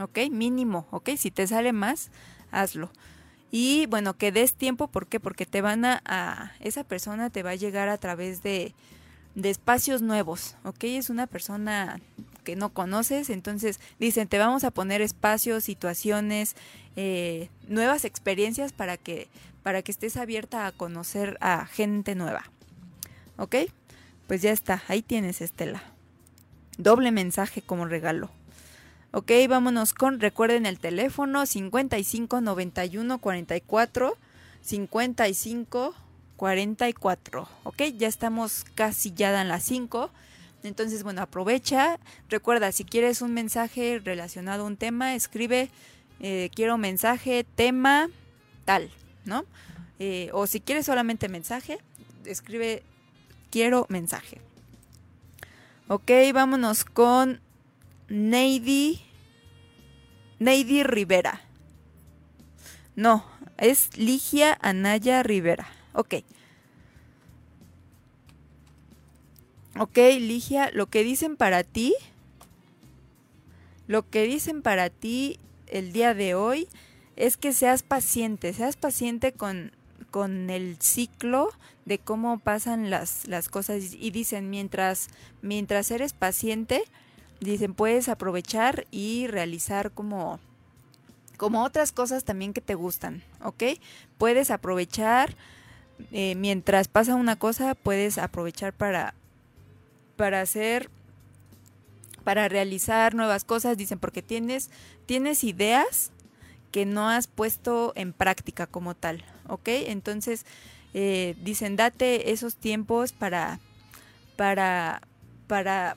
[0.00, 0.18] ¿Ok?
[0.30, 1.10] Mínimo, ¿ok?
[1.18, 2.10] Si te sale más,
[2.50, 2.90] hazlo.
[3.50, 5.18] Y bueno, que des tiempo, ¿por qué?
[5.18, 8.74] Porque te van a, esa persona te va a llegar a través de,
[9.34, 10.84] de espacios nuevos, ¿ok?
[10.84, 12.00] Es una persona
[12.44, 16.56] que no conoces, entonces dicen, te vamos a poner espacios, situaciones,
[16.96, 19.28] eh, nuevas experiencias para que,
[19.62, 22.44] para que estés abierta a conocer a gente nueva,
[23.36, 23.56] ¿ok?
[24.26, 25.82] Pues ya está, ahí tienes Estela.
[26.78, 28.30] Doble mensaje como regalo.
[29.12, 34.16] Ok, vámonos con, recuerden el teléfono 55 91 44
[34.62, 35.94] 55
[36.36, 37.48] 44.
[37.64, 37.82] ¿Ok?
[37.98, 40.10] Ya estamos casi ya dan las 5.
[40.62, 41.98] Entonces, bueno, aprovecha.
[42.30, 45.68] Recuerda, si quieres un mensaje relacionado a un tema, escribe
[46.20, 48.08] eh, quiero mensaje, tema,
[48.64, 48.90] tal,
[49.26, 49.44] ¿no?
[49.98, 51.78] Eh, o si quieres solamente mensaje,
[52.24, 52.84] escribe
[53.50, 54.40] quiero mensaje.
[55.88, 57.40] Ok, vámonos con
[58.10, 59.00] Neidy.
[60.40, 61.40] Neidy Rivera.
[62.96, 63.24] No,
[63.56, 65.68] es Ligia Anaya Rivera.
[65.92, 66.16] Ok.
[69.78, 71.94] Ok, Ligia, lo que dicen para ti,
[73.86, 75.38] lo que dicen para ti
[75.68, 76.68] el día de hoy
[77.14, 79.70] es que seas paciente, seas paciente con,
[80.10, 81.50] con el ciclo
[81.84, 85.08] de cómo pasan las, las cosas y dicen mientras,
[85.42, 86.82] mientras eres paciente,
[87.40, 90.38] dicen puedes aprovechar y realizar como,
[91.36, 93.64] como otras cosas también que te gustan, ¿ok?
[94.18, 95.34] Puedes aprovechar,
[96.12, 99.14] eh, mientras pasa una cosa, puedes aprovechar para,
[100.16, 100.90] para hacer
[102.24, 104.70] para realizar nuevas cosas, dicen, porque tienes,
[105.06, 106.12] tienes ideas
[106.70, 109.68] que no has puesto en práctica como tal, ¿ok?
[109.68, 110.46] Entonces,
[110.94, 113.58] eh, dicen, date esos tiempos para,
[114.36, 115.02] para,
[115.46, 115.96] para,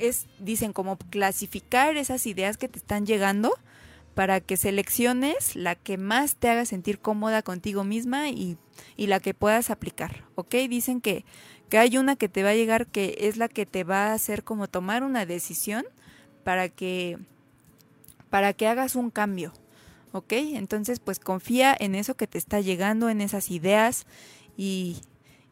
[0.00, 3.52] es, dicen, como clasificar esas ideas que te están llegando
[4.14, 8.58] para que selecciones la que más te haga sentir cómoda contigo misma y,
[8.96, 10.54] la que puedas aplicar, ¿ok?
[10.68, 11.24] Dicen que,
[11.68, 14.14] que hay una que te va a llegar que es la que te va a
[14.14, 15.84] hacer como tomar una decisión
[16.44, 17.18] para que
[18.30, 19.52] para que hagas un cambio,
[20.12, 20.32] ¿ok?
[20.32, 24.06] Entonces pues confía en eso que te está llegando, en esas ideas
[24.56, 24.98] y,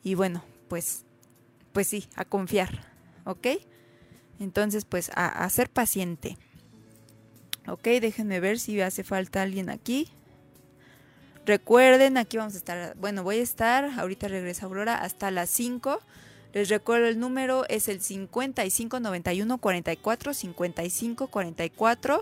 [0.03, 1.05] y bueno, pues
[1.73, 2.93] pues sí, a confiar,
[3.25, 3.47] ¿ok?
[4.41, 6.37] Entonces pues a, ser paciente.
[7.67, 10.09] Ok, déjenme ver si hace falta alguien aquí.
[11.45, 16.01] Recuerden, aquí vamos a estar, bueno, voy a estar, ahorita regresa Aurora, hasta las 5.
[16.53, 22.21] Les recuerdo el número es el 5591 44 55 44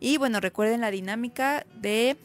[0.00, 2.16] y bueno, recuerden la dinámica de,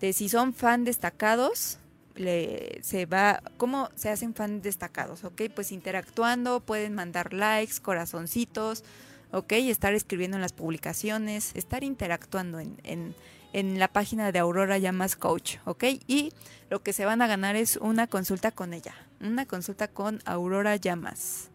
[0.00, 1.78] de si son fan destacados,
[2.14, 5.24] se va, ¿cómo se hacen fan destacados?
[5.24, 8.84] Ok, pues interactuando, pueden mandar likes, corazoncitos,
[9.30, 13.14] ok, estar escribiendo en las publicaciones, estar interactuando en, en
[13.52, 15.84] en la página de Aurora Llamas Coach, ¿ok?
[16.06, 16.32] Y
[16.70, 20.76] lo que se van a ganar es una consulta con ella, una consulta con Aurora
[20.76, 21.48] Llamas.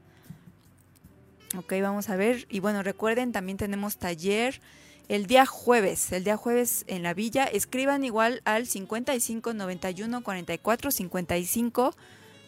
[1.58, 2.46] Ok, vamos a ver.
[2.50, 4.62] Y bueno, recuerden, también tenemos taller
[5.10, 7.46] el día jueves, el día jueves en la villa.
[7.46, 11.96] Escriban igual al 55 91 44 55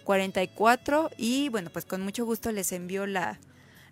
[0.03, 3.40] 44 y bueno, pues con mucho gusto les envío la,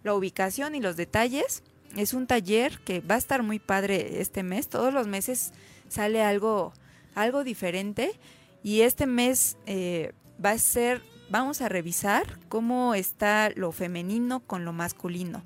[0.03, 1.63] la ubicación y los detalles.
[1.95, 4.67] Es un taller que va a estar muy padre este mes.
[4.67, 5.53] Todos los meses
[5.87, 6.73] sale algo,
[7.15, 8.19] algo diferente.
[8.63, 10.11] Y este mes eh,
[10.43, 15.41] va a ser, vamos a revisar cómo está lo femenino con lo masculino.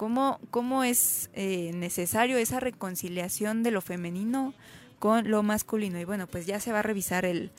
[0.00, 4.54] Cómo, cómo es eh, necesario esa reconciliación de lo femenino
[4.98, 6.00] con lo masculino.
[6.00, 7.50] Y bueno, pues ya se va a revisar el,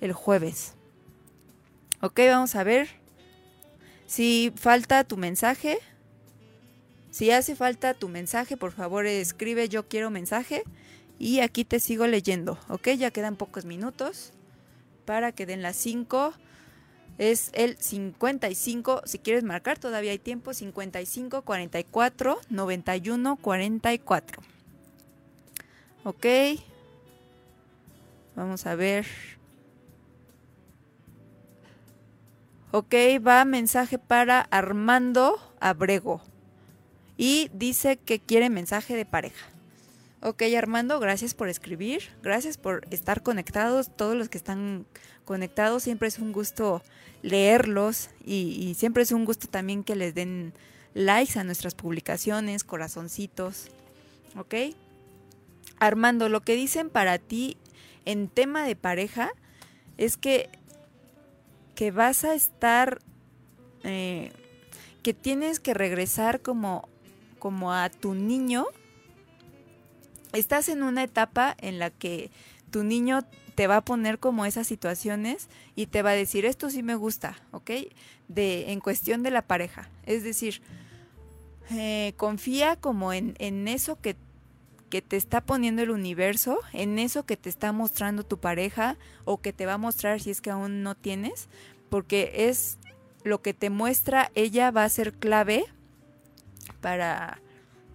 [0.00, 0.76] el jueves.
[2.00, 2.88] Ok, vamos a ver.
[4.06, 5.78] Si falta tu mensaje,
[7.10, 10.64] si hace falta tu mensaje, por favor escribe yo quiero mensaje
[11.18, 12.92] y aquí te sigo leyendo, ¿ok?
[12.96, 14.32] Ya quedan pocos minutos
[15.04, 16.32] para que den las 5.
[17.20, 24.42] Es el 55, si quieres marcar todavía hay tiempo, 55 44 91 44.
[26.04, 26.26] ¿Ok?
[28.34, 29.06] Vamos a ver.
[32.70, 32.94] Ok,
[33.26, 36.22] va mensaje para Armando Abrego
[37.18, 39.46] y dice que quiere mensaje de pareja.
[40.22, 44.84] Ok, Armando, gracias por escribir, gracias por estar conectados, todos los que están
[45.24, 46.82] conectados, siempre es un gusto
[47.22, 50.52] leerlos y, siempre es un gusto también que les den
[50.92, 53.68] likes a nuestras publicaciones, corazoncitos,
[54.36, 54.76] ok.
[55.78, 57.56] Armando, lo que dicen para ti
[58.04, 59.30] en tema de pareja
[59.96, 60.50] es que,
[61.74, 63.00] que vas a estar,
[63.84, 64.32] eh,
[65.02, 66.90] que tienes que regresar como
[67.40, 68.66] como a tu niño,
[70.32, 72.30] estás en una etapa en la que
[72.70, 73.24] tu niño
[73.54, 76.94] te va a poner como esas situaciones y te va a decir, esto sí me
[76.94, 77.70] gusta, ¿ok?
[78.28, 79.90] De, en cuestión de la pareja.
[80.06, 80.62] Es decir,
[81.70, 84.16] eh, confía como en, en eso que,
[84.88, 89.40] que te está poniendo el universo, en eso que te está mostrando tu pareja o
[89.40, 91.48] que te va a mostrar si es que aún no tienes,
[91.90, 92.78] porque es
[93.24, 95.64] lo que te muestra ella va a ser clave
[96.80, 97.40] para,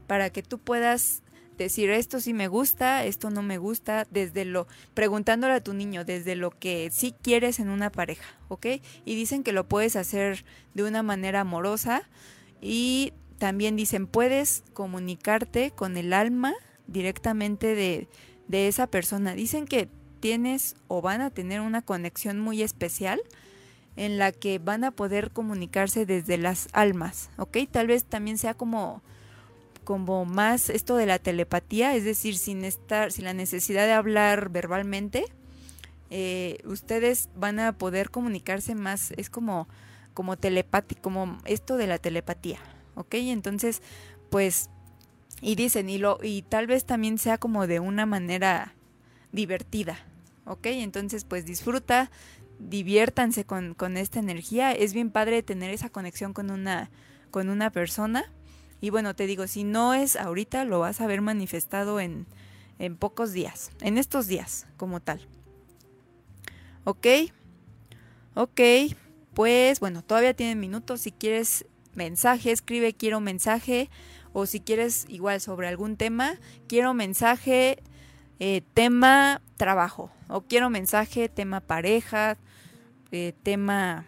[0.07, 1.24] para que tú puedas
[1.57, 6.06] decir esto sí me gusta, esto no me gusta, desde lo, preguntándole a tu niño,
[6.06, 8.68] desde lo que sí quieres en una pareja, ¿ok?
[9.06, 12.03] Y dicen que lo puedes hacer de una manera amorosa
[12.61, 16.53] y también dicen, puedes comunicarte con el alma
[16.88, 18.07] directamente de,
[18.48, 19.34] de esa persona.
[19.34, 23.22] Dicen que tienes o van a tener una conexión muy especial
[23.95, 27.57] en la que van a poder comunicarse desde las almas, ¿ok?
[27.72, 29.02] Tal vez también sea como
[29.86, 34.49] como más esto de la telepatía, es decir, sin estar, sin la necesidad de hablar
[34.49, 35.26] verbalmente,
[36.10, 39.68] eh, ustedes van a poder comunicarse más, es como,
[40.14, 42.60] como telepático, como esto de la telepatía,
[42.95, 43.14] ¿ok?
[43.16, 43.82] Entonces,
[44.30, 44.70] pues,
[45.41, 48.74] y dicen, y, lo, y tal vez también sea como de una manera
[49.32, 49.99] divertida,
[50.45, 50.66] ¿ok?
[50.68, 52.12] Entonces, pues disfruta,
[52.60, 56.90] diviértanse con, con esta energía, es bien padre tener esa conexión con una,
[57.32, 58.32] con una persona
[58.81, 62.27] y bueno, te digo, si no es ahorita, lo vas a ver manifestado en,
[62.80, 65.27] en pocos días, en estos días como tal.
[66.84, 67.07] ¿Ok?
[68.35, 68.61] Ok,
[69.34, 71.02] pues bueno, todavía tienen minutos.
[71.02, 73.89] Si quieres mensaje, escribe quiero mensaje.
[74.34, 76.35] O si quieres igual sobre algún tema,
[76.68, 77.81] quiero mensaje,
[78.39, 80.11] eh, tema trabajo.
[80.27, 82.38] O quiero mensaje, tema pareja,
[83.11, 84.06] eh, tema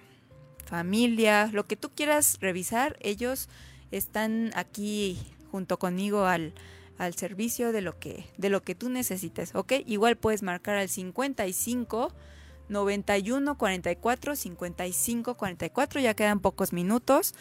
[0.66, 3.48] familia, lo que tú quieras revisar, ellos
[3.92, 5.18] están aquí
[5.52, 6.54] junto conmigo al,
[6.98, 9.74] al servicio de lo que de lo que tú necesites, ¿ok?
[9.86, 12.14] Igual puedes marcar al 55
[12.70, 17.34] 91 44 55 44, ya quedan pocos minutos.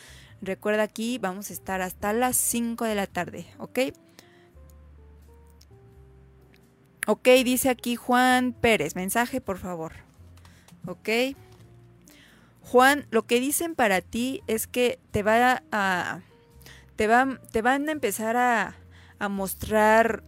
[0.42, 3.78] Recuerda aquí vamos a estar hasta las 5 de la tarde, ¿ok?
[7.08, 9.92] Ok, dice aquí Juan Pérez, mensaje por favor.
[10.86, 11.08] Ok.
[12.62, 16.20] Juan, lo que dicen para ti es que te va a
[16.96, 17.08] te,
[17.52, 18.76] te van a empezar a,
[19.30, 20.22] mostrar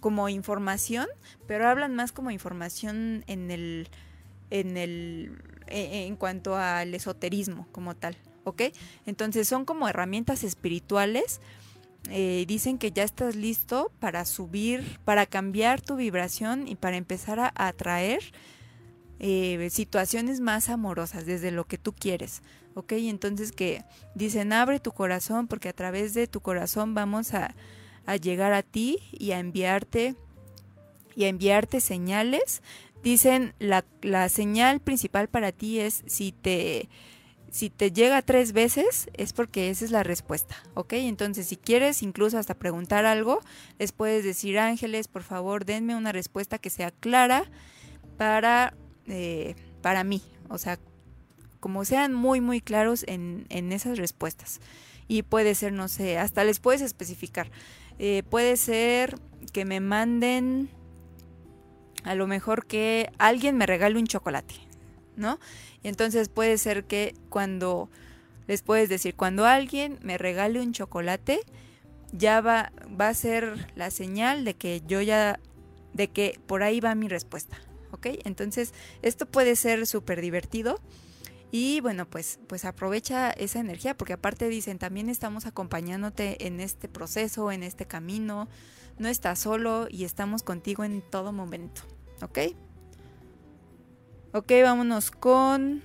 [0.00, 1.06] como información,
[1.46, 3.88] pero hablan más como información en el
[4.48, 8.62] en el e, en cuanto al esoterismo como tal, ¿ok?
[9.04, 11.40] Entonces son como herramientas espirituales.
[12.08, 17.38] Eh, dicen que ya estás listo para subir, para cambiar tu vibración y para empezar
[17.38, 18.22] a atraer
[19.18, 22.40] eh, situaciones más amorosas desde lo que tú quieres.
[22.74, 22.92] ¿Ok?
[22.92, 23.84] Entonces que
[24.14, 27.54] dicen, abre tu corazón porque a través de tu corazón vamos a,
[28.20, 30.16] llegar a ti y a enviarte
[31.14, 32.60] y a enviarte señales.
[33.04, 36.88] Dicen, la, la señal principal para ti es si te,
[37.50, 40.94] si te llega tres veces es porque esa es la respuesta, ¿ok?
[40.94, 43.40] Entonces, si quieres incluso hasta preguntar algo,
[43.78, 47.44] les puedes decir, ángeles, por favor, denme una respuesta que sea clara
[48.16, 48.74] para,
[49.06, 50.78] eh, para mí, o sea,
[51.60, 54.60] como sean muy, muy claros en, en esas respuestas.
[55.06, 57.50] Y puede ser, no sé, hasta les puedes especificar.
[57.98, 59.18] Eh, puede ser
[59.52, 60.70] que me manden
[62.04, 64.54] a lo mejor que alguien me regale un chocolate,
[65.16, 65.38] ¿no?
[65.82, 67.90] Y entonces puede ser que cuando
[68.46, 71.40] les puedes decir, cuando alguien me regale un chocolate,
[72.12, 75.38] ya va, va a ser la señal de que yo ya,
[75.92, 77.58] de que por ahí va mi respuesta,
[77.92, 78.06] ¿ok?
[78.24, 78.72] Entonces
[79.02, 80.80] esto puede ser súper divertido
[81.52, 86.88] y bueno, pues, pues aprovecha esa energía, porque aparte dicen, también estamos acompañándote en este
[86.88, 88.48] proceso, en este camino.
[88.98, 91.82] No estás solo y estamos contigo en todo momento.
[92.22, 92.38] ¿Ok?
[94.32, 95.82] Ok, vámonos con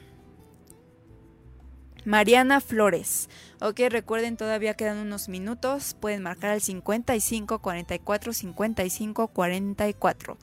[2.05, 3.29] Mariana Flores.
[3.59, 5.95] Ok, recuerden, todavía quedan unos minutos.
[5.99, 10.37] Pueden marcar al 55 44 55 44.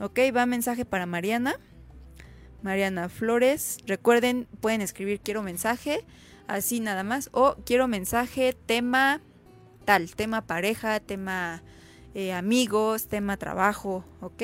[0.00, 1.60] Ok, va mensaje para Mariana.
[2.62, 3.78] Mariana Flores.
[3.86, 6.04] Recuerden, pueden escribir quiero mensaje,
[6.46, 9.20] así nada más, o quiero mensaje, tema
[9.84, 11.62] tal, tema pareja, tema
[12.14, 14.42] eh, amigos, tema trabajo, ¿ok?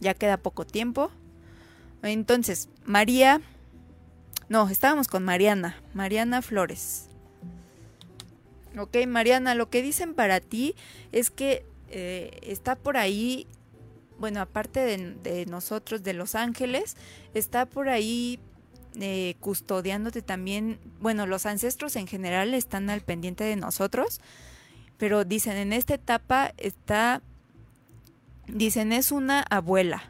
[0.00, 1.10] Ya queda poco tiempo.
[2.02, 3.40] Entonces, María,
[4.48, 7.08] no, estábamos con Mariana, Mariana Flores.
[8.78, 10.74] Ok, Mariana, lo que dicen para ti
[11.12, 13.46] es que eh, está por ahí
[14.18, 16.96] bueno, aparte de, nosotros, de los ángeles,
[17.34, 18.38] está por ahí
[19.00, 24.20] eh, custodiándote también, bueno, los ancestros en general están al pendiente de nosotros,
[24.98, 27.22] pero dicen, en esta etapa está,
[28.46, 30.04] dicen, es una abuela,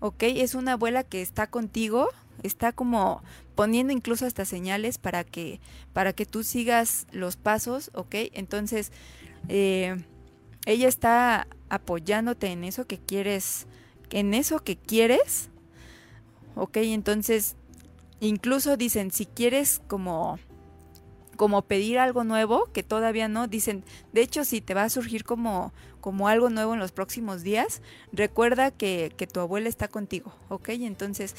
[0.00, 0.22] ¿ok?
[0.22, 2.08] Es una abuela que está contigo,
[2.42, 3.22] está como
[3.54, 5.60] poniendo incluso hasta señales para que,
[5.92, 8.14] para que tú sigas los pasos, ¿ok?
[8.32, 8.92] Entonces,
[9.48, 9.96] eh,
[10.66, 13.66] ella está apoyándote en eso que quieres,
[14.10, 15.48] en eso que quieres,
[16.54, 17.56] ok, entonces
[18.20, 20.38] incluso dicen, si quieres como
[21.36, 25.24] como pedir algo nuevo que todavía no dicen de hecho si te va a surgir
[25.24, 25.72] como
[26.02, 27.80] como algo nuevo en los próximos días
[28.12, 31.34] recuerda que, que tu abuela está contigo ok entonces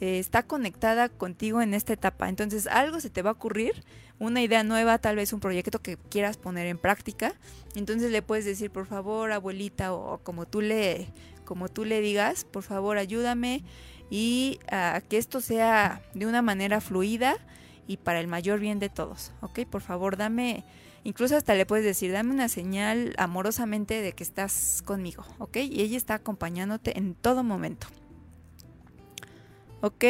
[0.00, 2.28] eh, está conectada contigo en esta etapa.
[2.28, 3.84] Entonces algo se te va a ocurrir
[4.18, 7.34] una idea nueva tal vez un proyecto que quieras poner en práctica
[7.74, 11.08] entonces le puedes decir por favor abuelita o, como tú le
[11.44, 13.62] como tú le digas por favor ayúdame
[14.10, 17.36] y a que esto sea de una manera fluida
[17.88, 19.60] y para el mayor bien de todos, ¿ok?
[19.68, 20.62] Por favor, dame,
[21.04, 25.56] incluso hasta le puedes decir, dame una señal amorosamente de que estás conmigo, ¿ok?
[25.56, 27.86] Y ella está acompañándote en todo momento.
[29.80, 30.04] ¿Ok?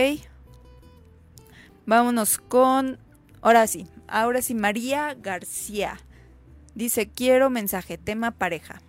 [1.87, 2.99] Vámonos con,
[3.41, 5.99] ahora sí, ahora sí, María García.
[6.75, 8.83] Dice, quiero mensaje, tema pareja.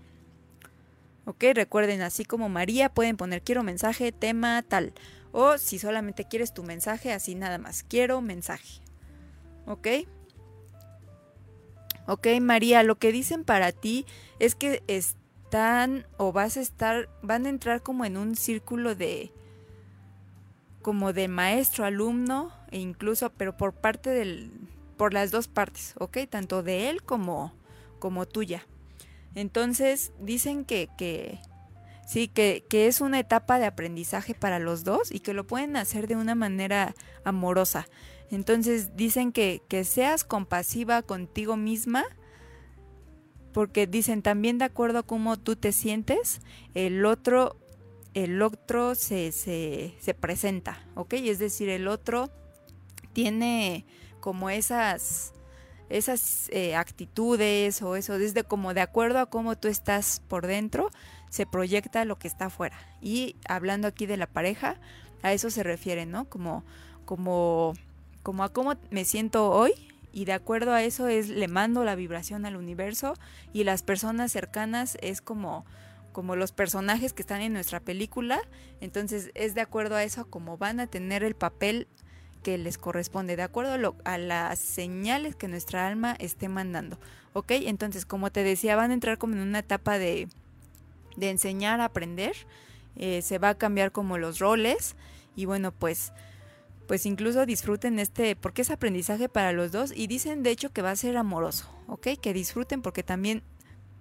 [1.26, 1.44] ¿Ok?
[1.54, 4.94] Recuerden, así como María, pueden poner quiero mensaje, tema tal.
[5.32, 7.84] O si solamente quieres tu mensaje, así nada más.
[7.84, 8.82] Quiero mensaje.
[9.66, 9.88] ¿Ok?
[12.08, 14.06] Ok, María, lo que dicen para ti
[14.40, 19.32] es que están o vas a estar, van a entrar como en un círculo de,
[20.82, 24.52] como de maestro, alumno, e incluso, pero por parte del,
[24.98, 26.18] por las dos partes, ¿ok?
[26.30, 27.54] Tanto de él como,
[28.00, 28.66] como tuya.
[29.36, 31.40] Entonces, dicen que, que,
[32.10, 35.78] Sí, que, que, es una etapa de aprendizaje para los dos y que lo pueden
[35.78, 37.88] hacer de una manera amorosa.
[38.32, 42.04] Entonces dicen que, que seas compasiva contigo misma,
[43.54, 46.42] porque dicen también de acuerdo a cómo tú te sientes,
[46.74, 47.58] el otro,
[48.16, 51.14] el otro se, se, se presenta, ¿ok?
[51.14, 52.32] Es decir, el otro
[53.20, 53.86] tiene
[54.22, 55.34] como esas
[55.90, 60.90] esas eh, actitudes o eso, desde como de acuerdo a cómo tú estás por dentro,
[61.30, 62.78] se proyecta lo que está afuera.
[63.02, 64.78] Y hablando aquí de la pareja,
[65.22, 66.30] a eso se refiere, ¿no?
[66.30, 66.64] Como,
[67.04, 67.74] como,
[68.24, 69.74] como a cómo me siento hoy
[70.14, 73.16] y de acuerdo a eso es le mando la vibración al universo
[73.52, 75.66] y las personas cercanas es como
[76.14, 78.42] como los personajes que están en nuestra película,
[78.82, 81.88] entonces es de acuerdo a eso como van a tener el papel
[82.44, 87.00] que les corresponde, de acuerdo a, las señales que nuestra alma esté mandando.
[87.34, 87.52] ¿Ok?
[87.52, 90.28] Entonces, como te decía, van a entrar como en una etapa de,
[91.16, 92.34] de enseñar aprender,
[92.96, 94.96] eh, se va a cambiar como los roles
[95.36, 96.12] y bueno, pues
[96.88, 100.82] pues incluso disfruten este, porque es aprendizaje para los dos y dicen de hecho que
[100.82, 102.08] va a ser amoroso, ¿ok?
[102.20, 103.44] Que disfruten porque también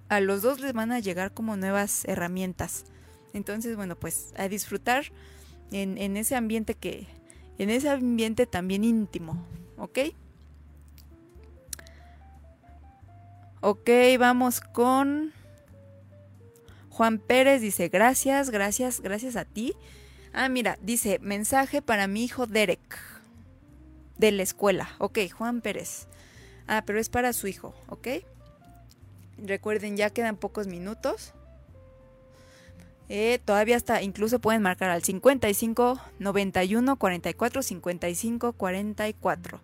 [0.08, 2.86] a los dos les van a llegar como nuevas herramientas.
[3.34, 5.04] Entonces, bueno, pues a disfrutar
[5.70, 7.06] en ese ambiente que,
[7.58, 9.44] en ese ambiente también íntimo,
[9.76, 9.98] ¿ok?
[13.60, 15.32] Ok, vamos con
[16.98, 19.74] Juan Pérez dice, gracias, gracias, gracias a ti.
[20.32, 22.98] Ah, mira, dice, mensaje para mi hijo Derek,
[24.16, 24.88] de la escuela.
[24.98, 26.08] Ok, Juan Pérez.
[26.66, 28.08] Ah, pero es para su hijo, ¿ok?
[29.38, 31.34] Recuerden, ya quedan pocos minutos.
[33.08, 39.60] Eh, todavía está, incluso pueden marcar al 55 91 44 55 44.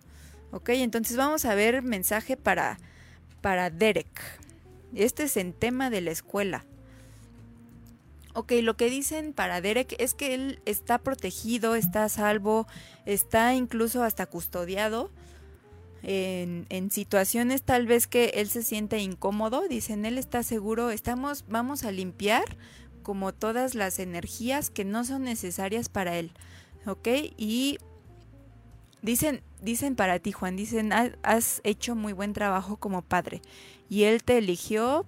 [0.51, 2.79] Ok, entonces vamos a ver mensaje para,
[3.41, 4.07] para Derek.
[4.95, 6.65] Este es en tema de la escuela.
[8.33, 12.67] Ok, lo que dicen para Derek es que él está protegido, está salvo,
[13.05, 15.09] está incluso hasta custodiado
[16.03, 19.67] en, en, situaciones tal vez que él se siente incómodo.
[19.69, 22.57] Dicen, él está seguro, estamos, vamos a limpiar
[23.05, 26.31] como todas las energías que no son necesarias para él.
[26.87, 27.07] Ok,
[27.37, 27.77] y
[29.03, 33.43] dicen, dicen para ti, Juan, dicen, has hecho muy buen trabajo como padre.
[33.89, 35.05] Y él te eligió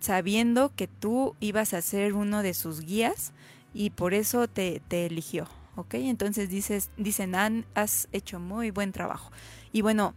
[0.00, 3.32] sabiendo que tú ibas a ser uno de sus guías
[3.72, 5.94] y por eso te, te eligió, ¿ok?
[5.94, 7.34] Entonces dices, dicen,
[7.74, 9.32] has hecho muy buen trabajo.
[9.72, 10.14] Y bueno,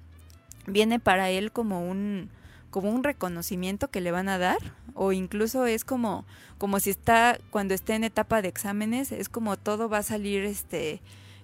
[0.68, 2.30] viene para él como un,
[2.72, 4.58] como un reconocimiento que le van a dar
[4.96, 6.26] o incluso es como,
[6.58, 10.44] como si está, cuando esté en etapa de exámenes, es como todo va a salir
[10.44, 11.02] este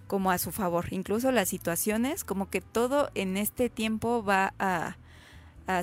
[0.08, 4.96] como a su favor, incluso las situaciones, como que todo en este tiempo va a,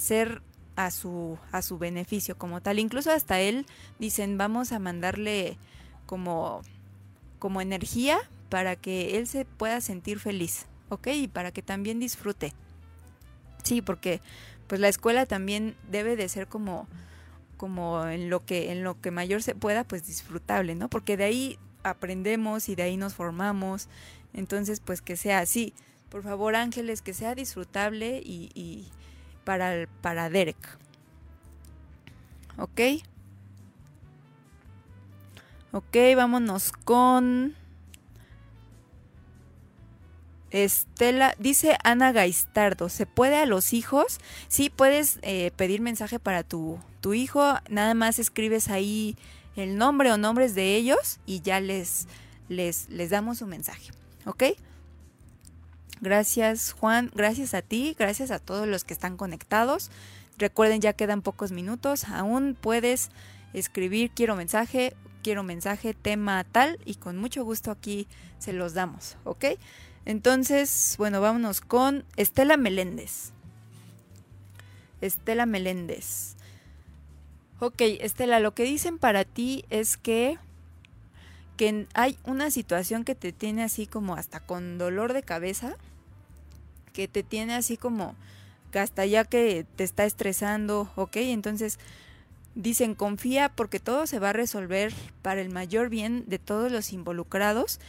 [0.01, 0.41] ser
[0.77, 2.79] a su, a su beneficio como tal.
[2.79, 3.67] Incluso hasta él
[3.99, 5.59] dicen vamos a mandarle
[6.07, 6.63] como,
[7.39, 8.19] como energía
[8.49, 11.09] para que él se pueda sentir feliz, ¿ok?
[11.09, 12.55] Y para que también disfrute.
[13.63, 14.21] Sí, porque
[14.67, 16.87] pues la escuela también debe de ser como
[17.57, 20.89] como en lo que en lo que mayor se pueda pues disfrutable, ¿no?
[20.89, 23.89] Porque de ahí aprendemos y de ahí nos formamos.
[24.33, 25.73] Entonces, pues que sea así.
[26.09, 28.89] Por favor, ángeles, que sea disfrutable y,
[29.45, 30.79] para, para Derek.
[32.57, 32.81] ¿Ok?
[35.73, 37.57] Ok, vámonos con...
[40.55, 44.21] Estela, dice Ana Gaistardo, ¿se puede a los hijos?
[44.47, 49.17] Sí, puedes eh, pedir mensaje para tu, tu hijo, nada más escribes ahí
[49.57, 52.07] el nombre o nombres de ellos y ya les,
[52.49, 53.91] les, les damos un mensaje,
[54.27, 54.45] ¿ok?
[56.01, 59.91] Gracias Juan, gracias a ti, gracias a todos los que están conectados.
[60.39, 63.11] Recuerden, ya quedan pocos minutos, aún puedes
[63.55, 64.95] escribir quiero mensaje,
[65.25, 68.07] quiero mensaje, tema tal y con mucho gusto aquí
[68.39, 69.47] se los damos, ¿ok?
[70.07, 73.33] Entonces, bueno, vámonos con Estela Meléndez.
[75.01, 76.35] Estela Meléndez.
[77.61, 80.39] Ok, Estela, lo que dicen para ti es que,
[81.57, 85.77] que hay una situación que te tiene así como hasta con dolor de cabeza,
[86.93, 88.15] que te tiene así como
[88.71, 91.79] que hasta ya que te está estresando, ok, entonces
[92.55, 96.93] dicen confía porque todo se va a resolver para el mayor bien de todos los
[96.93, 97.81] involucrados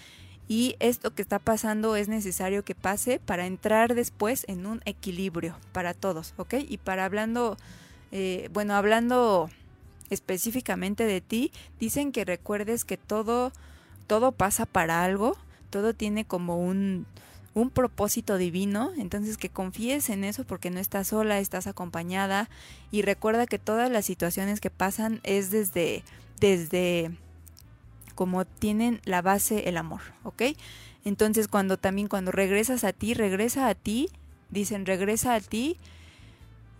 [0.47, 5.55] y esto que está pasando es necesario que pase para entrar después en un equilibrio
[5.71, 6.55] para todos, ¿ok?
[6.67, 7.57] Y para hablando,
[8.11, 9.49] eh, bueno, hablando
[10.09, 13.51] específicamente de ti, dicen que recuerdes que todo,
[14.07, 15.35] todo pasa para algo,
[15.71, 17.07] todo tiene como un,
[17.55, 22.49] un propósito divino, entonces que confíes en eso porque no estás sola, estás acompañada
[22.91, 26.03] y recuerda que todas las situaciones que pasan es desde,
[26.39, 27.11] desde
[28.15, 30.43] como tienen la base el amor, ¿ok?
[31.03, 34.09] Entonces cuando también cuando regresas a ti, regresa a ti,
[34.49, 35.77] dicen regresa a ti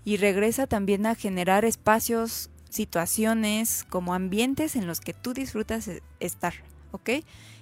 [0.03, 6.01] y regresa también a generar espacios, situaciones, como ambientes en los que tú disfrutas e,
[6.19, 6.53] estar,
[6.91, 7.09] ¿ok?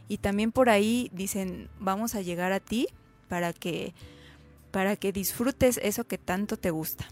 [0.08, 2.88] Y también por ahí dicen vamos a llegar a ti
[3.28, 3.94] para que
[4.72, 7.06] para que disfrutes eso que tanto te gusta.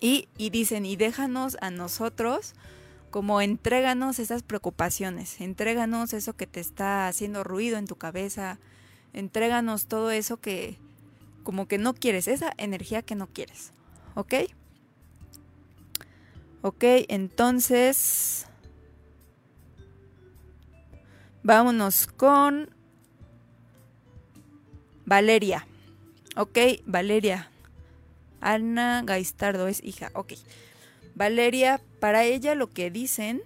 [0.00, 2.54] Y, y dicen, y déjanos a nosotros
[3.10, 8.58] como entréganos esas preocupaciones, entréganos eso que te está haciendo ruido en tu cabeza,
[9.12, 10.78] entréganos todo eso que
[11.42, 13.72] como que no quieres, esa energía que no quieres,
[14.14, 14.34] ¿ok?
[16.62, 18.46] Ok, entonces
[21.42, 22.70] vámonos con
[25.06, 25.66] Valeria.
[26.36, 27.50] Ok, Valeria.
[28.40, 30.34] Ana Gaistardo es hija, ok.
[31.14, 33.42] Valeria, para ella lo que dicen,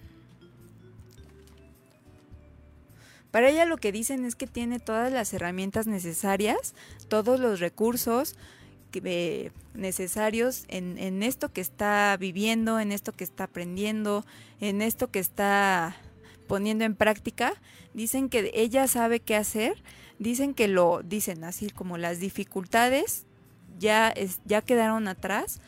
[3.30, 6.74] para ella lo que dicen es que tiene todas las herramientas necesarias,
[7.08, 8.36] todos los recursos
[8.92, 14.24] que, necesarios en, esto que está viviendo, en esto que está aprendiendo,
[14.60, 15.96] en esto que está
[16.46, 17.54] poniendo en práctica.
[17.92, 19.82] Dicen que ella sabe qué hacer,
[20.20, 23.26] dicen que lo dicen así como las dificultades
[23.80, 24.14] ya,
[24.44, 25.60] ya quedaron atrás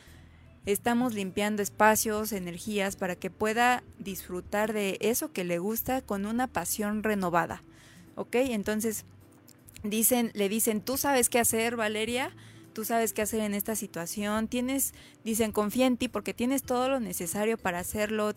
[0.67, 6.49] estamos limpiando espacios, energías para que pueda disfrutar de eso que le gusta con una
[6.49, 7.63] pasión renovada.
[8.17, 8.35] ¿Ok?
[8.35, 9.05] Entonces,
[9.85, 12.35] dicen, le dicen, tú sabes qué hacer, Valeria,
[12.73, 14.93] tú sabes qué hacer en esta situación, tienes,
[15.25, 18.35] dicen, confía en ti porque tienes todo lo necesario para hacerlo,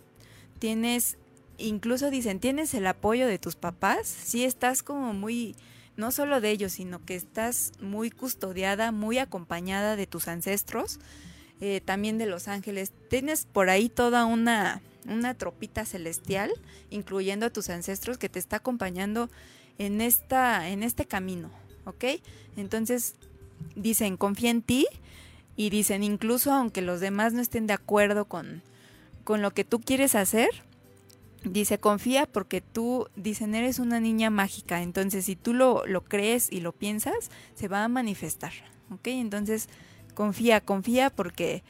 [0.60, 1.18] tienes,
[1.58, 5.56] incluso dicen, tienes el apoyo de tus papás, sí estás como muy,
[5.98, 11.00] no solo de ellos, sino que estás muy custodiada, muy acompañada de tus ancestros
[11.62, 12.92] eh, también de los ángeles.
[13.10, 16.52] Tienes por ahí toda una, una tropita celestial,
[16.90, 19.30] incluyendo a tus ancestros, que te está acompañando
[19.78, 21.50] en, esta, en este camino,
[21.86, 22.06] ¿ok?
[22.56, 23.16] Entonces,
[23.76, 24.88] dicen, confía en ti
[25.56, 28.62] y dicen, incluso aunque los demás no estén de acuerdo con,
[29.24, 30.50] con lo que tú quieres hacer,
[31.44, 36.52] dice, confía porque tú, dicen, eres una niña mágica, entonces si tú lo, lo crees
[36.52, 38.54] y lo piensas, se va a manifestar,
[38.92, 39.08] ¿ok?
[39.08, 39.70] Entonces,
[40.20, 41.64] confía, confía porque,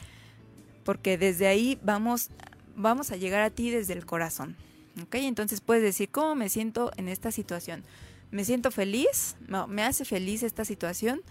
[0.82, 2.30] porque desde ahí vamos,
[2.74, 4.56] vamos a llegar a ti desde el corazón.
[5.00, 5.14] ¿Ok?
[5.14, 7.84] Entonces puedes decir, ¿cómo me siento en esta situación?
[8.32, 9.36] ¿Me siento feliz?
[9.68, 11.22] ¿Me hace feliz esta situación?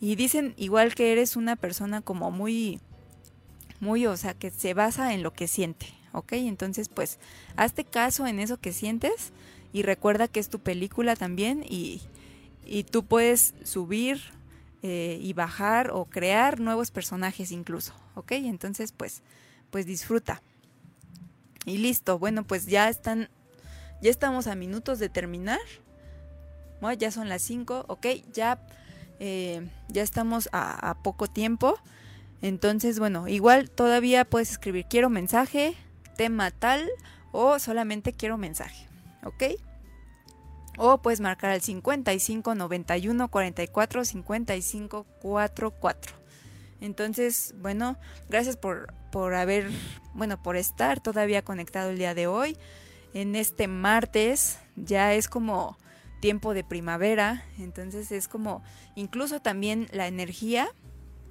[0.00, 2.78] Y dicen igual que eres una persona como muy,
[3.80, 5.86] muy, o sea, que se basa en lo que siente.
[6.12, 6.34] ¿Ok?
[6.34, 7.18] Entonces, pues,
[7.56, 9.32] hazte caso en eso que sientes
[9.72, 12.00] y recuerda que es tu película también y,
[12.64, 14.20] y tú puedes subir
[14.86, 18.32] eh, y bajar o crear nuevos personajes incluso, ¿ok?
[18.32, 19.22] Entonces, pues,
[19.70, 20.42] pues disfruta.
[21.64, 23.30] Y listo, bueno, pues ya están,
[24.02, 25.58] ya estamos a minutos de terminar.
[26.82, 28.60] Bueno, ya son las 5, ok, ya,
[29.20, 31.78] eh, ya estamos a, a poco tiempo.
[32.42, 35.76] Entonces, bueno, igual todavía puedes escribir quiero mensaje,
[36.18, 36.90] tema tal
[37.32, 38.86] o solamente quiero mensaje,
[39.24, 39.44] ¿ok?
[40.76, 46.24] O puedes marcar al 55 91 44 55 44.
[46.80, 47.96] Entonces, bueno,
[48.28, 49.70] gracias por, por haber,
[50.12, 52.56] bueno, por estar todavía conectado el día de hoy.
[53.14, 55.78] En este martes ya es como
[56.20, 58.62] tiempo de primavera, entonces es como
[58.96, 60.68] incluso también la energía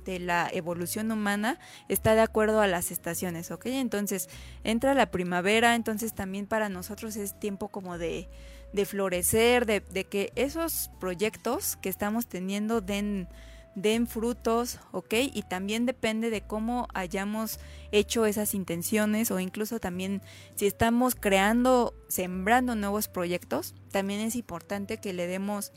[0.06, 1.60] de la evolución humana
[1.90, 3.65] está de acuerdo a las estaciones, ¿ok?
[3.68, 4.30] Entonces
[4.64, 8.30] entra la primavera, entonces también para nosotros es tiempo como de,
[8.74, 13.28] de florecer, de, de que esos proyectos que estamos teniendo den
[13.76, 15.14] den frutos, ¿ok?
[15.34, 17.60] Y también depende de cómo hayamos
[17.91, 20.22] hecho esas intenciones o incluso también
[20.56, 25.72] si estamos creando, sembrando nuevos proyectos, también es importante que le demos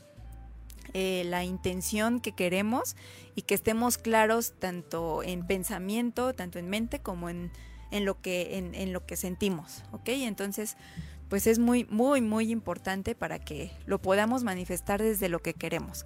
[0.93, 2.95] eh, la intención que queremos
[3.35, 7.51] y que estemos claros tanto en pensamiento, tanto en mente como en,
[7.91, 10.09] en lo, que, en, en lo que sentimos, ¿ok?
[10.09, 10.77] Entonces,
[11.29, 16.05] pues es muy, muy, muy importante para que lo podamos manifestar desde lo que queremos.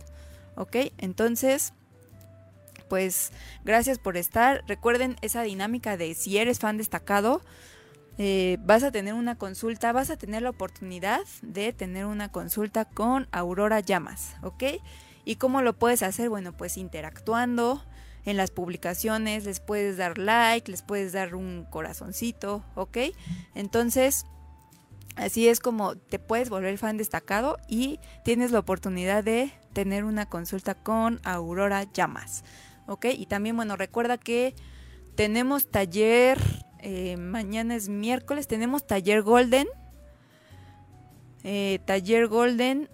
[0.56, 0.76] ¿Ok?
[0.98, 1.74] Entonces,
[2.90, 3.32] pues
[3.64, 4.64] gracias por estar.
[4.68, 7.42] Recuerden esa dinámica de si eres fan destacado,
[8.18, 12.86] eh, vas a tener una consulta, vas a tener la oportunidad de tener una consulta
[12.86, 14.64] con Aurora Llamas, ¿ok?
[15.24, 16.30] ¿Y cómo lo puedes hacer?
[16.30, 17.82] Bueno, pues interactuando
[18.26, 22.98] en las publicaciones, les puedes dar like, les puedes dar un corazoncito, ¿ok?
[23.56, 24.26] Entonces,
[25.16, 30.28] así es como te puedes volver fan destacado y tienes la oportunidad de tener una
[30.28, 32.44] consulta con Aurora Llamas.
[32.88, 33.06] ¿ok?
[33.18, 34.56] Y también, bueno, recuerda que
[35.16, 36.40] tenemos taller,
[36.80, 39.68] eh, mañana es miércoles, tenemos taller Golden,
[41.44, 42.90] eh, taller Golden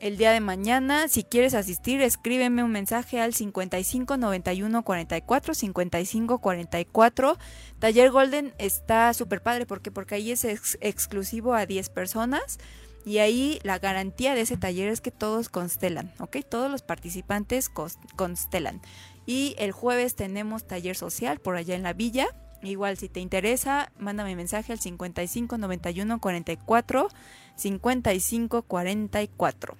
[0.00, 1.08] el día de mañana.
[1.08, 7.38] Si quieres asistir, escríbeme un mensaje al 55 91 44 55 44.
[7.78, 10.44] Taller Golden está súper padre porque porque ahí es
[10.80, 12.58] exclusivo a 10 personas.
[13.04, 16.38] Y ahí la garantía de ese taller es que todos constelan, ¿ok?
[16.48, 17.70] Todos los participantes
[18.16, 18.80] constelan.
[19.26, 22.28] Y el jueves tenemos taller social por allá en la villa.
[22.64, 27.08] Igual si te interesa, mándame mensaje al 55 91 44
[27.56, 29.76] 55 44.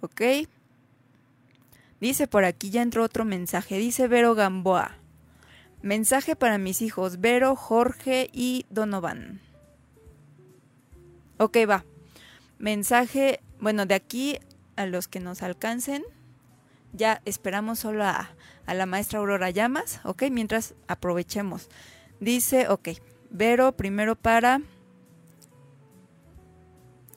[0.00, 0.22] ¿Ok?
[2.00, 3.78] Dice por aquí, ya entró otro mensaje.
[3.78, 4.96] Dice Vero Gamboa.
[5.82, 9.40] Mensaje para mis hijos Vero, Jorge y Donovan.
[11.38, 11.84] Ok, va.
[12.58, 14.38] Mensaje, bueno, de aquí
[14.76, 16.04] a los que nos alcancen,
[16.92, 18.30] ya esperamos solo a,
[18.66, 21.68] la maestra Aurora Llamas, ok, mientras aprovechemos.
[22.20, 22.90] Dice, ok,
[23.30, 24.60] Vero primero para...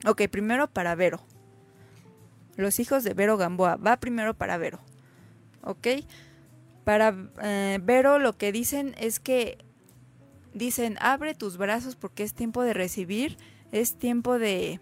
[0.06, 1.22] Ok, primero para Vero.
[2.56, 3.76] Los hijos de Vero Gamboa.
[3.76, 4.80] Va primero para Vero.
[5.62, 5.88] ¿Ok?
[6.84, 9.58] Para eh, Vero lo que dicen es que
[10.54, 13.38] dicen, abre tus brazos porque es tiempo de recibir
[13.72, 14.80] es tiempo de...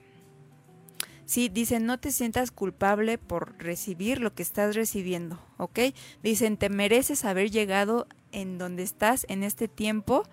[1.26, 5.80] Sí, dicen, no te sientas culpable por recibir lo que estás recibiendo, ¿ok?
[6.22, 10.24] Dicen, te mereces haber llegado en donde estás en este tiempo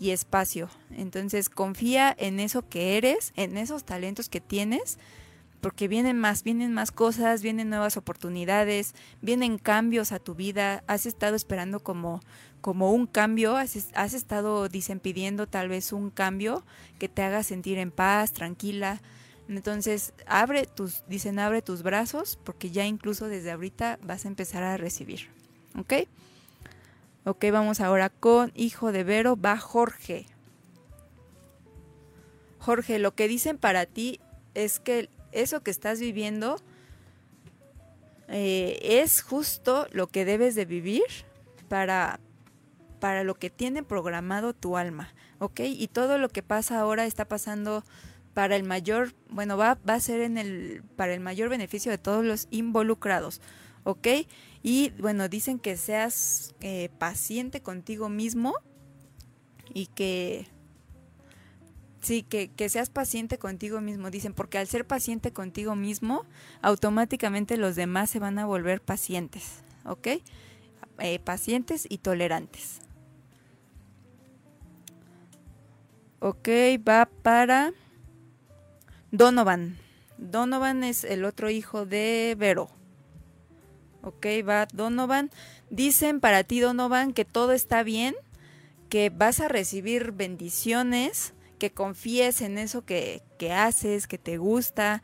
[0.00, 0.68] y espacio.
[0.90, 4.98] Entonces, confía en eso que eres, en esos talentos que tienes,
[5.60, 10.84] porque vienen más, vienen más cosas, vienen nuevas oportunidades, vienen cambios a tu vida.
[10.88, 12.20] Has estado esperando como
[12.64, 16.64] como un cambio, has, estado, dicen, pidiendo tal vez un cambio
[16.98, 19.02] que te haga sentir en paz, tranquila.
[19.48, 24.62] Entonces, abre tus, dicen, abre tus brazos, porque ya incluso desde ahorita vas a empezar
[24.62, 25.28] a recibir.
[25.78, 26.08] ¿Ok?
[27.24, 30.26] Ok, vamos ahora con hijo de Vero, va Jorge.
[32.58, 34.20] Jorge, lo que dicen para ti
[34.54, 36.56] es que eso que estás viviendo
[38.28, 41.04] eh, es justo lo que debes de vivir
[41.68, 42.20] para,
[43.00, 45.60] para lo que tiene programado tu alma, ¿ok?
[45.60, 47.84] Y todo lo que pasa ahora está pasando
[48.34, 51.98] para el mayor, bueno, va, va a ser en el, para el mayor beneficio de
[51.98, 53.40] todos los involucrados,
[53.84, 54.08] ¿ok?
[54.62, 58.54] Y bueno, dicen que seas eh, paciente contigo mismo
[59.72, 60.46] y que
[62.00, 66.26] Sí, que, que, seas paciente contigo mismo, dicen, porque al ser paciente contigo mismo,
[66.60, 70.08] automáticamente los demás se van a volver pacientes, ¿ok?
[70.98, 72.80] Eh, pacientes y tolerantes.
[76.20, 76.48] Ok,
[76.86, 77.72] va para
[79.16, 79.76] Donovan.
[80.18, 82.68] Donovan es el otro hijo de Vero.
[84.02, 85.30] Ok, va Donovan.
[85.70, 88.16] Dicen para ti, Donovan, que todo está bien,
[88.88, 95.00] que vas a recibir bendiciones, que confíes en eso que, que haces, que te gusta.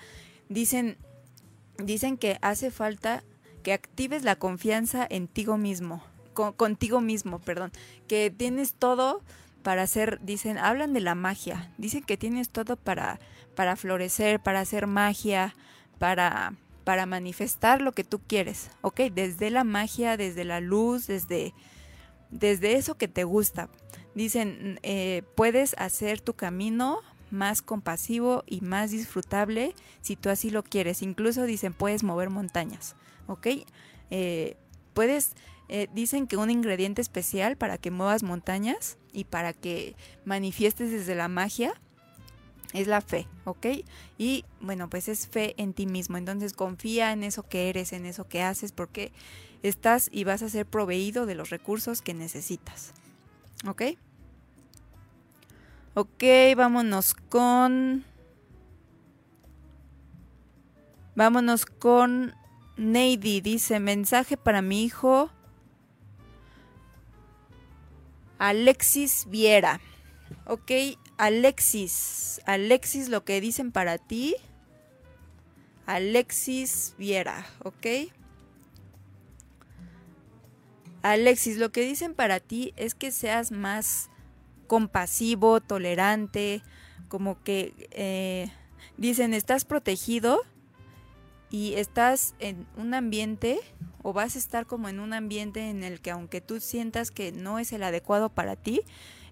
[0.48, 0.96] Dicen,
[1.78, 3.22] dicen que hace falta
[3.62, 6.02] que actives la confianza en ti mismo,
[6.34, 7.70] contigo mismo, perdón,
[8.08, 9.22] que tienes todo
[9.62, 13.20] para hacer, dicen, hablan de la magia, dicen que tienes todo para,
[13.54, 15.54] para florecer, para hacer magia,
[15.98, 16.54] para,
[16.84, 19.00] para manifestar lo que tú quieres, ¿ok?
[19.12, 21.54] Desde la magia, desde la luz, desde,
[22.30, 23.68] desde eso que te gusta.
[24.14, 27.00] Dicen, eh, puedes hacer tu camino
[27.30, 31.02] más compasivo y más disfrutable si tú así lo quieres.
[31.02, 32.96] Incluso dicen, puedes mover montañas,
[33.26, 33.46] ¿ok?
[34.10, 34.56] Eh,
[34.94, 35.34] puedes,
[35.68, 39.94] eh, dicen que un ingrediente especial para que muevas montañas y para que
[40.24, 41.72] manifiestes desde la magia
[42.72, 43.66] es la fe, ¿ok?
[44.18, 46.16] Y bueno, pues es fe en ti mismo.
[46.16, 49.12] Entonces confía en eso que eres, en eso que haces, porque
[49.62, 52.92] estás y vas a ser proveído de los recursos que necesitas.
[53.66, 53.82] ¿Ok?
[55.94, 56.24] Ok,
[56.56, 58.04] vámonos con...
[61.16, 62.34] Vámonos con
[62.76, 63.40] Neidy.
[63.40, 65.30] Dice, mensaje para mi hijo
[68.40, 69.80] Alexis Viera.
[70.50, 70.72] Ok,
[71.16, 72.40] Alexis.
[72.44, 74.34] Alexis, lo que dicen para ti.
[75.86, 78.10] Alexis Viera, ¿ok?
[81.02, 84.10] Alexis, lo que dicen para ti es que seas más
[84.66, 86.62] compasivo, tolerante,
[87.06, 88.50] como que eh,
[88.96, 90.40] dicen, estás protegido
[91.48, 93.60] y estás en un ambiente
[94.02, 97.30] o vas a estar como en un ambiente en el que aunque tú sientas que
[97.30, 98.80] no es el adecuado para ti,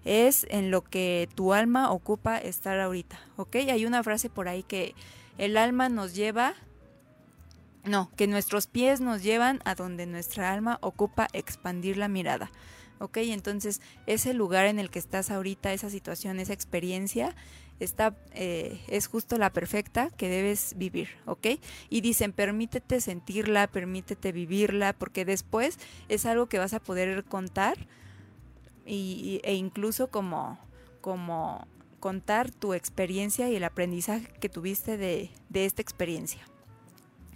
[0.05, 3.55] es en lo que tu alma ocupa estar ahorita, ¿ok?
[3.55, 4.95] Hay una frase por ahí que
[5.37, 6.55] el alma nos lleva
[7.85, 12.51] no, que nuestros pies nos llevan a donde nuestra alma ocupa expandir la mirada.
[12.99, 13.17] ¿Ok?
[13.17, 17.33] Entonces, ese lugar en el que estás ahorita, esa situación, esa experiencia,
[17.79, 21.47] está, eh, es justo la perfecta que debes vivir, ¿ok?
[21.89, 27.77] Y dicen, permítete sentirla, permítete vivirla, porque después es algo que vas a poder contar
[28.89, 30.57] y, e incluso como,
[31.01, 31.67] como
[31.99, 36.41] contar tu experiencia y el aprendizaje que tuviste de, de esta experiencia.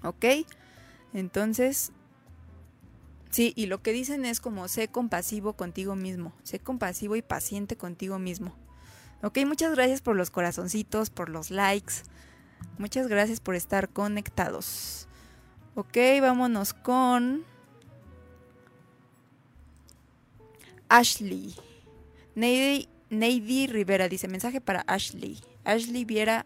[0.03, 0.25] ¿Ok?
[1.13, 1.91] Entonces,
[3.29, 7.77] sí, y lo que dicen es como sé compasivo contigo mismo, sé compasivo y paciente
[7.77, 8.55] contigo mismo.
[9.21, 11.93] Ok, muchas gracias por los corazoncitos, por los likes.
[12.77, 15.07] Muchas gracias por estar conectados.
[15.75, 17.45] Ok, vámonos con
[20.93, 21.55] Ashley.
[22.35, 25.39] Neidy, Rivera dice mensaje para Ashley.
[25.63, 26.45] Ashley Viera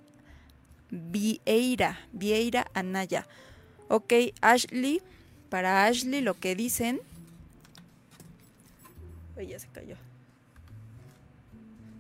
[0.90, 3.28] Vieira, Vieira Anaya.
[3.90, 5.02] Ok, Ashley,
[5.50, 7.02] para Ashley lo que dicen...
[9.38, 9.98] Ay, ya se cayó.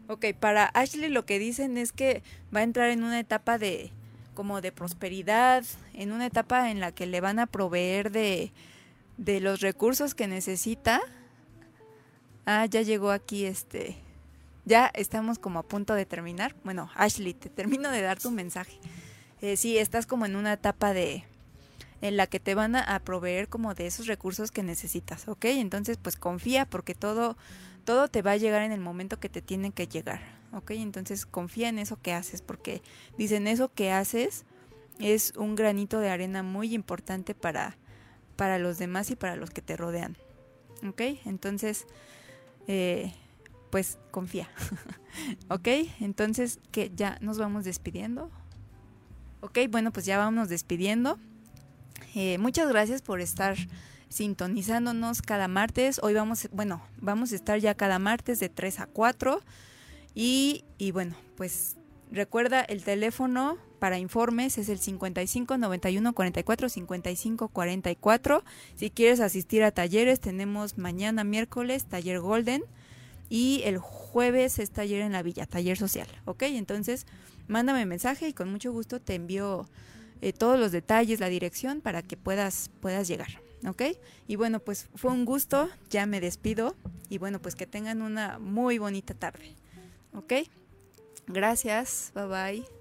[0.07, 2.23] Ok, para Ashley lo que dicen es que
[2.55, 3.91] va a entrar en una etapa de
[4.35, 8.53] como de prosperidad, en una etapa en la que le van a proveer de,
[9.17, 11.01] de los recursos que necesita.
[12.49, 13.97] Ah, ya llegó aquí este.
[14.63, 16.55] Ya estamos como a punto de terminar.
[16.63, 18.79] Bueno, Ashley, te termino de dar tu mensaje.
[19.41, 21.25] Eh, sí, estás como en una etapa de,
[21.99, 25.43] en la que te van a, proveer como de esos recursos que necesitas, ¿ok?
[25.43, 27.35] Entonces, pues confía porque todo,
[27.83, 30.21] todo te va a llegar en el momento que te tiene que llegar,
[30.53, 30.71] ¿ok?
[30.71, 32.81] Entonces confía en eso que haces porque
[33.17, 34.45] dicen eso que haces
[34.99, 37.75] es un granito de arena muy importante para,
[38.37, 40.15] para los demás y para los que te rodean,
[40.87, 41.01] ¿ok?
[41.25, 41.85] Entonces,
[42.67, 43.13] eh,
[43.69, 44.49] pues confía,
[45.49, 45.67] ¿ok?
[45.99, 48.31] Entonces, que ya nos vamos despidiendo.
[49.41, 51.19] Ok, bueno, pues ya vamos despidiendo.
[52.15, 53.55] Eh, muchas gracias por estar
[54.09, 55.99] sintonizándonos cada martes.
[56.01, 59.41] Hoy vamos, bueno, vamos a estar ya cada martes de 3 a 4.
[60.15, 61.77] Y, y bueno, pues
[62.11, 68.43] recuerda el teléfono para informes es el 55 91 44 55 44.
[68.75, 72.63] Si quieres asistir a talleres, tenemos mañana miércoles taller Golden
[73.29, 76.07] y el jueves es taller en la villa, taller social.
[76.25, 76.43] ¿Ok?
[76.43, 77.05] Entonces,
[77.47, 79.67] mándame mensaje y con mucho gusto te envío
[80.21, 83.41] eh, todos los detalles, la dirección para que puedas, puedas llegar.
[83.67, 83.83] ¿Ok?
[84.27, 86.75] Y bueno, pues fue un gusto, ya me despido
[87.09, 89.55] y bueno, pues que tengan una muy bonita tarde.
[90.13, 90.33] ¿Ok?
[91.27, 92.76] Gracias, bye bye.